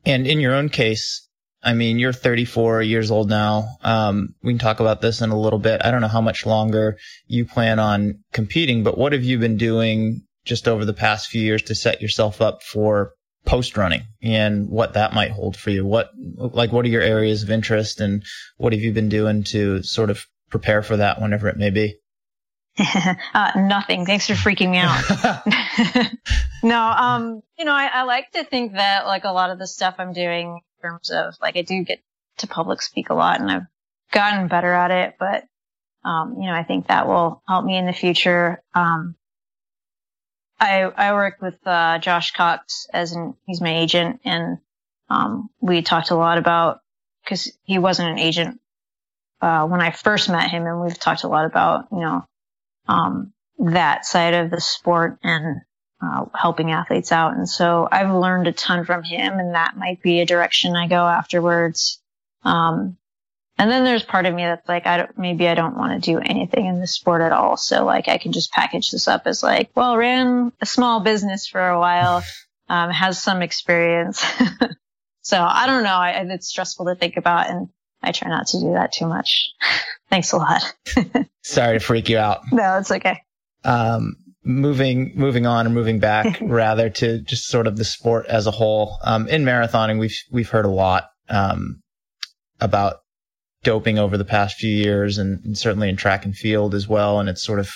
and 0.05 0.27
in 0.27 0.40
your 0.40 0.55
own 0.55 0.68
case, 0.68 1.26
I 1.62 1.75
mean, 1.75 1.99
you're 1.99 2.12
34 2.12 2.83
years 2.83 3.11
old 3.11 3.29
now. 3.29 3.69
Um, 3.83 4.35
we 4.42 4.53
can 4.53 4.59
talk 4.59 4.81
about 4.81 5.01
this 5.01 5.21
in 5.21 5.31
a 5.31 5.38
little 5.38 5.59
bit. 5.59 5.81
I 5.85 5.90
don't 5.90 6.01
know 6.01 6.09
how 6.09 6.21
much 6.21 6.47
longer 6.47 6.99
you 7.27 7.45
plan 7.45 7.79
on 7.79 8.21
competing, 8.33 8.83
but 8.83 8.97
what 8.97 9.12
have 9.12 9.25
you 9.25 9.38
been 9.38 9.57
doing 9.57 10.23
just 10.45 10.69
over 10.69 10.85
the 10.85 10.95
past 10.95 11.29
few 11.29 11.42
years 11.42 11.62
to 11.62 11.75
set 11.75 12.01
yourself 12.01 12.40
up 12.40 12.62
for 12.62 13.12
post 13.45 13.77
running 13.77 14.03
and 14.23 14.69
what 14.69 14.95
that 14.95 15.14
might 15.14 15.33
hold 15.33 15.57
for 15.57 15.71
you? 15.71 15.85
What, 15.85 16.11
like, 16.37 16.73
what 16.73 16.85
are 16.85 16.88
your 16.88 17.03
areas 17.03 17.42
of 17.42 17.51
interest 17.51 18.01
and 18.01 18.23
what 18.59 18.73
have 18.73 18.83
you 18.83 18.92
been 18.92 19.09
doing 19.09 19.42
to 19.45 19.83
sort 19.83 20.11
of 20.11 20.25
prepare 20.51 20.83
for 20.83 20.99
that 20.99 21.21
whenever 21.21 21.49
it 21.49 21.57
may 21.57 21.71
be? 21.71 21.97
uh, 23.35 23.53
nothing. 23.57 24.05
Thanks 24.05 24.27
for 24.27 24.35
freaking 24.35 24.71
me 24.71 24.79
out. 24.79 25.42
no, 26.62 26.79
um, 26.79 27.40
you 27.59 27.64
know, 27.64 27.73
I, 27.73 27.87
I, 27.87 28.03
like 28.03 28.31
to 28.33 28.45
think 28.45 28.73
that 28.73 29.07
like 29.07 29.25
a 29.25 29.33
lot 29.33 29.51
of 29.51 29.59
the 29.59 29.66
stuff 29.66 29.95
I'm 29.99 30.12
doing 30.12 30.61
in 30.76 30.76
terms 30.87 31.11
of 31.11 31.35
like 31.40 31.57
I 31.57 31.62
do 31.62 31.85
get 31.85 32.01
to 32.38 32.46
public 32.46 32.83
speak 32.83 33.11
a 33.11 33.14
lot 33.14 33.40
and 33.40 33.51
I've 33.51 33.66
gotten 34.12 34.49
better 34.49 34.72
at 34.72 34.90
it, 34.90 35.16
but 35.18 35.44
um, 36.05 36.37
you 36.40 36.46
know, 36.46 36.55
I 36.55 36.62
think 36.62 36.87
that 36.87 37.09
will 37.09 37.42
help 37.49 37.64
me 37.64 37.77
in 37.77 37.87
the 37.87 37.92
future. 37.92 38.62
Um, 38.75 39.16
I 40.61 40.83
I 40.83 41.12
work 41.12 41.38
with 41.42 41.59
uh, 41.66 41.99
Josh 41.99 42.33
Cox 42.33 42.87
as 42.92 43.12
an 43.12 43.35
he's 43.46 43.61
my 43.61 43.77
agent, 43.77 44.20
and 44.25 44.59
um, 45.11 45.51
we 45.61 45.83
talked 45.83 46.11
a 46.11 46.16
lot 46.16 46.38
about 46.38 46.81
because 47.25 47.53
he 47.64 47.79
wasn't 47.79 48.11
an 48.11 48.18
agent 48.18 48.61
uh, 49.40 49.66
when 49.66 49.81
I 49.81 49.90
first 49.90 50.29
met 50.29 50.49
him, 50.49 50.64
and 50.64 50.81
we've 50.81 50.99
talked 50.99 51.25
a 51.25 51.29
lot 51.29 51.44
about 51.44 51.87
you 51.90 52.01
know 52.01 52.25
um, 52.87 53.33
that 53.59 54.07
side 54.07 54.35
of 54.35 54.51
the 54.51 54.61
sport 54.61 55.18
and 55.25 55.62
uh, 56.01 56.27
helping 56.35 56.71
athletes 56.71 57.13
out. 57.13 57.37
And 57.37 57.49
so 57.49 57.89
I've 57.91 58.13
learned 58.15 58.49
a 58.49 58.53
ton 58.53 58.85
from 58.85 59.03
him, 59.03 59.39
and 59.39 59.55
that 59.55 59.77
might 59.77 60.03
be 60.03 60.21
a 60.21 60.27
direction 60.27 60.77
I 60.77 60.89
go 60.89 61.07
afterwards. 61.07 62.01
Um, 62.45 62.97
and 63.59 63.71
then 63.71 63.85
there's 63.85 64.03
part 64.03 64.27
of 64.27 64.35
me 64.35 64.43
that's 64.43 64.69
like, 64.69 64.87
I 64.87 64.99
don't, 64.99 65.19
maybe 65.19 65.49
I 65.49 65.55
don't 65.55 65.79
want 65.79 65.93
to 66.03 66.11
do 66.11 66.19
anything 66.19 66.67
in 66.67 66.79
this 66.79 66.93
sport 66.93 67.23
at 67.23 67.33
all. 67.33 67.57
So 67.57 67.87
like, 67.87 68.09
I 68.09 68.19
can 68.19 68.33
just 68.33 68.53
package 68.53 68.91
this 68.91 69.09
up 69.09 69.23
as 69.27 69.43
like, 69.43 69.71
well, 69.75 69.97
ran 69.97 70.53
a 70.61 70.67
small 70.67 71.01
business 71.01 71.47
for 71.47 71.67
a 71.67 71.79
while, 71.79 72.23
um, 72.69 72.91
has 72.91 73.23
some 73.23 73.41
experience. 73.41 74.23
so 75.23 75.43
I 75.43 75.67
don't 75.67 75.85
know. 75.85 75.97
I, 75.97 76.11
it's 76.29 76.49
stressful 76.49 76.87
to 76.87 76.95
think 76.95 77.17
about, 77.17 77.49
and 77.49 77.69
I 78.03 78.13
try 78.13 78.29
not 78.29 78.49
to 78.49 78.61
do 78.61 78.73
that 78.75 78.93
too 78.93 79.07
much. 79.07 79.51
Thanks 80.11 80.33
a 80.33 80.37
lot. 80.37 80.75
Sorry 81.43 81.79
to 81.79 81.85
freak 81.85 82.11
you 82.11 82.19
out. 82.19 82.43
No, 82.53 82.79
it's 82.79 82.91
okay. 82.91 83.23
Um, 83.65 84.17
moving 84.47 85.13
moving 85.17 85.45
on 85.45 85.67
or 85.67 85.71
moving 85.71 85.99
back 85.99 86.39
rather 86.43 86.89
to 86.89 87.19
just 87.19 87.49
sort 87.49 87.67
of 87.67 87.77
the 87.77 87.85
sport 87.85 88.27
as 88.27 88.47
a 88.47 88.53
whole. 88.53 88.99
Um, 89.03 89.29
in 89.29 89.45
marathoning, 89.45 89.99
we've 89.99 90.17
we've 90.31 90.49
heard 90.49 90.65
a 90.65 90.71
lot 90.71 91.11
um, 91.29 91.83
about 92.61 93.01
doping 93.65 93.99
over 93.99 94.17
the 94.17 94.25
past 94.25 94.57
few 94.57 94.71
years, 94.71 95.19
and, 95.19 95.45
and, 95.45 95.59
certainly 95.59 95.89
in 95.89 95.97
track 95.97 96.25
and 96.25 96.37
field 96.37 96.73
as 96.75 96.87
well. 96.87 97.19
And 97.19 97.29
it's 97.29 97.43
sort 97.43 97.59
of 97.59 97.69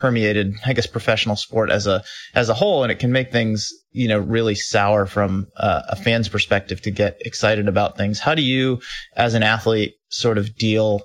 permeated, 0.00 0.54
I 0.66 0.72
guess, 0.72 0.88
professional 0.88 1.36
sport 1.36 1.70
as 1.70 1.86
a 1.86 2.02
as 2.34 2.48
a 2.48 2.54
whole, 2.54 2.82
and 2.82 2.90
it 2.90 2.98
can 2.98 3.12
make 3.12 3.30
things 3.30 3.72
you 3.92 4.08
know 4.08 4.18
really 4.18 4.56
sour 4.56 5.06
from 5.06 5.46
uh, 5.56 5.82
a 5.88 5.96
fan's 5.96 6.28
perspective 6.28 6.82
to 6.82 6.90
get 6.90 7.18
excited 7.24 7.68
about 7.68 7.96
things. 7.96 8.18
How 8.18 8.34
do 8.34 8.42
you, 8.42 8.80
as 9.16 9.34
an 9.34 9.44
athlete, 9.44 9.94
sort 10.08 10.38
of 10.38 10.56
deal 10.56 11.02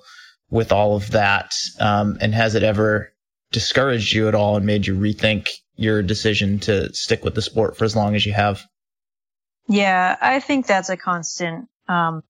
with 0.50 0.72
all 0.72 0.96
of 0.96 1.12
that? 1.12 1.52
Um, 1.78 2.18
and 2.20 2.34
has 2.34 2.56
it 2.56 2.64
ever 2.64 3.11
discouraged 3.52 4.12
you 4.12 4.28
at 4.28 4.34
all 4.34 4.56
and 4.56 4.66
made 4.66 4.86
you 4.86 4.94
rethink 4.96 5.48
your 5.76 6.02
decision 6.02 6.58
to 6.60 6.92
stick 6.94 7.24
with 7.24 7.34
the 7.34 7.42
sport 7.42 7.76
for 7.76 7.84
as 7.84 7.96
long 7.96 8.14
as 8.14 8.26
you 8.26 8.32
have? 8.32 8.62
Yeah, 9.68 10.16
I 10.20 10.40
think 10.40 10.66
that's 10.66 10.90
a 10.90 10.96
constant 10.96 11.68
um, 11.88 12.22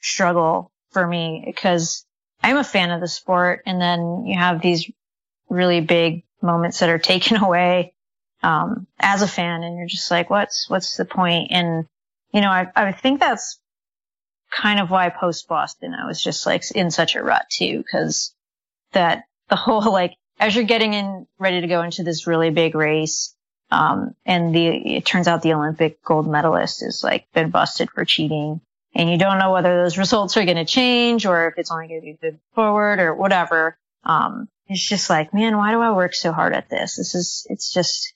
struggle 0.00 0.72
for 0.90 1.06
me 1.06 1.42
because 1.46 2.04
I'm 2.42 2.56
a 2.56 2.64
fan 2.64 2.90
of 2.90 3.00
the 3.00 3.08
sport, 3.08 3.62
and 3.66 3.80
then 3.80 4.24
you 4.26 4.38
have 4.38 4.62
these 4.62 4.90
really 5.48 5.80
big 5.80 6.24
moments 6.42 6.78
that 6.78 6.88
are 6.88 6.98
taken 7.12 7.36
away 7.36 7.94
um, 8.42 8.86
as 8.98 9.22
a 9.22 9.28
fan, 9.28 9.62
and 9.62 9.76
you're 9.76 9.86
just 9.86 10.10
like, 10.10 10.30
what's 10.30 10.68
what's 10.68 10.96
the 10.96 11.04
point? 11.04 11.48
And 11.50 11.86
you 12.32 12.40
know, 12.40 12.50
I 12.50 12.68
I 12.74 12.92
think 12.92 13.20
that's 13.20 13.58
kind 14.50 14.80
of 14.80 14.90
why 14.90 15.08
post 15.10 15.48
Boston 15.48 15.94
I 15.94 16.06
was 16.06 16.22
just 16.22 16.46
like 16.46 16.62
in 16.74 16.90
such 16.90 17.16
a 17.16 17.22
rut 17.22 17.46
too, 17.50 17.78
because 17.78 18.34
that 18.92 19.24
the 19.48 19.56
whole 19.56 19.92
like 19.92 20.14
as 20.38 20.54
you're 20.54 20.64
getting 20.64 20.94
in 20.94 21.26
ready 21.38 21.60
to 21.60 21.66
go 21.66 21.82
into 21.82 22.02
this 22.02 22.26
really 22.26 22.50
big 22.50 22.74
race, 22.74 23.34
um, 23.70 24.14
and 24.24 24.54
the 24.54 24.66
it 24.96 25.04
turns 25.04 25.28
out 25.28 25.42
the 25.42 25.54
Olympic 25.54 26.02
gold 26.02 26.28
medalist 26.28 26.82
is 26.82 27.02
like 27.02 27.26
been 27.32 27.50
busted 27.50 27.90
for 27.90 28.04
cheating, 28.04 28.60
and 28.94 29.10
you 29.10 29.18
don't 29.18 29.38
know 29.38 29.52
whether 29.52 29.82
those 29.82 29.98
results 29.98 30.36
are 30.36 30.44
going 30.44 30.56
to 30.56 30.64
change 30.64 31.26
or 31.26 31.48
if 31.48 31.54
it's 31.58 31.70
only 31.70 31.88
going 31.88 32.00
to 32.00 32.04
be 32.04 32.18
good 32.20 32.38
forward 32.54 32.98
or 32.98 33.14
whatever. 33.14 33.76
Um, 34.04 34.48
it's 34.68 34.86
just 34.86 35.10
like, 35.10 35.32
man, 35.34 35.56
why 35.56 35.72
do 35.72 35.80
I 35.80 35.92
work 35.92 36.14
so 36.14 36.32
hard 36.32 36.54
at 36.54 36.68
this? 36.68 36.96
This 36.96 37.14
is, 37.14 37.46
it's 37.50 37.72
just, 37.72 38.14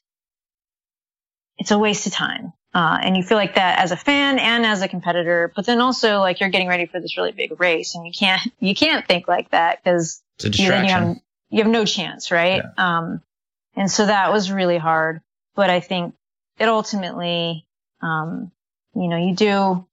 it's 1.58 1.70
a 1.70 1.78
waste 1.78 2.06
of 2.06 2.12
time. 2.12 2.52
Uh, 2.72 2.98
and 3.02 3.16
you 3.16 3.22
feel 3.22 3.36
like 3.36 3.56
that 3.56 3.80
as 3.80 3.90
a 3.90 3.96
fan 3.96 4.38
and 4.38 4.64
as 4.64 4.82
a 4.82 4.88
competitor, 4.88 5.52
but 5.54 5.66
then 5.66 5.80
also 5.80 6.20
like 6.20 6.40
you're 6.40 6.48
getting 6.48 6.68
ready 6.68 6.86
for 6.86 7.00
this 7.00 7.16
really 7.16 7.32
big 7.32 7.58
race 7.60 7.94
and 7.94 8.06
you 8.06 8.12
can't, 8.16 8.40
you 8.60 8.74
can't 8.74 9.06
think 9.06 9.26
like 9.26 9.50
that 9.50 9.82
because 9.82 10.22
you, 10.40 10.50
you, 10.50 10.72
have, 10.72 11.08
you 11.08 11.16
have 11.58 11.66
no 11.66 11.84
chance, 11.84 12.30
right? 12.30 12.62
Yeah. 12.62 12.98
Um, 12.98 13.22
and 13.76 13.90
so 13.90 14.06
that 14.06 14.32
was 14.32 14.50
really 14.50 14.78
hard, 14.78 15.20
but 15.54 15.70
I 15.70 15.80
think 15.80 16.14
it 16.58 16.68
ultimately, 16.68 17.66
um, 18.02 18.50
you 18.94 19.08
know, 19.08 19.16
you 19.16 19.34
do 19.34 19.86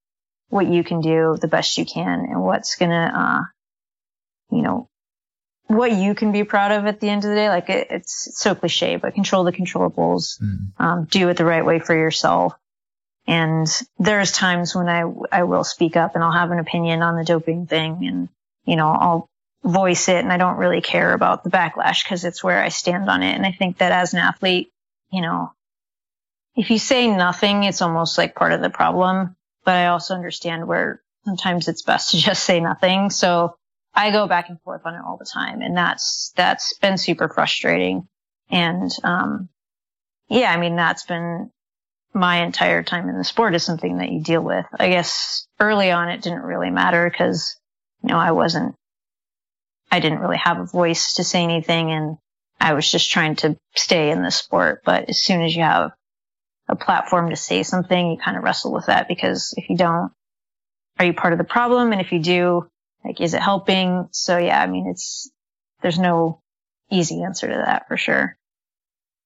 what 0.50 0.68
you 0.68 0.84
can 0.84 1.02
do 1.02 1.38
the 1.40 1.48
best 1.48 1.78
you 1.78 1.86
can 1.86 2.20
and 2.20 2.42
what's 2.42 2.76
gonna, 2.76 3.12
uh, 3.16 4.56
you 4.56 4.62
know, 4.62 4.90
what 5.68 5.92
you 5.92 6.16
can 6.16 6.32
be 6.32 6.44
proud 6.44 6.72
of 6.72 6.86
at 6.86 7.00
the 7.00 7.10
end 7.10 7.26
of 7.26 7.30
the 7.30 7.36
day. 7.36 7.50
Like 7.50 7.70
it, 7.70 7.88
it's, 7.92 8.28
it's, 8.28 8.40
so 8.40 8.56
cliche, 8.56 8.96
but 8.96 9.14
control 9.14 9.44
the 9.44 9.52
controllables, 9.52 10.42
mm. 10.42 10.72
um, 10.80 11.06
do 11.06 11.28
it 11.30 11.38
the 11.38 11.46
right 11.46 11.66
way 11.66 11.80
for 11.80 11.96
yourself. 11.96 12.54
And 13.28 13.68
there's 14.00 14.32
times 14.32 14.74
when 14.74 14.88
I, 14.88 15.04
I 15.32 15.44
will 15.44 15.66
speak 15.66 15.98
up 15.98 16.16
and 16.16 16.24
I'll 16.24 16.32
have 16.32 16.52
an 16.52 16.60
opinion 16.60 17.02
on 17.02 17.18
the 17.18 17.26
doping 17.26 17.68
thing 17.68 18.08
and, 18.08 18.30
you 18.66 18.78
know, 18.78 18.88
I'll 18.88 19.30
voice 19.64 20.08
it 20.08 20.18
and 20.18 20.32
I 20.32 20.38
don't 20.38 20.58
really 20.58 20.82
care 20.82 21.14
about 21.14 21.44
the 21.44 21.50
backlash 21.50 22.04
because 22.04 22.24
it's 22.26 22.44
where 22.44 22.62
I 22.62 22.70
stand 22.70 23.10
on 23.10 23.24
it. 23.24 23.34
And 23.34 23.46
I 23.46 23.52
think 23.52 23.80
that 23.80 23.92
as 23.92 24.14
an 24.14 24.20
athlete, 24.20 24.72
you 25.12 25.22
know, 25.22 25.52
if 26.56 26.70
you 26.72 26.80
say 26.80 27.08
nothing, 27.08 27.64
it's 27.64 27.82
almost 27.82 28.18
like 28.18 28.36
part 28.36 28.52
of 28.52 28.62
the 28.62 28.70
problem. 28.70 29.36
But 29.64 29.76
I 29.76 29.88
also 29.88 30.16
understand 30.16 30.68
where 30.68 31.02
sometimes 31.26 31.68
it's 31.68 31.84
best 31.84 32.12
to 32.12 32.18
just 32.18 32.44
say 32.44 32.60
nothing. 32.60 33.10
So 33.10 33.56
I 33.94 34.12
go 34.12 34.28
back 34.28 34.50
and 34.50 34.62
forth 34.62 34.82
on 34.86 34.96
it 34.96 35.02
all 35.06 35.18
the 35.18 35.26
time. 35.32 35.62
And 35.62 35.76
that's, 35.76 36.32
that's 36.36 36.78
been 36.78 36.98
super 36.98 37.30
frustrating. 37.30 38.08
And, 38.50 38.92
um, 39.04 39.50
yeah, 40.30 40.52
I 40.52 40.58
mean, 40.58 40.76
that's 40.76 41.06
been 41.06 41.52
my 42.14 42.44
entire 42.44 42.84
time 42.84 43.10
in 43.10 43.18
the 43.18 43.24
sport 43.24 43.56
is 43.56 43.64
something 43.64 43.98
that 43.98 44.12
you 44.12 44.22
deal 44.22 44.42
with. 44.42 44.66
I 44.78 44.90
guess 44.90 45.48
early 45.60 45.92
on 45.92 46.10
it 46.10 46.22
didn't 46.22 46.42
really 46.42 46.70
matter 46.72 47.10
because, 47.10 47.56
you 48.04 48.10
know, 48.10 48.18
I 48.18 48.32
wasn't, 48.32 48.76
I 49.92 50.00
didn't 50.00 50.20
really 50.20 50.38
have 50.38 50.60
a 50.60 50.66
voice 50.66 51.14
to 51.14 51.24
say 51.24 51.44
anything 51.44 51.92
and 51.92 52.18
I 52.60 52.74
was 52.74 52.90
just 52.90 53.12
trying 53.12 53.36
to 53.38 53.58
stay 53.76 54.12
in 54.12 54.24
the 54.24 54.32
sport. 54.32 54.82
But 54.84 55.10
as 55.10 55.20
soon 55.20 55.42
as 55.42 55.56
you 55.56 55.64
have 55.64 55.92
a 56.68 56.76
platform 56.76 57.30
to 57.30 57.36
say 57.36 57.64
something, 57.64 58.12
you 58.12 58.18
kind 58.18 58.38
of 58.38 58.44
wrestle 58.44 58.74
with 58.74 58.88
that 58.88 59.08
because 59.08 59.54
if 59.58 59.70
you 59.70 59.78
don't, 59.78 60.12
are 61.00 61.06
you 61.06 61.14
part 61.14 61.34
of 61.34 61.40
the 61.40 61.46
problem? 61.46 61.92
And 61.92 62.02
if 62.02 62.12
you 62.12 62.20
do, 62.20 62.68
like, 63.06 63.22
is 63.22 63.34
it 63.34 63.42
helping? 63.42 64.10
So 64.12 64.38
yeah, 64.38 64.62
I 64.62 64.68
mean, 64.68 64.88
it's, 64.88 65.30
there's 65.82 66.00
no 66.00 66.42
easy 66.90 67.24
answer 67.24 67.48
to 67.48 67.64
that 67.66 67.88
for 67.88 67.98
sure. 67.98 68.37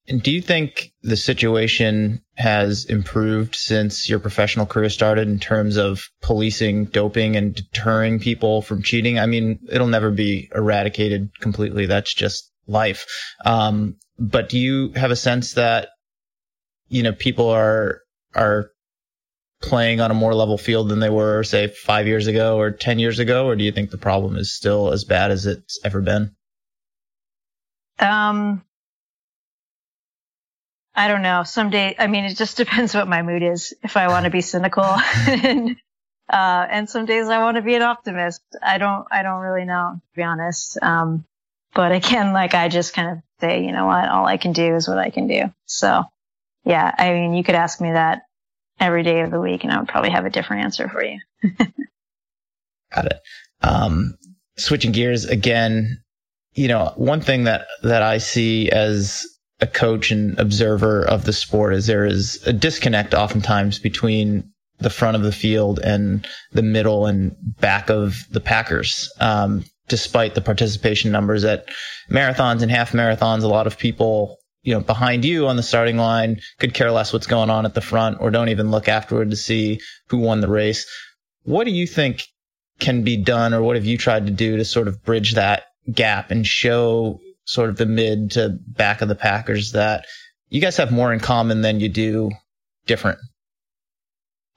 And 0.08 0.22
do 0.22 0.32
you 0.32 0.42
think 0.42 0.92
the 1.04 1.16
situation 1.16 2.24
has 2.36 2.86
improved 2.86 3.56
since 3.56 4.10
your 4.10 4.20
professional 4.20 4.66
career 4.66 4.90
started 4.90 5.28
in 5.28 5.40
terms 5.40 5.78
of 5.78 6.02
policing 6.22 6.86
doping 6.86 7.36
and 7.36 7.54
deterring 7.54 8.20
people 8.20 8.62
from 8.62 8.82
cheating? 8.82 9.20
I 9.20 9.28
mean, 9.28 9.60
it'll 9.70 9.88
never 9.88 10.12
be 10.12 10.50
eradicated 10.54 11.30
completely. 11.40 11.86
That's 11.86 12.14
just 12.14 12.52
life. 12.68 13.06
Um, 13.46 13.98
but 14.18 14.50
do 14.50 14.58
you 14.58 14.92
have 14.96 15.12
a 15.12 15.16
sense 15.16 15.54
that 15.54 15.90
you 16.92 17.04
know, 17.04 17.14
people 17.14 17.50
are, 17.50 18.02
are 18.36 18.70
playing 19.62 20.02
on 20.02 20.12
a 20.12 20.14
more 20.14 20.36
level 20.36 20.58
field 20.58 20.90
than 20.90 21.00
they 21.00 21.10
were, 21.10 21.42
say, 21.44 21.68
five 21.68 22.06
years 22.06 22.28
ago 22.28 22.60
or 22.60 22.70
10 22.70 23.00
years 23.00 23.18
ago? 23.18 23.48
Or 23.48 23.56
do 23.56 23.64
you 23.64 23.72
think 23.72 23.90
the 23.90 23.98
problem 23.98 24.36
is 24.36 24.54
still 24.54 24.92
as 24.92 25.06
bad 25.06 25.32
as 25.32 25.46
it's 25.46 25.80
ever 25.86 26.02
been? 26.02 26.36
Um, 27.98 28.64
I 31.02 31.08
don't 31.08 31.24
know. 31.24 31.42
Some 31.42 31.72
day, 31.72 31.96
I 31.98 32.06
mean, 32.06 32.26
it 32.26 32.38
just 32.38 32.58
depends 32.64 32.94
what 32.94 33.08
my 33.08 33.24
mood 33.24 33.42
is. 33.42 33.74
If 33.82 33.98
I 33.98 34.08
want 34.08 34.26
to 34.26 34.30
be 34.30 34.42
cynical 34.42 34.84
and, 35.28 35.76
uh, 36.30 36.68
and 36.70 36.88
some 36.88 37.06
days 37.06 37.28
I 37.28 37.40
want 37.40 37.58
to 37.58 37.64
be 37.64 37.74
an 37.74 37.82
optimist. 37.82 38.44
I 38.62 38.78
don't, 38.78 39.08
I 39.12 39.24
don't 39.24 39.42
really 39.42 39.66
know, 39.66 39.96
to 39.96 40.16
be 40.16 40.22
honest. 40.22 40.78
Um, 40.80 41.26
but 41.74 41.92
again, 41.92 42.34
like 42.34 42.54
I 42.54 42.68
just 42.68 42.94
kind 42.94 43.10
of 43.10 43.18
say, 43.40 43.66
you 43.66 43.72
know 43.72 43.88
what, 43.88 44.10
all 44.10 44.28
I 44.28 44.38
can 44.38 44.54
do 44.54 44.76
is 44.76 44.88
what 44.88 45.00
I 45.00 45.10
can 45.10 45.28
do. 45.28 45.52
So 45.66 46.04
yeah, 46.66 46.94
I 46.96 47.14
mean, 47.14 47.34
you 47.34 47.44
could 47.44 47.56
ask 47.56 47.82
me 47.82 47.94
that 47.94 48.22
every 48.80 49.02
day 49.02 49.22
of 49.22 49.32
the 49.32 49.42
week 49.42 49.64
and 49.64 49.74
I 49.74 49.80
would 49.80 49.88
probably 49.88 50.12
have 50.12 50.26
a 50.26 50.30
different 50.30 50.66
answer 50.66 50.88
for 50.88 51.04
you. 51.04 51.20
Got 52.94 53.06
it. 53.06 53.20
Um, 53.64 54.18
switching 54.56 54.92
gears 54.92 55.26
again, 55.26 56.04
you 56.54 56.68
know, 56.68 56.94
one 56.96 57.22
thing 57.22 57.46
that, 57.46 57.66
that 57.82 58.04
I 58.04 58.20
see 58.20 58.70
as 58.70 59.26
a 59.62 59.68
coach 59.68 60.12
and 60.12 60.38
observer 60.40 61.04
of 61.06 61.26
the 61.26 61.34
sport 61.34 61.74
is 61.74 61.88
there 61.88 62.06
is 62.06 62.42
a 62.48 62.54
disconnect 62.54 63.14
oftentimes 63.14 63.80
between 63.80 64.52
the 64.80 64.90
front 64.90 65.16
of 65.16 65.22
the 65.22 65.32
field 65.32 65.80
and 65.80 66.28
the 66.52 66.64
middle 66.64 67.06
and 67.06 67.36
back 67.60 67.90
of 67.90 68.26
the 68.32 68.40
Packers. 68.40 69.12
Um, 69.20 69.64
despite 69.88 70.34
the 70.34 70.42
participation 70.42 71.12
numbers 71.12 71.44
at 71.44 71.66
marathons 72.10 72.62
and 72.62 72.72
half 72.72 72.94
marathons, 72.94 73.44
a 73.44 73.48
lot 73.48 73.68
of 73.68 73.78
people, 73.78 74.38
you 74.64 74.74
know, 74.74 74.80
behind 74.80 75.24
you 75.24 75.48
on 75.48 75.58
the 75.58 75.64
starting 75.64 75.98
line 75.98 76.40
could 76.60 76.74
care 76.74 76.92
less 76.92 77.14
what's 77.14 77.28
going 77.28 77.50
on 77.50 77.66
at 77.66 77.76
the 77.76 77.82
front 77.82 78.18
or 78.20 78.32
don't 78.32 78.50
even 78.50 78.72
look 78.72 78.88
afterward 78.88 79.30
to 79.30 79.36
see 79.36 79.80
who 80.08 80.18
won 80.18 80.42
the 80.42 80.48
race. 80.48 80.88
What 81.44 81.66
do 81.66 81.72
you 81.72 81.86
think 81.86 82.24
can 82.80 83.04
be 83.04 83.18
done 83.18 83.54
or 83.54 83.62
what 83.62 83.76
have 83.76 83.86
you 83.86 83.98
tried 83.98 84.26
to 84.26 84.32
do 84.32 84.58
to 84.58 84.66
sort 84.66 84.88
of 84.88 85.04
bridge 85.04 85.36
that 85.36 85.66
gap 85.92 86.32
and 86.32 86.48
show 86.48 87.20
sort 87.46 87.70
of 87.70 87.78
the 87.78 87.86
mid 87.86 88.32
to 88.32 88.50
back 88.50 89.02
of 89.02 89.08
the 89.08 89.16
Packers 89.16 89.74
that 89.74 90.06
you 90.50 90.62
guys 90.62 90.78
have 90.78 90.92
more 90.92 91.14
in 91.14 91.20
common 91.20 91.62
than 91.62 91.80
you 91.80 91.90
do 91.90 92.32
different? 92.86 93.20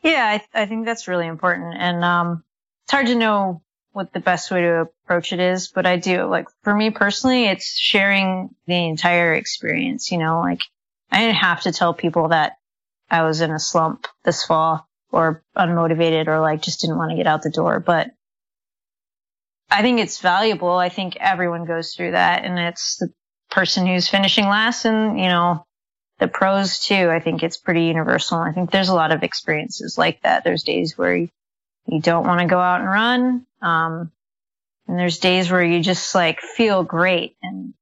Yeah, 0.03 0.29
I, 0.29 0.39
th- 0.39 0.51
I 0.53 0.67
think 0.67 0.85
that's 0.85 1.09
really 1.09 1.27
important. 1.27 1.77
And 1.79 2.05
um, 2.05 2.45
it's 2.85 2.93
hard 2.93 3.07
to 3.07 3.15
know 3.15 3.63
what 3.93 4.13
the 4.13 4.21
best 4.21 4.51
way 4.51 4.61
to 4.61 4.89
approach 5.05 5.33
it 5.33 5.41
is, 5.41 5.69
but 5.69 5.87
I 5.87 5.97
do 5.97 6.25
like 6.25 6.49
for 6.63 6.75
me 6.75 6.91
personally, 6.91 7.47
it's 7.47 7.79
sharing 7.79 8.51
the 8.67 8.75
entire 8.75 9.33
experience. 9.35 10.11
You 10.11 10.19
know, 10.19 10.41
like 10.41 10.63
I 11.11 11.21
didn't 11.21 11.37
have 11.37 11.63
to 11.63 11.73
tell 11.73 11.95
people 11.95 12.29
that 12.29 12.57
I 13.09 13.23
was 13.23 13.41
in 13.41 13.53
a 13.53 13.61
slump 13.61 14.07
this 14.25 14.45
fall 14.45 14.89
or 15.13 15.45
unmotivated 15.57 16.27
or 16.27 16.41
like 16.41 16.61
just 16.61 16.81
didn't 16.81 16.99
want 16.99 17.13
to 17.13 17.17
get 17.17 17.29
out 17.29 17.43
the 17.43 17.51
door, 17.51 17.79
but 17.79 18.11
I 19.71 19.83
think 19.83 20.01
it's 20.01 20.21
valuable. 20.21 20.73
I 20.73 20.89
think 20.89 21.17
everyone 21.17 21.65
goes 21.65 21.95
through 21.95 22.13
that 22.13 22.45
and 22.45 22.59
it's 22.59 22.97
the 22.97 23.13
person 23.51 23.87
who's 23.87 24.09
finishing 24.09 24.47
last 24.47 24.85
and, 24.85 25.19
you 25.19 25.27
know, 25.27 25.65
the 26.19 26.29
pros 26.29 26.81
too. 26.81 27.11
I 27.11 27.21
think 27.21 27.43
it's 27.43 27.57
pretty 27.57 27.85
universal. 27.85 28.39
I 28.39 28.53
think 28.53 28.71
there's 28.71 28.89
a 28.89 28.95
lot 28.95 29.13
of 29.13 29.23
experiences 29.23 29.99
like 29.99 30.23
that. 30.23 30.45
There's 30.45 30.63
days 30.63 30.97
where 30.97 31.17
you, 31.17 31.29
you 31.87 32.01
don't 32.01 32.27
want 32.27 32.41
to 32.41 32.47
go 32.47 32.59
out 32.59 32.81
and 32.81 32.89
run. 32.89 33.47
Um, 33.63 34.13
and 34.87 34.99
there's 34.99 35.19
days 35.19 35.51
where 35.51 35.65
you 35.65 35.83
just 35.83 36.15
like 36.15 36.41
feel 36.41 36.83
great 36.85 37.37
and 37.43 37.75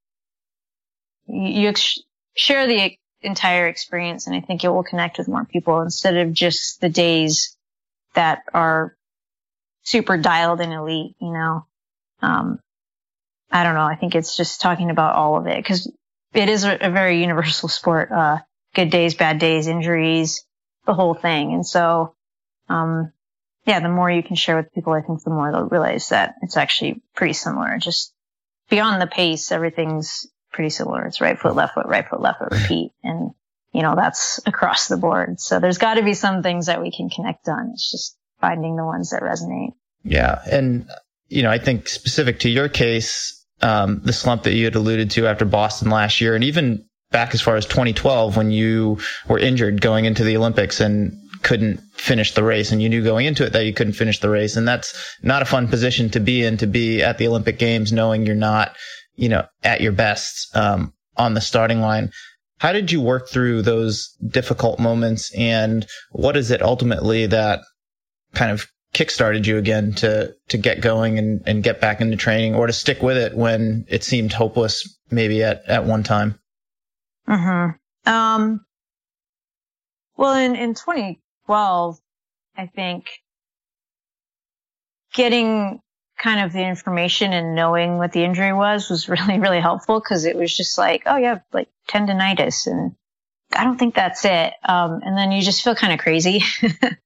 you, 1.26 1.62
you 1.62 1.68
ex- 1.68 2.00
share 2.34 2.66
the 2.66 2.96
entire 3.20 3.68
experience. 3.68 4.26
And 4.26 4.36
I 4.36 4.40
think 4.40 4.64
it 4.64 4.68
will 4.68 4.84
connect 4.84 5.18
with 5.18 5.28
more 5.28 5.44
people 5.44 5.80
instead 5.82 6.16
of 6.16 6.32
just 6.32 6.80
the 6.80 6.88
days 6.88 7.56
that 8.14 8.42
are 8.54 8.96
super 9.82 10.16
dialed 10.16 10.60
in 10.60 10.72
elite, 10.72 11.16
you 11.20 11.32
know. 11.32 11.66
Um, 12.22 12.58
I 13.50 13.64
don't 13.64 13.74
know. 13.74 13.84
I 13.84 13.96
think 13.96 14.14
it's 14.14 14.36
just 14.36 14.60
talking 14.60 14.90
about 14.90 15.16
all 15.16 15.36
of 15.36 15.46
it 15.46 15.56
because 15.56 15.90
it 16.32 16.48
is 16.48 16.64
a, 16.64 16.76
a, 16.80 16.90
very 16.90 17.20
universal 17.20 17.68
sport. 17.68 18.10
Uh, 18.10 18.38
good 18.74 18.90
days, 18.90 19.14
bad 19.14 19.38
days, 19.38 19.66
injuries, 19.66 20.44
the 20.86 20.94
whole 20.94 21.14
thing. 21.14 21.52
And 21.52 21.66
so, 21.66 22.14
um, 22.68 23.12
yeah, 23.66 23.80
the 23.80 23.88
more 23.88 24.10
you 24.10 24.22
can 24.22 24.36
share 24.36 24.56
with 24.56 24.72
people, 24.72 24.92
I 24.92 25.02
think 25.02 25.22
the 25.22 25.30
more 25.30 25.52
they'll 25.52 25.68
realize 25.68 26.08
that 26.08 26.34
it's 26.42 26.56
actually 26.56 27.02
pretty 27.14 27.34
similar. 27.34 27.76
Just 27.78 28.12
beyond 28.70 29.00
the 29.00 29.06
pace, 29.06 29.52
everything's 29.52 30.26
pretty 30.52 30.70
similar. 30.70 31.04
It's 31.04 31.20
right 31.20 31.38
foot, 31.38 31.54
left 31.54 31.74
foot, 31.74 31.86
right 31.86 32.08
foot, 32.08 32.20
left 32.20 32.38
foot, 32.38 32.52
repeat. 32.62 32.92
And, 33.04 33.30
you 33.72 33.82
know, 33.82 33.94
that's 33.94 34.40
across 34.46 34.88
the 34.88 34.96
board. 34.96 35.40
So 35.40 35.60
there's 35.60 35.78
got 35.78 35.94
to 35.94 36.02
be 36.02 36.14
some 36.14 36.42
things 36.42 36.66
that 36.66 36.82
we 36.82 36.90
can 36.90 37.08
connect 37.10 37.48
on. 37.48 37.70
It's 37.72 37.90
just 37.90 38.16
finding 38.40 38.76
the 38.76 38.84
ones 38.84 39.10
that 39.10 39.22
resonate. 39.22 39.74
Yeah. 40.02 40.40
And, 40.50 40.90
you 41.32 41.42
know, 41.42 41.50
I 41.50 41.58
think 41.58 41.88
specific 41.88 42.40
to 42.40 42.50
your 42.50 42.68
case, 42.68 43.44
um, 43.62 44.00
the 44.04 44.12
slump 44.12 44.42
that 44.42 44.54
you 44.54 44.64
had 44.64 44.74
alluded 44.74 45.10
to 45.12 45.26
after 45.26 45.44
Boston 45.44 45.90
last 45.90 46.20
year, 46.20 46.34
and 46.34 46.44
even 46.44 46.84
back 47.10 47.34
as 47.34 47.40
far 47.40 47.56
as 47.56 47.64
2012 47.66 48.36
when 48.36 48.50
you 48.50 48.98
were 49.28 49.38
injured 49.38 49.80
going 49.80 50.04
into 50.04 50.24
the 50.24 50.36
Olympics 50.36 50.80
and 50.80 51.12
couldn't 51.42 51.78
finish 51.94 52.34
the 52.34 52.44
race 52.44 52.70
and 52.70 52.82
you 52.82 52.88
knew 52.88 53.02
going 53.02 53.26
into 53.26 53.44
it 53.44 53.52
that 53.52 53.64
you 53.64 53.72
couldn't 53.72 53.94
finish 53.94 54.20
the 54.20 54.28
race. 54.28 54.56
And 54.56 54.66
that's 54.66 55.16
not 55.22 55.42
a 55.42 55.46
fun 55.46 55.68
position 55.68 56.10
to 56.10 56.20
be 56.20 56.44
in, 56.44 56.56
to 56.58 56.66
be 56.66 57.02
at 57.02 57.18
the 57.18 57.26
Olympic 57.26 57.58
games, 57.58 57.92
knowing 57.92 58.26
you're 58.26 58.34
not, 58.34 58.76
you 59.16 59.28
know, 59.28 59.46
at 59.62 59.80
your 59.80 59.92
best, 59.92 60.54
um, 60.56 60.92
on 61.16 61.34
the 61.34 61.40
starting 61.40 61.80
line. 61.80 62.10
How 62.58 62.72
did 62.72 62.92
you 62.92 63.00
work 63.00 63.28
through 63.28 63.62
those 63.62 64.08
difficult 64.26 64.78
moments 64.78 65.34
and 65.36 65.86
what 66.10 66.36
is 66.36 66.50
it 66.50 66.62
ultimately 66.62 67.26
that 67.26 67.60
kind 68.34 68.50
of 68.50 68.66
kickstarted 68.94 69.46
you 69.46 69.58
again 69.58 69.92
to, 69.94 70.34
to 70.48 70.58
get 70.58 70.80
going 70.80 71.18
and, 71.18 71.42
and 71.46 71.62
get 71.62 71.80
back 71.80 72.00
into 72.00 72.16
training 72.16 72.54
or 72.54 72.66
to 72.66 72.72
stick 72.72 73.02
with 73.02 73.16
it 73.16 73.34
when 73.34 73.86
it 73.88 74.04
seemed 74.04 74.32
hopeless 74.32 74.98
maybe 75.10 75.42
at, 75.42 75.64
at 75.66 75.84
one 75.84 76.02
time? 76.02 76.38
Mm-hmm. 77.28 78.12
Um, 78.12 78.64
well, 80.16 80.34
in, 80.34 80.56
in 80.56 80.74
20, 80.74 81.20
12, 81.46 81.98
I 82.56 82.66
think 82.66 83.06
getting 85.14 85.80
kind 86.18 86.44
of 86.44 86.52
the 86.52 86.62
information 86.62 87.32
and 87.32 87.54
knowing 87.54 87.98
what 87.98 88.12
the 88.12 88.24
injury 88.24 88.52
was 88.52 88.88
was 88.88 89.08
really, 89.08 89.38
really 89.38 89.60
helpful 89.60 90.00
because 90.00 90.24
it 90.24 90.36
was 90.36 90.54
just 90.54 90.78
like, 90.78 91.02
oh 91.06 91.16
yeah, 91.16 91.40
like 91.52 91.68
tendonitis 91.88 92.66
and 92.66 92.94
I 93.54 93.64
don't 93.64 93.78
think 93.78 93.94
that's 93.94 94.24
it. 94.24 94.54
Um, 94.66 95.00
and 95.04 95.16
then 95.16 95.32
you 95.32 95.42
just 95.42 95.62
feel 95.62 95.74
kind 95.74 95.92
of 95.92 95.98
crazy. 95.98 96.42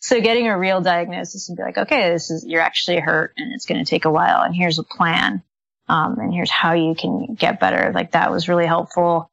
so 0.00 0.20
getting 0.20 0.48
a 0.48 0.58
real 0.58 0.80
diagnosis 0.80 1.48
and 1.48 1.56
be 1.56 1.62
like, 1.62 1.76
okay, 1.76 2.10
this 2.10 2.30
is, 2.30 2.44
you're 2.46 2.62
actually 2.62 2.98
hurt 2.98 3.34
and 3.36 3.52
it's 3.52 3.66
going 3.66 3.84
to 3.84 3.88
take 3.88 4.06
a 4.06 4.10
while 4.10 4.42
and 4.42 4.56
here's 4.56 4.78
a 4.78 4.82
plan. 4.82 5.42
Um, 5.88 6.18
and 6.18 6.32
here's 6.32 6.50
how 6.50 6.72
you 6.72 6.94
can 6.94 7.34
get 7.34 7.60
better. 7.60 7.92
Like 7.94 8.12
that 8.12 8.30
was 8.30 8.48
really 8.48 8.66
helpful. 8.66 9.30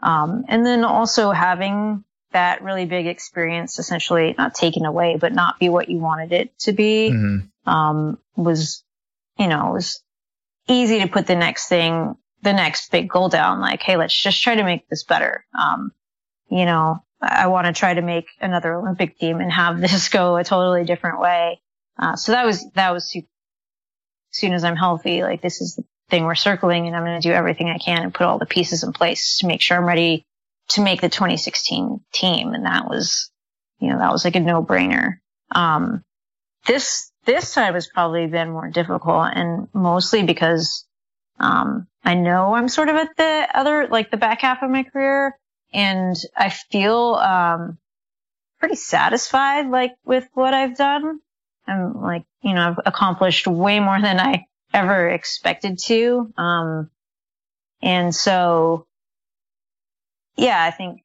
Um, 0.00 0.44
and 0.48 0.64
then 0.64 0.84
also 0.84 1.32
having 1.32 2.04
that 2.32 2.62
really 2.62 2.86
big 2.86 3.06
experience 3.06 3.78
essentially 3.78 4.34
not 4.38 4.54
taken 4.54 4.86
away, 4.86 5.16
but 5.20 5.34
not 5.34 5.58
be 5.58 5.68
what 5.68 5.88
you 5.88 5.98
wanted 5.98 6.32
it 6.32 6.58
to 6.60 6.72
be, 6.72 7.10
mm-hmm. 7.12 7.68
um, 7.68 8.18
was, 8.36 8.84
you 9.38 9.48
know, 9.48 9.72
was 9.72 10.02
easy 10.66 11.00
to 11.00 11.08
put 11.08 11.26
the 11.26 11.36
next 11.36 11.68
thing, 11.68 12.16
the 12.42 12.52
next 12.52 12.90
big 12.90 13.08
goal 13.08 13.28
down. 13.28 13.60
Like, 13.60 13.82
Hey, 13.82 13.96
let's 13.96 14.18
just 14.18 14.42
try 14.42 14.54
to 14.54 14.64
make 14.64 14.88
this 14.88 15.04
better. 15.04 15.44
Um, 15.58 15.92
you 16.48 16.64
know, 16.64 17.02
I 17.20 17.46
want 17.46 17.66
to 17.66 17.72
try 17.72 17.94
to 17.94 18.02
make 18.02 18.26
another 18.40 18.74
Olympic 18.74 19.18
team 19.18 19.40
and 19.40 19.50
have 19.50 19.80
this 19.80 20.08
go 20.08 20.36
a 20.36 20.44
totally 20.44 20.84
different 20.84 21.20
way. 21.20 21.60
Uh, 21.98 22.16
so 22.16 22.32
that 22.32 22.44
was, 22.44 22.64
that 22.74 22.92
was 22.92 23.08
super, 23.08 23.28
as 24.32 24.38
soon 24.38 24.52
as 24.52 24.64
I'm 24.64 24.76
healthy, 24.76 25.22
like 25.22 25.40
this 25.40 25.60
is 25.60 25.76
the 25.76 25.84
thing 26.10 26.24
we're 26.24 26.34
circling 26.34 26.86
and 26.86 26.94
I'm 26.94 27.04
going 27.04 27.20
to 27.20 27.28
do 27.28 27.34
everything 27.34 27.68
I 27.68 27.78
can 27.78 28.02
and 28.02 28.14
put 28.14 28.26
all 28.26 28.38
the 28.38 28.46
pieces 28.46 28.82
in 28.82 28.92
place 28.92 29.38
to 29.38 29.46
make 29.46 29.60
sure 29.60 29.76
I'm 29.76 29.86
ready 29.86 30.24
to 30.70 30.82
make 30.82 31.00
the 31.00 31.08
2016 31.08 32.00
team. 32.12 32.52
And 32.52 32.66
that 32.66 32.88
was, 32.88 33.30
you 33.78 33.88
know, 33.88 33.98
that 33.98 34.12
was 34.12 34.24
like 34.24 34.36
a 34.36 34.40
no 34.40 34.62
brainer. 34.62 35.14
Um, 35.52 36.04
this, 36.66 37.10
this 37.24 37.54
time 37.54 37.74
has 37.74 37.88
probably 37.88 38.26
been 38.26 38.50
more 38.50 38.68
difficult 38.68 39.28
and 39.32 39.68
mostly 39.72 40.22
because, 40.22 40.84
um, 41.38 41.86
I 42.04 42.14
know 42.14 42.54
I'm 42.54 42.68
sort 42.68 42.88
of 42.88 42.96
at 42.96 43.16
the 43.16 43.48
other, 43.54 43.88
like 43.88 44.10
the 44.10 44.16
back 44.16 44.42
half 44.42 44.62
of 44.62 44.70
my 44.70 44.84
career 44.84 45.36
and 45.76 46.16
I 46.36 46.48
feel, 46.50 47.14
um, 47.14 47.78
pretty 48.58 48.76
satisfied, 48.76 49.68
like 49.68 49.92
with 50.04 50.26
what 50.34 50.54
I've 50.54 50.76
done. 50.76 51.20
I'm 51.68 52.00
like, 52.02 52.24
you 52.42 52.54
know, 52.54 52.70
I've 52.70 52.80
accomplished 52.86 53.46
way 53.46 53.80
more 53.80 54.00
than 54.00 54.18
I 54.18 54.46
ever 54.72 55.08
expected 55.10 55.78
to. 55.86 56.32
Um, 56.36 56.90
and 57.82 58.14
so 58.14 58.86
yeah, 60.36 60.62
I 60.62 60.70
think 60.70 61.02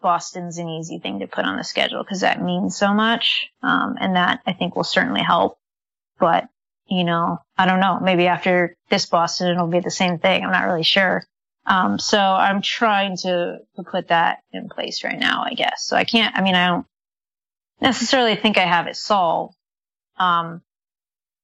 Boston's 0.00 0.58
an 0.58 0.68
easy 0.68 0.98
thing 0.98 1.20
to 1.20 1.26
put 1.26 1.44
on 1.44 1.56
the 1.56 1.64
schedule 1.64 2.02
because 2.02 2.20
that 2.20 2.42
means 2.42 2.76
so 2.76 2.94
much. 2.94 3.50
Um, 3.62 3.96
and 4.00 4.16
that 4.16 4.40
I 4.46 4.52
think 4.52 4.74
will 4.74 4.84
certainly 4.84 5.22
help. 5.22 5.58
But, 6.18 6.48
you 6.86 7.04
know, 7.04 7.38
I 7.56 7.66
don't 7.66 7.80
know. 7.80 8.00
Maybe 8.00 8.26
after 8.26 8.76
this 8.88 9.06
Boston, 9.06 9.48
it'll 9.48 9.66
be 9.66 9.80
the 9.80 9.90
same 9.90 10.18
thing. 10.18 10.44
I'm 10.44 10.52
not 10.52 10.66
really 10.66 10.82
sure. 10.82 11.26
Um, 11.66 11.98
so 11.98 12.18
I'm 12.18 12.62
trying 12.62 13.16
to, 13.18 13.58
put 13.90 14.08
that 14.08 14.40
in 14.52 14.68
place 14.68 15.04
right 15.04 15.18
now, 15.18 15.42
I 15.42 15.54
guess. 15.54 15.86
So 15.86 15.96
I 15.96 16.04
can't, 16.04 16.36
I 16.36 16.42
mean, 16.42 16.54
I 16.54 16.66
don't 16.66 16.86
necessarily 17.80 18.36
think 18.36 18.58
I 18.58 18.66
have 18.66 18.86
it 18.88 18.96
solved. 18.96 19.56
Um, 20.18 20.60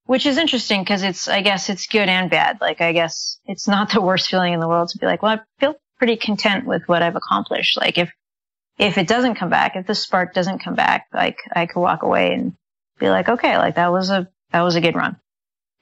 which 0.04 0.26
is 0.26 0.36
interesting 0.36 0.82
because 0.82 1.02
it's, 1.02 1.28
I 1.28 1.40
guess 1.40 1.70
it's 1.70 1.86
good 1.86 2.08
and 2.08 2.30
bad. 2.30 2.58
Like, 2.60 2.82
I 2.82 2.92
guess 2.92 3.38
it's 3.46 3.66
not 3.66 3.90
the 3.92 4.02
worst 4.02 4.28
feeling 4.28 4.52
in 4.52 4.60
the 4.60 4.68
world 4.68 4.90
to 4.90 4.98
be 4.98 5.06
like, 5.06 5.22
well, 5.22 5.38
I 5.38 5.40
feel 5.60 5.76
pretty 5.98 6.16
content 6.16 6.66
with 6.66 6.82
what 6.86 7.02
I've 7.02 7.16
accomplished. 7.16 7.76
Like, 7.76 7.98
if, 7.98 8.12
if 8.78 8.98
it 8.98 9.08
doesn't 9.08 9.36
come 9.36 9.48
back, 9.48 9.76
if 9.76 9.86
the 9.86 9.94
spark 9.94 10.34
doesn't 10.34 10.62
come 10.62 10.74
back, 10.74 11.06
like, 11.12 11.38
I 11.54 11.66
could 11.66 11.80
walk 11.80 12.02
away 12.02 12.34
and 12.34 12.54
be 12.98 13.08
like, 13.08 13.28
okay, 13.28 13.56
like 13.56 13.76
that 13.76 13.92
was 13.92 14.10
a, 14.10 14.28
that 14.52 14.60
was 14.60 14.76
a 14.76 14.80
good 14.80 14.94
run. 14.94 15.16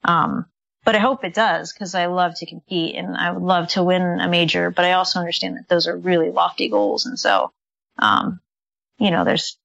Um, 0.05 0.47
but 0.85 0.95
I 0.95 0.99
hope 0.99 1.25
it 1.25 1.35
does 1.35 1.73
because 1.73 1.95
I 1.95 2.07
love 2.07 2.35
to 2.37 2.47
compete 2.47 2.95
and 2.95 3.17
I 3.17 3.33
would 3.33 3.43
love 3.43 3.69
to 3.69 3.83
win 3.83 4.21
a 4.21 4.29
major, 4.29 4.71
but 4.71 4.85
I 4.85 4.93
also 4.93 5.19
understand 5.19 5.57
that 5.57 5.69
those 5.69 5.87
are 5.87 5.97
really 5.97 6.31
lofty 6.31 6.69
goals. 6.69 7.07
And 7.07 7.19
so, 7.19 7.53
um, 7.99 8.41
you 8.99 9.11
know, 9.11 9.25
there's 9.25 9.57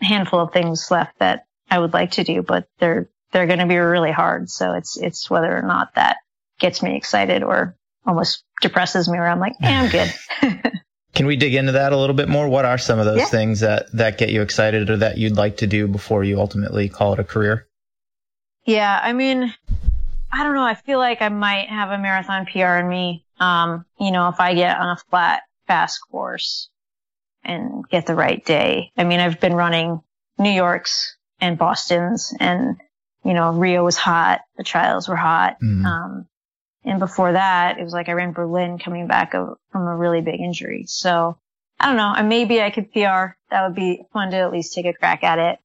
a 0.00 0.04
handful 0.04 0.40
of 0.40 0.52
things 0.52 0.90
left 0.90 1.18
that 1.18 1.46
I 1.70 1.78
would 1.78 1.92
like 1.92 2.12
to 2.12 2.24
do, 2.24 2.42
but 2.42 2.68
they're, 2.78 3.08
they're 3.32 3.46
going 3.46 3.58
to 3.58 3.66
be 3.66 3.76
really 3.76 4.12
hard. 4.12 4.48
So 4.48 4.74
it's, 4.74 4.96
it's 4.96 5.28
whether 5.28 5.56
or 5.56 5.62
not 5.62 5.94
that 5.96 6.18
gets 6.60 6.82
me 6.82 6.96
excited 6.96 7.42
or 7.42 7.76
almost 8.06 8.44
depresses 8.60 9.08
me 9.08 9.18
where 9.18 9.28
I'm 9.28 9.40
like, 9.40 9.54
eh, 9.60 9.68
I'm 9.68 9.90
good. 9.90 10.72
Can 11.14 11.26
we 11.26 11.36
dig 11.36 11.54
into 11.54 11.72
that 11.72 11.92
a 11.92 11.96
little 11.96 12.16
bit 12.16 12.28
more? 12.28 12.48
What 12.48 12.64
are 12.64 12.78
some 12.78 12.98
of 12.98 13.04
those 13.04 13.18
yeah. 13.18 13.26
things 13.26 13.60
that, 13.60 13.90
that 13.92 14.18
get 14.18 14.30
you 14.30 14.40
excited 14.40 14.88
or 14.88 14.98
that 14.98 15.18
you'd 15.18 15.36
like 15.36 15.58
to 15.58 15.66
do 15.66 15.88
before 15.88 16.24
you 16.24 16.38
ultimately 16.38 16.88
call 16.88 17.12
it 17.12 17.18
a 17.18 17.24
career? 17.24 17.66
Yeah. 18.64 18.98
I 19.02 19.12
mean, 19.12 19.52
I 20.32 20.44
don't 20.44 20.54
know. 20.54 20.64
I 20.64 20.74
feel 20.74 20.98
like 20.98 21.20
I 21.20 21.28
might 21.28 21.68
have 21.68 21.90
a 21.90 21.98
marathon 21.98 22.46
PR 22.46 22.78
in 22.78 22.88
me. 22.88 23.26
Um, 23.38 23.84
you 24.00 24.10
know, 24.10 24.28
if 24.28 24.40
I 24.40 24.54
get 24.54 24.78
on 24.78 24.88
a 24.88 24.96
flat, 24.96 25.42
fast 25.66 26.00
course 26.10 26.70
and 27.44 27.86
get 27.88 28.06
the 28.06 28.14
right 28.14 28.44
day. 28.44 28.92
I 28.96 29.04
mean, 29.04 29.20
I've 29.20 29.40
been 29.40 29.54
running 29.54 30.00
New 30.38 30.50
York's 30.50 31.16
and 31.40 31.58
Boston's 31.58 32.34
and, 32.40 32.80
you 33.24 33.34
know, 33.34 33.52
Rio 33.52 33.84
was 33.84 33.96
hot. 33.96 34.40
The 34.56 34.64
trials 34.64 35.08
were 35.08 35.16
hot. 35.16 35.56
Mm. 35.62 35.84
Um, 35.84 36.26
and 36.84 36.98
before 36.98 37.32
that, 37.32 37.78
it 37.78 37.84
was 37.84 37.92
like 37.92 38.08
I 38.08 38.12
ran 38.12 38.32
Berlin 38.32 38.78
coming 38.78 39.06
back 39.06 39.32
from 39.32 39.56
a 39.74 39.96
really 39.96 40.20
big 40.20 40.40
injury. 40.40 40.84
So 40.86 41.36
I 41.78 41.86
don't 41.86 41.96
know. 41.96 42.22
Maybe 42.22 42.62
I 42.62 42.70
could 42.70 42.92
PR. 42.92 43.36
That 43.50 43.66
would 43.66 43.74
be 43.74 44.02
fun 44.12 44.30
to 44.30 44.38
at 44.38 44.52
least 44.52 44.74
take 44.74 44.86
a 44.86 44.92
crack 44.92 45.24
at 45.24 45.38
it. 45.38 45.58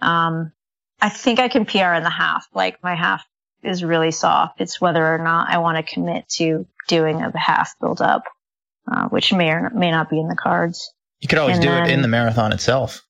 Um, 0.00 0.52
I 1.00 1.10
think 1.10 1.40
I 1.40 1.48
can 1.48 1.64
PR 1.64 1.94
in 1.94 2.02
the 2.02 2.10
half. 2.10 2.46
Like 2.54 2.82
my 2.82 2.94
half 2.94 3.24
is 3.62 3.82
really 3.84 4.10
soft. 4.10 4.60
It's 4.60 4.80
whether 4.80 5.04
or 5.04 5.18
not 5.18 5.50
I 5.50 5.58
want 5.58 5.76
to 5.84 5.94
commit 5.94 6.28
to 6.36 6.66
doing 6.86 7.20
a 7.20 7.38
half 7.38 7.78
build 7.80 8.00
up, 8.00 8.24
uh, 8.90 9.08
which 9.08 9.32
may 9.32 9.50
or 9.50 9.70
may 9.70 9.90
not 9.90 10.10
be 10.10 10.18
in 10.18 10.28
the 10.28 10.36
cards. 10.36 10.92
You 11.20 11.28
could 11.28 11.38
always 11.38 11.56
and 11.56 11.62
do 11.64 11.68
then, 11.68 11.84
it 11.84 11.92
in 11.92 12.02
the 12.02 12.08
marathon 12.08 12.52
itself. 12.52 13.04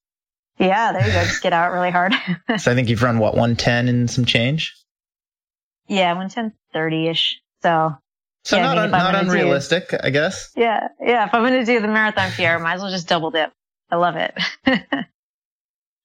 Yeah, 0.58 0.92
there 0.92 1.06
you 1.06 1.12
go. 1.12 1.22
Just 1.22 1.42
get 1.42 1.52
out 1.52 1.72
really 1.72 1.90
hard. 1.90 2.14
so 2.58 2.72
I 2.72 2.74
think 2.74 2.88
you've 2.88 3.02
run 3.02 3.18
what 3.18 3.34
110 3.34 3.88
and 3.88 4.10
some 4.10 4.24
change. 4.24 4.74
Yeah, 5.86 6.12
110 6.12 6.52
30 6.72 7.08
ish. 7.08 7.40
So. 7.62 7.96
So 8.44 8.56
yeah, 8.56 8.62
not, 8.62 8.78
I 8.78 8.86
mean, 8.86 8.94
un, 8.94 9.12
not 9.12 9.14
unrealistic, 9.14 9.90
do, 9.90 9.98
I 10.02 10.10
guess. 10.10 10.52
Yeah, 10.56 10.88
yeah. 11.00 11.26
If 11.26 11.34
I'm 11.34 11.42
going 11.42 11.64
to 11.64 11.66
do 11.66 11.80
the 11.80 11.88
marathon 11.88 12.30
PR, 12.30 12.62
might 12.62 12.74
as 12.74 12.80
well 12.80 12.90
just 12.90 13.08
double 13.08 13.30
dip. 13.30 13.52
I 13.90 13.96
love 13.96 14.16
it. 14.16 14.34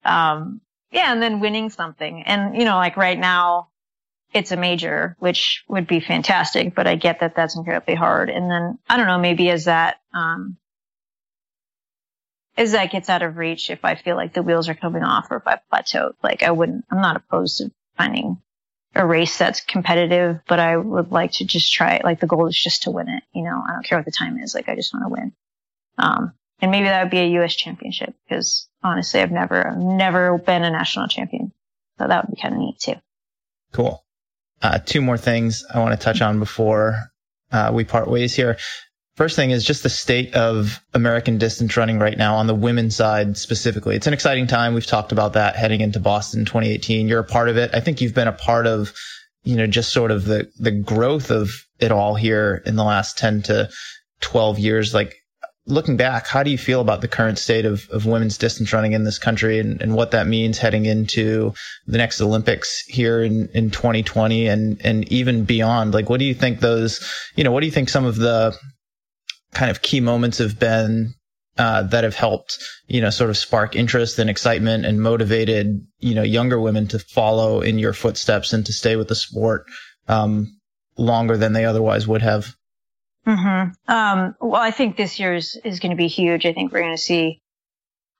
um, 0.03 0.59
yeah, 0.91 1.13
and 1.13 1.21
then 1.21 1.39
winning 1.39 1.69
something, 1.69 2.23
and 2.23 2.57
you 2.57 2.65
know, 2.65 2.75
like 2.75 2.97
right 2.97 3.17
now, 3.17 3.69
it's 4.33 4.51
a 4.51 4.57
major, 4.57 5.15
which 5.19 5.63
would 5.67 5.87
be 5.87 5.99
fantastic, 5.99 6.75
but 6.75 6.87
I 6.87 6.95
get 6.95 7.19
that 7.19 7.35
that's 7.35 7.55
incredibly 7.55 7.95
hard. 7.95 8.29
And 8.29 8.49
then 8.49 8.79
I 8.89 8.97
don't 8.97 9.07
know, 9.07 9.19
maybe 9.19 9.49
as 9.49 9.65
that, 9.65 10.01
um, 10.13 10.57
as 12.57 12.73
that 12.73 12.91
gets 12.91 13.09
out 13.09 13.23
of 13.23 13.37
reach, 13.37 13.69
if 13.69 13.83
I 13.83 13.95
feel 13.95 14.15
like 14.15 14.33
the 14.33 14.43
wheels 14.43 14.69
are 14.69 14.75
coming 14.75 15.03
off 15.03 15.27
or 15.31 15.37
if 15.37 15.47
I 15.47 15.59
plateau, 15.69 16.13
like 16.23 16.43
I 16.43 16.51
wouldn't, 16.51 16.85
I'm 16.91 17.01
not 17.01 17.15
opposed 17.15 17.57
to 17.57 17.71
finding 17.97 18.37
a 18.95 19.05
race 19.05 19.37
that's 19.37 19.61
competitive, 19.61 20.39
but 20.47 20.59
I 20.59 20.77
would 20.77 21.11
like 21.11 21.31
to 21.33 21.45
just 21.45 21.73
try 21.73 21.95
it. 21.95 22.03
Like 22.03 22.19
the 22.19 22.27
goal 22.27 22.47
is 22.47 22.57
just 22.57 22.83
to 22.83 22.91
win 22.91 23.09
it. 23.09 23.23
You 23.33 23.43
know, 23.43 23.61
I 23.67 23.73
don't 23.73 23.85
care 23.85 23.97
what 23.97 24.05
the 24.05 24.11
time 24.11 24.37
is. 24.39 24.53
Like 24.53 24.69
I 24.69 24.75
just 24.75 24.93
want 24.93 25.05
to 25.05 25.09
win. 25.09 25.33
Um, 25.97 26.33
and 26.61 26.71
maybe 26.71 26.87
that 26.87 27.03
would 27.03 27.11
be 27.11 27.19
a 27.19 27.27
U.S. 27.39 27.55
championship 27.55 28.15
because 28.27 28.67
honestly, 28.83 29.19
I've 29.19 29.31
never, 29.31 29.67
I've 29.67 29.77
never 29.77 30.37
been 30.37 30.63
a 30.63 30.71
national 30.71 31.07
champion. 31.07 31.51
So 31.97 32.07
that 32.07 32.25
would 32.25 32.35
be 32.35 32.41
kind 32.41 32.53
of 32.53 32.59
neat 32.59 32.79
too. 32.79 32.95
Cool. 33.71 34.03
Uh, 34.63 34.79
two 34.79 35.01
more 35.01 35.17
things 35.17 35.65
I 35.73 35.79
want 35.79 35.99
to 35.99 36.03
touch 36.03 36.21
on 36.21 36.39
before 36.39 36.97
uh, 37.51 37.71
we 37.73 37.83
part 37.83 38.09
ways 38.09 38.33
here. 38.33 38.57
First 39.15 39.35
thing 39.35 39.51
is 39.51 39.63
just 39.63 39.83
the 39.83 39.89
state 39.89 40.33
of 40.33 40.79
American 40.93 41.37
distance 41.37 41.77
running 41.77 41.99
right 41.99 42.17
now 42.17 42.35
on 42.35 42.47
the 42.47 42.55
women's 42.55 42.95
side 42.95 43.37
specifically. 43.37 43.95
It's 43.95 44.07
an 44.07 44.13
exciting 44.13 44.47
time. 44.47 44.73
We've 44.73 44.85
talked 44.85 45.11
about 45.11 45.33
that 45.33 45.55
heading 45.55 45.81
into 45.81 45.99
Boston 45.99 46.45
2018. 46.45 47.07
You're 47.07 47.19
a 47.19 47.23
part 47.23 47.49
of 47.49 47.57
it. 47.57 47.69
I 47.75 47.79
think 47.79 48.01
you've 48.01 48.15
been 48.15 48.27
a 48.27 48.33
part 48.33 48.65
of, 48.65 48.91
you 49.43 49.55
know, 49.55 49.67
just 49.67 49.93
sort 49.93 50.09
of 50.09 50.25
the, 50.25 50.49
the 50.57 50.71
growth 50.71 51.29
of 51.29 51.51
it 51.79 51.91
all 51.91 52.15
here 52.15 52.63
in 52.65 52.75
the 52.75 52.83
last 52.83 53.17
10 53.19 53.43
to 53.43 53.69
12 54.21 54.57
years. 54.57 54.93
Like 54.95 55.15
looking 55.65 55.95
back, 55.95 56.27
how 56.27 56.43
do 56.43 56.51
you 56.51 56.57
feel 56.57 56.81
about 56.81 57.01
the 57.01 57.07
current 57.07 57.39
state 57.39 57.65
of, 57.65 57.87
of 57.89 58.05
women's 58.05 58.37
distance 58.37 58.73
running 58.73 58.91
in 58.91 59.05
this 59.05 59.17
country 59.17 59.59
and, 59.59 59.81
and 59.81 59.95
what 59.95 60.11
that 60.11 60.27
means 60.27 60.57
heading 60.57 60.85
into 60.85 61.53
the 61.87 61.97
next 61.97 62.19
Olympics 62.19 62.81
here 62.87 63.23
in, 63.23 63.47
in 63.53 63.71
2020 63.71 64.47
and, 64.47 64.81
and 64.85 65.09
even 65.11 65.45
beyond? 65.45 65.93
Like, 65.93 66.09
what 66.09 66.19
do 66.19 66.25
you 66.25 66.33
think 66.33 66.59
those, 66.59 67.09
you 67.35 67.43
know, 67.43 67.51
what 67.51 67.61
do 67.61 67.65
you 67.65 67.71
think 67.71 67.89
some 67.89 68.05
of 68.05 68.17
the 68.17 68.57
kind 69.53 69.71
of 69.71 69.81
key 69.81 70.01
moments 70.01 70.39
have 70.39 70.59
been 70.59 71.13
uh, 71.57 71.83
that 71.83 72.03
have 72.03 72.15
helped, 72.15 72.57
you 72.87 72.99
know, 72.99 73.09
sort 73.09 73.29
of 73.29 73.37
spark 73.37 73.75
interest 73.75 74.19
and 74.19 74.29
excitement 74.29 74.85
and 74.85 75.01
motivated, 75.01 75.85
you 75.99 76.15
know, 76.15 76.23
younger 76.23 76.59
women 76.59 76.87
to 76.87 76.99
follow 76.99 77.61
in 77.61 77.79
your 77.79 77.93
footsteps 77.93 78.53
and 78.53 78.65
to 78.65 78.73
stay 78.73 78.95
with 78.95 79.07
the 79.07 79.15
sport 79.15 79.65
um, 80.07 80.59
longer 80.97 81.37
than 81.37 81.53
they 81.53 81.63
otherwise 81.63 82.07
would 82.07 82.21
have? 82.21 82.55
Mm-hmm. 83.27 83.91
Um, 83.91 84.35
well, 84.41 84.61
I 84.61 84.71
think 84.71 84.97
this 84.97 85.19
year 85.19 85.33
is, 85.33 85.57
is 85.63 85.79
going 85.79 85.91
to 85.91 85.97
be 85.97 86.07
huge. 86.07 86.45
I 86.45 86.53
think 86.53 86.71
we're 86.71 86.81
going 86.81 86.95
to 86.95 87.01
see 87.01 87.41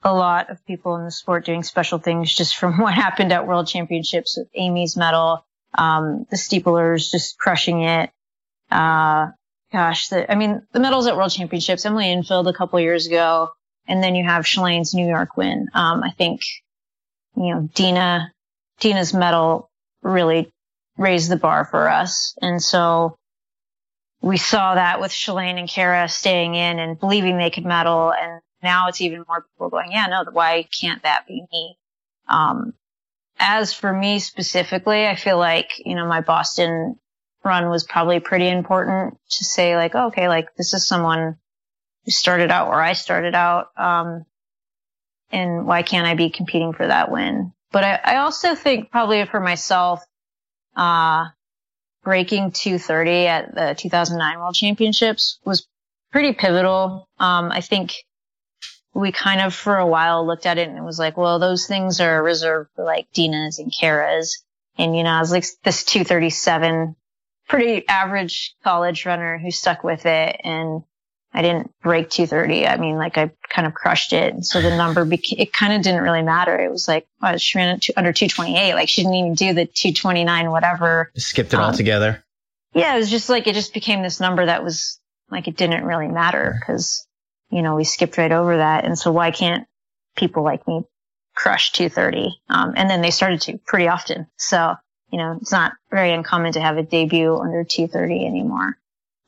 a 0.03 0.13
lot 0.13 0.49
of 0.49 0.65
people 0.65 0.95
in 0.95 1.05
the 1.05 1.11
sport 1.11 1.45
doing 1.45 1.63
special 1.63 1.99
things 1.99 2.33
just 2.33 2.57
from 2.57 2.77
what 2.79 2.93
happened 2.93 3.31
at 3.31 3.47
World 3.47 3.67
Championships 3.67 4.37
with 4.37 4.47
Amy's 4.55 4.95
medal, 4.95 5.45
um, 5.73 6.25
the 6.29 6.37
steeplers 6.37 7.11
just 7.11 7.37
crushing 7.37 7.81
it. 7.81 8.11
Uh, 8.71 9.27
gosh, 9.71 10.07
the, 10.07 10.31
I 10.31 10.35
mean, 10.35 10.61
the 10.71 10.79
medals 10.79 11.07
at 11.07 11.17
World 11.17 11.31
Championships, 11.31 11.85
Emily 11.85 12.05
Infeld 12.05 12.47
a 12.47 12.53
couple 12.53 12.79
years 12.79 13.07
ago, 13.07 13.49
and 13.87 14.01
then 14.01 14.15
you 14.15 14.23
have 14.23 14.45
Shalane's 14.45 14.93
New 14.93 15.07
York 15.07 15.35
win. 15.35 15.67
Um, 15.73 16.03
I 16.03 16.11
think, 16.11 16.41
you 17.35 17.53
know, 17.53 17.69
Deena, 17.73 18.31
Deena's 18.79 19.13
medal 19.13 19.69
really 20.01 20.49
raised 20.97 21.29
the 21.29 21.37
bar 21.37 21.65
for 21.65 21.89
us. 21.89 22.35
And 22.41 22.61
so, 22.61 23.17
we 24.23 24.37
saw 24.37 24.75
that 24.75 25.01
with 25.01 25.11
Shalane 25.11 25.59
and 25.59 25.67
Kara 25.67 26.07
staying 26.07 26.55
in 26.55 26.79
and 26.79 26.97
believing 26.97 27.37
they 27.37 27.49
could 27.49 27.65
medal. 27.65 28.13
And 28.13 28.41
now 28.63 28.87
it's 28.87 29.01
even 29.01 29.25
more 29.27 29.41
people 29.41 29.69
going, 29.69 29.91
yeah, 29.91 30.07
no, 30.07 30.23
why 30.31 30.63
can't 30.63 31.03
that 31.03 31.27
be 31.27 31.43
me? 31.51 31.77
Um, 32.29 32.73
as 33.37 33.73
for 33.73 33.91
me 33.91 34.19
specifically, 34.19 35.05
I 35.05 35.15
feel 35.15 35.37
like, 35.37 35.71
you 35.85 35.95
know, 35.95 36.07
my 36.07 36.21
Boston 36.21 36.97
run 37.43 37.69
was 37.69 37.83
probably 37.83 38.21
pretty 38.21 38.47
important 38.47 39.17
to 39.31 39.43
say 39.43 39.75
like, 39.75 39.93
oh, 39.93 40.07
okay, 40.07 40.29
like 40.29 40.55
this 40.55 40.73
is 40.73 40.87
someone 40.87 41.35
who 42.05 42.11
started 42.11 42.49
out 42.49 42.69
where 42.69 42.81
I 42.81 42.93
started 42.93 43.35
out. 43.35 43.71
Um, 43.75 44.23
and 45.33 45.67
why 45.67 45.81
can't 45.81 46.07
I 46.07 46.15
be 46.15 46.29
competing 46.29 46.71
for 46.71 46.87
that 46.87 47.11
win? 47.11 47.51
But 47.73 47.83
I, 47.83 47.99
I 48.05 48.17
also 48.17 48.55
think 48.55 48.89
probably 48.89 49.25
for 49.25 49.41
myself, 49.41 50.01
uh, 50.77 51.25
breaking 52.03 52.51
230 52.51 53.27
at 53.27 53.55
the 53.55 53.75
2009 53.77 54.39
World 54.39 54.55
Championships 54.55 55.39
was 55.45 55.67
pretty 56.11 56.33
pivotal. 56.33 57.07
Um, 57.19 57.51
I 57.51 57.61
think 57.61 57.93
we 58.93 59.11
kind 59.11 59.41
of 59.41 59.53
for 59.53 59.77
a 59.77 59.87
while 59.87 60.25
looked 60.25 60.45
at 60.45 60.57
it 60.57 60.69
and 60.69 60.77
it 60.77 60.83
was 60.83 60.99
like, 60.99 61.17
well, 61.17 61.39
those 61.39 61.65
things 61.65 61.99
are 61.99 62.21
reserved 62.21 62.69
for 62.75 62.85
like 62.85 63.07
Deena's 63.13 63.59
and 63.59 63.73
Kara's. 63.77 64.43
And, 64.77 64.95
you 64.95 65.03
know, 65.03 65.11
I 65.11 65.19
was 65.19 65.31
like 65.31 65.45
this 65.63 65.83
237, 65.83 66.95
pretty 67.47 67.87
average 67.87 68.55
college 68.63 69.05
runner 69.05 69.37
who 69.37 69.51
stuck 69.51 69.83
with 69.83 70.05
it. 70.05 70.41
And 70.43 70.83
I 71.33 71.41
didn't 71.41 71.71
break 71.81 72.09
230. 72.09 72.67
I 72.67 72.77
mean, 72.77 72.95
like 72.95 73.17
I 73.17 73.31
kind 73.49 73.65
of 73.65 73.73
crushed 73.73 74.13
it. 74.13 74.45
So 74.45 74.61
the 74.61 74.75
number, 74.77 75.05
beca- 75.05 75.39
it 75.39 75.51
kind 75.51 75.73
of 75.73 75.81
didn't 75.81 76.01
really 76.03 76.21
matter. 76.21 76.57
It 76.59 76.71
was 76.71 76.87
like, 76.87 77.07
well, 77.21 77.37
she 77.37 77.57
ran 77.57 77.79
two, 77.79 77.93
under 77.97 78.13
228. 78.13 78.73
Like 78.75 78.89
she 78.89 79.01
didn't 79.01 79.15
even 79.15 79.33
do 79.33 79.53
the 79.53 79.65
229, 79.65 80.51
whatever. 80.51 81.11
Skipped 81.15 81.53
it 81.53 81.57
um, 81.57 81.63
altogether. 81.63 82.23
Yeah. 82.73 82.95
It 82.95 82.99
was 82.99 83.09
just 83.09 83.29
like, 83.29 83.47
it 83.47 83.55
just 83.55 83.73
became 83.73 84.03
this 84.03 84.19
number 84.19 84.45
that 84.45 84.63
was 84.63 84.99
like, 85.29 85.47
it 85.47 85.57
didn't 85.57 85.85
really 85.85 86.07
matter 86.07 86.55
because, 86.59 87.07
you 87.49 87.61
know, 87.61 87.75
we 87.75 87.83
skipped 87.83 88.17
right 88.17 88.31
over 88.31 88.57
that. 88.57 88.85
And 88.85 88.97
so 88.97 89.11
why 89.11 89.31
can't 89.31 89.67
people 90.15 90.43
like 90.43 90.67
me 90.67 90.83
crush 91.35 91.71
230? 91.71 92.35
Um, 92.49 92.73
and 92.75 92.89
then 92.89 93.01
they 93.01 93.11
started 93.11 93.41
to 93.41 93.57
pretty 93.65 93.87
often. 93.87 94.27
So, 94.37 94.75
you 95.11 95.17
know, 95.17 95.37
it's 95.41 95.51
not 95.51 95.73
very 95.89 96.11
uncommon 96.11 96.53
to 96.53 96.61
have 96.61 96.77
a 96.77 96.83
debut 96.83 97.35
under 97.37 97.63
230 97.63 98.25
anymore. 98.25 98.77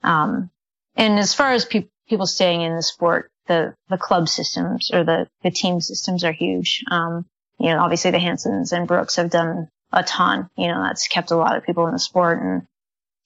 Um, 0.03 0.49
and 0.95 1.19
as 1.19 1.33
far 1.33 1.51
as 1.51 1.65
pe- 1.65 1.87
people 2.07 2.25
staying 2.25 2.61
in 2.61 2.75
the 2.75 2.83
sport, 2.83 3.31
the, 3.47 3.73
the 3.89 3.97
club 3.97 4.27
systems 4.27 4.91
or 4.93 5.03
the, 5.03 5.27
the 5.43 5.51
team 5.51 5.81
systems 5.81 6.23
are 6.23 6.31
huge. 6.31 6.83
Um, 6.89 7.25
you 7.59 7.67
know, 7.67 7.79
obviously 7.79 8.11
the 8.11 8.19
Hansons 8.19 8.71
and 8.71 8.87
Brooks 8.87 9.15
have 9.15 9.29
done 9.29 9.69
a 9.91 10.03
ton. 10.03 10.49
You 10.57 10.67
know, 10.67 10.83
that's 10.83 11.07
kept 11.07 11.31
a 11.31 11.37
lot 11.37 11.55
of 11.55 11.63
people 11.63 11.87
in 11.87 11.93
the 11.93 11.99
sport 11.99 12.41
and 12.41 12.63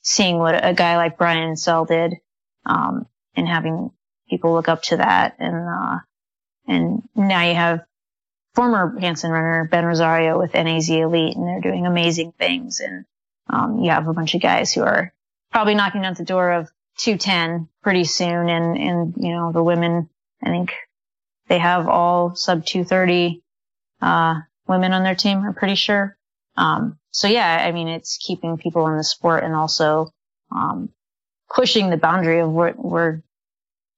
seeing 0.02 0.38
what 0.38 0.64
a 0.64 0.74
guy 0.74 0.98
like 0.98 1.18
Brian 1.18 1.56
Sell 1.56 1.86
did, 1.86 2.16
um, 2.66 3.08
and 3.36 3.48
having 3.48 3.92
people 4.30 4.54
look 4.54 4.68
up 4.70 4.84
to 4.84 4.98
that. 4.98 5.36
And, 5.40 5.56
uh, 5.56 5.98
and 6.68 7.02
now 7.16 7.44
you 7.44 7.56
have 7.56 7.84
former 8.56 8.98
Hanson 9.00 9.32
runner 9.32 9.68
Ben 9.70 9.86
Rosario 9.86 10.40
with 10.40 10.54
NAZ 10.54 10.90
Elite 10.90 11.36
and 11.36 11.48
they're 11.48 11.62
doing 11.62 11.86
amazing 11.86 12.34
things. 12.38 12.80
And, 12.80 13.06
um, 13.50 13.80
you 13.80 13.90
have 13.90 14.08
a 14.08 14.14
bunch 14.14 14.36
of 14.36 14.42
guys 14.42 14.74
who 14.74 14.84
are 14.84 15.12
probably 15.52 15.76
knocking 15.76 16.06
at 16.06 16.18
the 16.18 16.26
door 16.26 16.52
of 16.52 16.70
210 17.00 17.68
pretty 17.82 18.04
soon. 18.04 18.50
And, 18.50 18.78
and, 18.78 19.14
you 19.18 19.34
know, 19.34 19.52
the 19.52 19.64
women, 19.64 20.10
I 20.44 20.50
think 20.50 20.74
they 21.48 21.58
have 21.58 21.88
all 21.88 22.36
sub 22.36 22.66
230, 22.66 23.42
uh, 24.02 24.36
women 24.68 24.94
on 24.94 25.04
their 25.04 25.16
team, 25.16 25.40
I'm 25.40 25.54
pretty 25.54 25.76
sure. 25.76 26.18
Um, 26.56 27.00
so 27.12 27.28
yeah, 27.28 27.66
I 27.66 27.72
mean, 27.72 27.88
it's 27.88 28.18
keeping 28.18 28.58
people 28.58 28.88
in 28.88 28.98
the 28.98 29.04
sport 29.04 29.44
and 29.44 29.56
also, 29.56 30.12
um, 30.52 30.90
pushing 31.50 31.90
the 31.90 31.98
boundary 31.98 32.40
of 32.40 32.52
where, 32.52 32.74
where 32.74 33.24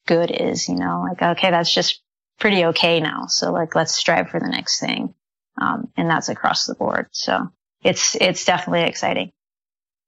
good 0.07 0.31
is, 0.31 0.69
you 0.69 0.75
know, 0.75 1.05
like, 1.09 1.21
okay, 1.37 1.51
that's 1.51 1.73
just 1.73 2.01
pretty 2.39 2.65
okay 2.65 2.99
now. 2.99 3.25
So 3.27 3.51
like, 3.51 3.75
let's 3.75 3.95
strive 3.95 4.29
for 4.29 4.39
the 4.39 4.47
next 4.47 4.79
thing. 4.79 5.13
Um, 5.59 5.89
and 5.97 6.09
that's 6.09 6.29
across 6.29 6.65
the 6.65 6.75
board. 6.75 7.07
So 7.11 7.51
it's, 7.83 8.15
it's 8.15 8.45
definitely 8.45 8.83
exciting. 8.83 9.31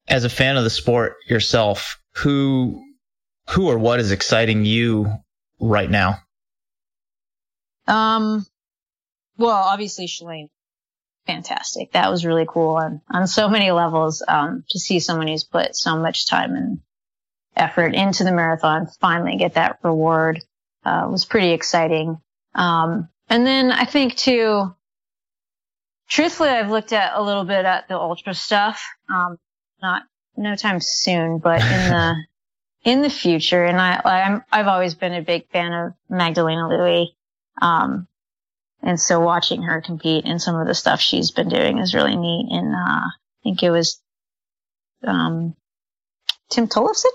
As 0.08 0.24
a 0.24 0.30
fan 0.30 0.56
of 0.56 0.64
the 0.64 0.70
sport 0.70 1.16
yourself, 1.28 1.98
who, 2.16 2.82
who 3.50 3.68
or 3.68 3.78
what 3.78 4.00
is 4.00 4.10
exciting 4.10 4.64
you 4.64 5.12
right 5.60 5.90
now? 5.90 6.18
Um, 7.86 8.46
well, 9.36 9.50
obviously 9.50 10.06
Shalane 10.06 10.48
fantastic. 11.26 11.92
That 11.92 12.10
was 12.10 12.24
really 12.24 12.46
cool 12.48 12.76
on, 12.76 13.00
on 13.10 13.26
so 13.26 13.48
many 13.48 13.70
levels. 13.70 14.22
Um, 14.26 14.64
to 14.70 14.78
see 14.78 15.00
someone 15.00 15.28
who's 15.28 15.44
put 15.44 15.76
so 15.76 15.96
much 15.96 16.26
time 16.26 16.54
and 16.54 16.80
effort 17.56 17.94
into 17.94 18.24
the 18.24 18.32
marathon 18.32 18.88
finally 19.00 19.36
get 19.36 19.54
that 19.54 19.78
reward, 19.82 20.42
uh, 20.84 21.06
was 21.10 21.24
pretty 21.24 21.52
exciting. 21.52 22.18
Um, 22.54 23.08
and 23.28 23.46
then 23.46 23.72
I 23.72 23.84
think 23.84 24.16
too, 24.16 24.74
truthfully, 26.08 26.50
I've 26.50 26.70
looked 26.70 26.92
at 26.92 27.16
a 27.16 27.22
little 27.22 27.44
bit 27.44 27.64
at 27.64 27.88
the 27.88 27.98
ultra 27.98 28.34
stuff. 28.34 28.84
Um, 29.12 29.38
not 29.80 30.02
no 30.36 30.56
time 30.56 30.80
soon, 30.80 31.38
but 31.38 31.60
in 31.60 31.90
the, 31.90 32.14
in 32.84 33.02
the 33.02 33.10
future. 33.10 33.64
And 33.64 33.80
I, 33.80 34.00
I'm, 34.04 34.44
I've 34.50 34.66
always 34.66 34.94
been 34.94 35.14
a 35.14 35.22
big 35.22 35.48
fan 35.50 35.72
of 35.72 35.92
Magdalena 36.08 36.62
Lewy. 36.62 37.06
Um, 37.60 38.06
and 38.82 39.00
so 39.00 39.20
watching 39.20 39.62
her 39.62 39.80
compete 39.80 40.24
and 40.26 40.40
some 40.40 40.56
of 40.56 40.66
the 40.66 40.74
stuff 40.74 41.00
she's 41.00 41.30
been 41.30 41.48
doing 41.48 41.78
is 41.78 41.94
really 41.94 42.16
neat. 42.16 42.48
And, 42.50 42.74
uh, 42.74 43.06
I 43.08 43.10
think 43.42 43.62
it 43.62 43.70
was, 43.70 44.00
um, 45.06 45.54
Tim 46.50 46.68
Tollefson? 46.68 47.10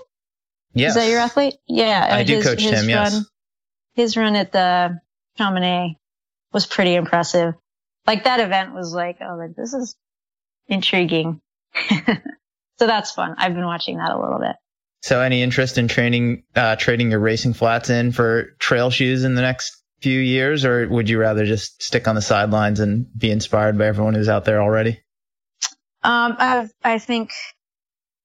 Yes. 0.72 0.90
Is 0.90 0.94
that 0.96 1.10
your 1.10 1.20
athlete? 1.20 1.54
Yeah. 1.66 2.06
I 2.10 2.24
do 2.24 2.42
coach 2.42 2.62
his 2.62 2.70
Tim, 2.70 2.88
yes. 2.88 3.14
Run, 3.14 3.26
his 3.94 4.16
run 4.16 4.36
at 4.36 4.52
the 4.52 5.00
Chamonix 5.36 5.96
was 6.52 6.66
pretty 6.66 6.94
impressive. 6.94 7.54
Like 8.06 8.24
that 8.24 8.40
event 8.40 8.74
was 8.74 8.92
like, 8.92 9.18
oh, 9.20 9.36
like 9.36 9.54
this 9.56 9.72
is 9.72 9.96
intriguing. 10.68 11.40
so 12.80 12.86
that's 12.86 13.10
fun. 13.12 13.34
I've 13.36 13.54
been 13.54 13.66
watching 13.66 13.98
that 13.98 14.10
a 14.10 14.18
little 14.18 14.38
bit. 14.38 14.56
So 15.02 15.20
any 15.20 15.42
interest 15.42 15.76
in 15.76 15.86
training, 15.86 16.44
uh, 16.56 16.76
trading 16.76 17.10
your 17.10 17.20
racing 17.20 17.52
flats 17.52 17.90
in 17.90 18.10
for 18.10 18.54
trail 18.58 18.88
shoes 18.88 19.22
in 19.22 19.34
the 19.34 19.42
next 19.42 19.76
few 20.00 20.18
years, 20.18 20.64
or 20.64 20.88
would 20.88 21.10
you 21.10 21.18
rather 21.18 21.44
just 21.44 21.82
stick 21.82 22.08
on 22.08 22.14
the 22.14 22.22
sidelines 22.22 22.80
and 22.80 23.06
be 23.18 23.30
inspired 23.30 23.76
by 23.76 23.86
everyone 23.86 24.14
who's 24.14 24.30
out 24.30 24.46
there 24.46 24.62
already? 24.62 24.98
Um, 26.02 26.36
I, 26.38 26.68
I 26.82 26.98
think 26.98 27.32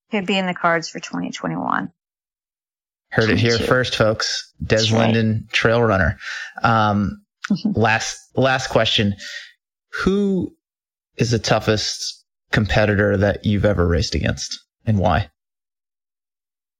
could 0.09 0.25
be 0.25 0.37
in 0.37 0.45
the 0.45 0.53
cards 0.53 0.87
for 0.87 1.01
2021. 1.01 1.91
Heard 3.09 3.29
it 3.29 3.37
here 3.37 3.59
first, 3.59 3.97
folks. 3.97 4.53
Des. 4.65 4.95
Linden, 4.95 5.49
trail 5.51 5.81
runner. 5.81 6.17
Um, 6.63 7.25
last 7.65 8.21
last 8.37 8.69
question: 8.69 9.15
Who 10.03 10.55
is 11.17 11.31
the 11.31 11.39
toughest 11.39 12.24
competitor 12.55 13.17
that 13.17 13.45
you've 13.45 13.65
ever 13.65 13.85
raced 13.85 14.15
against, 14.15 14.63
and 14.85 14.97
why? 14.97 15.29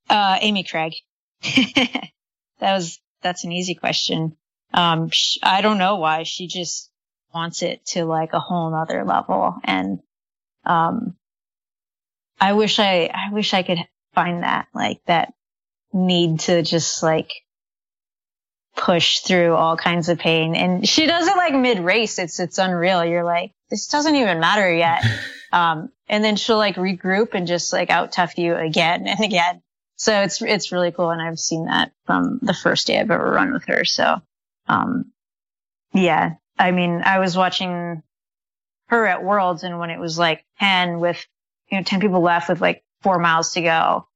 Uh, 0.09 0.38
Amy 0.39 0.63
Cragg. 0.63 0.93
that 1.43 2.11
was 2.61 2.99
that's 3.21 3.43
an 3.43 3.51
easy 3.51 3.76
question. 3.76 4.38
Um, 4.73 5.09
she, 5.09 5.39
I 5.43 5.59
don't 5.59 5.78
know 5.78 5.97
why 5.97 6.23
she 6.23 6.47
just 6.47 6.89
wants 7.34 7.61
it 7.61 7.86
to 7.88 8.05
like 8.05 8.32
a 8.32 8.39
whole 8.39 8.71
nother 8.71 9.03
level. 9.03 9.55
And, 9.65 9.99
um, 10.65 11.15
I 12.39 12.53
wish 12.53 12.80
I, 12.80 13.09
I 13.13 13.34
wish 13.34 13.53
I 13.53 13.63
could 13.63 13.80
find 14.13 14.43
that, 14.43 14.67
like 14.73 15.01
that 15.07 15.34
need 15.91 16.39
to 16.41 16.61
just 16.63 17.03
like 17.03 17.32
push 18.78 19.19
through 19.19 19.55
all 19.55 19.76
kinds 19.76 20.07
of 20.07 20.19
pain. 20.19 20.55
And 20.55 20.88
she 20.88 21.05
does 21.05 21.28
it 21.28 21.36
like 21.36 21.53
mid 21.53 21.80
race. 21.80 22.17
It's, 22.19 22.39
it's 22.39 22.57
unreal. 22.57 23.03
You're 23.03 23.23
like, 23.23 23.51
this 23.69 23.88
doesn't 23.88 24.15
even 24.15 24.39
matter 24.39 24.73
yet. 24.73 25.03
Um, 25.51 25.89
and 26.07 26.23
then 26.23 26.35
she'll 26.35 26.57
like 26.57 26.75
regroup 26.75 27.33
and 27.33 27.47
just 27.47 27.73
like 27.73 27.89
out 27.89 28.11
tough 28.11 28.37
you 28.37 28.55
again 28.55 29.07
and 29.07 29.19
again. 29.19 29.61
So 29.97 30.21
it's, 30.21 30.41
it's 30.41 30.71
really 30.71 30.91
cool. 30.91 31.09
And 31.09 31.21
I've 31.21 31.39
seen 31.39 31.65
that 31.65 31.91
from 32.05 32.39
the 32.41 32.53
first 32.53 32.87
day 32.87 32.99
I've 32.99 33.11
ever 33.11 33.31
run 33.31 33.53
with 33.53 33.65
her. 33.67 33.85
So 33.85 34.21
um, 34.67 35.11
yeah, 35.93 36.33
I 36.57 36.71
mean, 36.71 37.01
I 37.03 37.19
was 37.19 37.37
watching 37.37 38.03
her 38.87 39.05
at 39.05 39.23
Worlds 39.23 39.63
and 39.63 39.79
when 39.79 39.89
it 39.89 39.99
was 39.99 40.17
like 40.17 40.45
10 40.59 40.99
with, 40.99 41.25
you 41.71 41.77
know, 41.77 41.83
10 41.83 42.01
people 42.01 42.21
left 42.21 42.49
with 42.49 42.61
like 42.61 42.83
four 43.01 43.19
miles 43.19 43.53
to 43.53 43.61
go, 43.61 44.07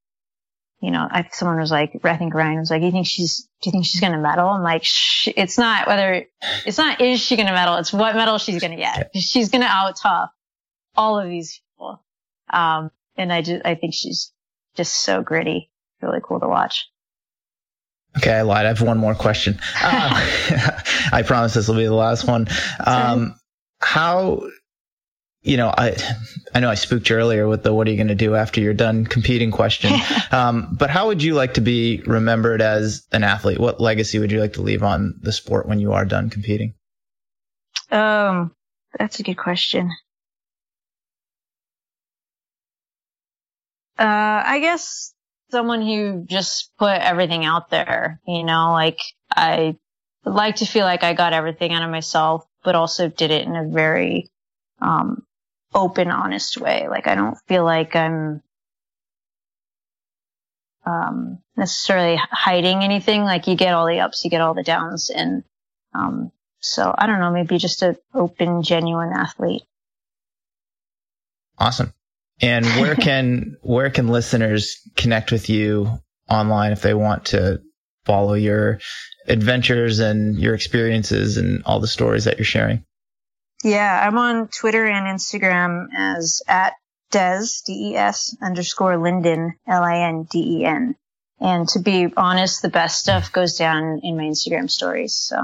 you 0.80 0.90
know, 0.90 1.06
I, 1.10 1.28
someone 1.32 1.58
was 1.58 1.70
like, 1.70 1.92
I 2.04 2.16
think 2.16 2.34
Ryan 2.34 2.60
was 2.60 2.70
like, 2.70 2.82
you 2.82 2.90
think 2.90 3.06
she's, 3.06 3.48
do 3.62 3.68
you 3.68 3.72
think 3.72 3.84
she's 3.84 4.00
going 4.00 4.12
to 4.12 4.18
medal? 4.18 4.48
I'm 4.48 4.62
like, 4.62 4.84
it's 5.26 5.58
not 5.58 5.86
whether, 5.86 6.24
it's 6.64 6.78
not 6.78 7.00
is 7.00 7.20
she 7.20 7.36
going 7.36 7.48
to 7.48 7.52
medal? 7.52 7.76
It's 7.76 7.92
what 7.92 8.14
medal 8.14 8.38
she's 8.38 8.60
going 8.60 8.72
to 8.72 8.78
get. 8.78 9.10
She's 9.14 9.50
going 9.50 9.60
to 9.62 9.68
out 9.68 9.96
tough 9.96 10.30
all 10.96 11.18
of 11.18 11.28
these 11.28 11.60
people. 11.74 12.02
Um, 12.52 12.90
and 13.16 13.32
I 13.32 13.42
just, 13.42 13.64
I 13.64 13.74
think 13.74 13.94
she's 13.94 14.32
just 14.76 14.94
so 14.94 15.22
gritty. 15.22 15.70
Really 16.02 16.20
cool 16.22 16.40
to 16.40 16.48
watch. 16.48 16.88
Okay, 18.16 18.32
I 18.32 18.42
lied. 18.42 18.66
I 18.66 18.68
have 18.68 18.82
one 18.82 18.98
more 18.98 19.14
question. 19.14 19.54
Um, 19.54 19.60
I 21.12 21.22
promise 21.24 21.54
this 21.54 21.68
will 21.68 21.76
be 21.76 21.84
the 21.84 21.94
last 21.94 22.26
one. 22.26 22.48
Um, 22.84 23.36
how, 23.80 24.42
you 25.42 25.56
know, 25.56 25.72
I, 25.76 25.96
I 26.54 26.60
know 26.60 26.70
I 26.70 26.74
spooked 26.74 27.08
you 27.08 27.16
earlier 27.16 27.46
with 27.46 27.62
the 27.62 27.72
"What 27.72 27.86
are 27.86 27.90
you 27.90 27.96
going 27.96 28.08
to 28.08 28.14
do 28.14 28.34
after 28.34 28.60
you're 28.60 28.74
done 28.74 29.06
competing?" 29.06 29.50
question. 29.50 29.92
um, 30.32 30.76
but 30.78 30.90
how 30.90 31.06
would 31.06 31.22
you 31.22 31.34
like 31.34 31.54
to 31.54 31.60
be 31.60 32.02
remembered 32.06 32.60
as 32.60 33.06
an 33.12 33.22
athlete? 33.22 33.60
What 33.60 33.80
legacy 33.80 34.18
would 34.18 34.32
you 34.32 34.40
like 34.40 34.54
to 34.54 34.62
leave 34.62 34.82
on 34.82 35.14
the 35.22 35.32
sport 35.32 35.68
when 35.68 35.78
you 35.78 35.92
are 35.92 36.04
done 36.04 36.30
competing? 36.30 36.74
Um, 37.90 38.54
that's 38.98 39.20
a 39.20 39.22
good 39.22 39.36
question. 39.36 39.90
Uh, 44.00 44.42
I 44.46 44.60
guess 44.60 45.12
someone 45.50 45.82
who 45.82 46.24
just 46.26 46.70
put 46.78 46.98
everything 47.02 47.44
out 47.44 47.68
there, 47.68 48.18
you 48.26 48.44
know, 48.44 48.72
like 48.72 48.98
I 49.30 49.76
like 50.24 50.56
to 50.56 50.66
feel 50.66 50.86
like 50.86 51.04
I 51.04 51.12
got 51.12 51.34
everything 51.34 51.74
out 51.74 51.82
of 51.82 51.90
myself, 51.90 52.46
but 52.64 52.74
also 52.74 53.08
did 53.08 53.30
it 53.30 53.46
in 53.46 53.54
a 53.54 53.68
very, 53.68 54.30
um, 54.80 55.22
open, 55.74 56.10
honest 56.10 56.56
way. 56.56 56.88
Like 56.88 57.06
I 57.06 57.14
don't 57.14 57.36
feel 57.46 57.62
like 57.62 57.94
I'm, 57.94 58.42
um, 60.86 61.38
necessarily 61.58 62.16
hiding 62.16 62.82
anything. 62.82 63.24
Like 63.24 63.46
you 63.48 63.54
get 63.54 63.74
all 63.74 63.86
the 63.86 64.00
ups, 64.00 64.24
you 64.24 64.30
get 64.30 64.40
all 64.40 64.54
the 64.54 64.62
downs. 64.62 65.10
And, 65.10 65.44
um, 65.92 66.32
so 66.60 66.94
I 66.96 67.06
don't 67.06 67.20
know, 67.20 67.32
maybe 67.32 67.58
just 67.58 67.82
an 67.82 67.96
open, 68.14 68.62
genuine 68.62 69.12
athlete. 69.12 69.62
Awesome. 71.58 71.92
And 72.40 72.64
where 72.66 72.94
can 73.08 73.56
where 73.62 73.90
can 73.90 74.08
listeners 74.08 74.80
connect 74.96 75.32
with 75.32 75.48
you 75.48 75.98
online 76.28 76.72
if 76.72 76.82
they 76.82 76.94
want 76.94 77.26
to 77.26 77.60
follow 78.04 78.34
your 78.34 78.80
adventures 79.26 79.98
and 79.98 80.38
your 80.38 80.54
experiences 80.54 81.36
and 81.36 81.62
all 81.64 81.80
the 81.80 81.86
stories 81.86 82.24
that 82.24 82.38
you're 82.38 82.44
sharing? 82.44 82.84
Yeah, 83.62 84.06
I'm 84.06 84.16
on 84.16 84.48
Twitter 84.48 84.86
and 84.86 85.06
Instagram 85.06 85.86
as 85.96 86.40
at 86.48 86.74
Des, 87.10 87.44
D-E-S 87.66 88.36
underscore 88.40 88.96
Linden, 88.96 89.54
L-I-N-D-E-N. 89.68 90.94
And 91.40 91.68
to 91.70 91.78
be 91.78 92.08
honest, 92.16 92.62
the 92.62 92.68
best 92.68 93.00
stuff 93.00 93.32
goes 93.32 93.56
down 93.56 94.00
in 94.02 94.16
my 94.16 94.24
Instagram 94.24 94.70
stories. 94.70 95.14
So 95.14 95.36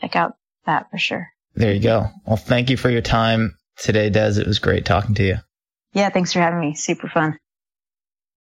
check 0.00 0.16
out 0.16 0.36
that 0.66 0.90
for 0.90 0.98
sure. 0.98 1.28
There 1.54 1.72
you 1.72 1.80
go. 1.80 2.08
Well, 2.26 2.36
thank 2.36 2.70
you 2.70 2.76
for 2.76 2.90
your 2.90 3.02
time 3.02 3.56
today, 3.76 4.10
Des. 4.10 4.40
It 4.40 4.46
was 4.46 4.58
great 4.58 4.84
talking 4.84 5.14
to 5.16 5.24
you. 5.24 5.36
Yeah, 5.94 6.10
thanks 6.10 6.32
for 6.32 6.40
having 6.40 6.60
me. 6.60 6.74
Super 6.74 7.08
fun. 7.08 7.38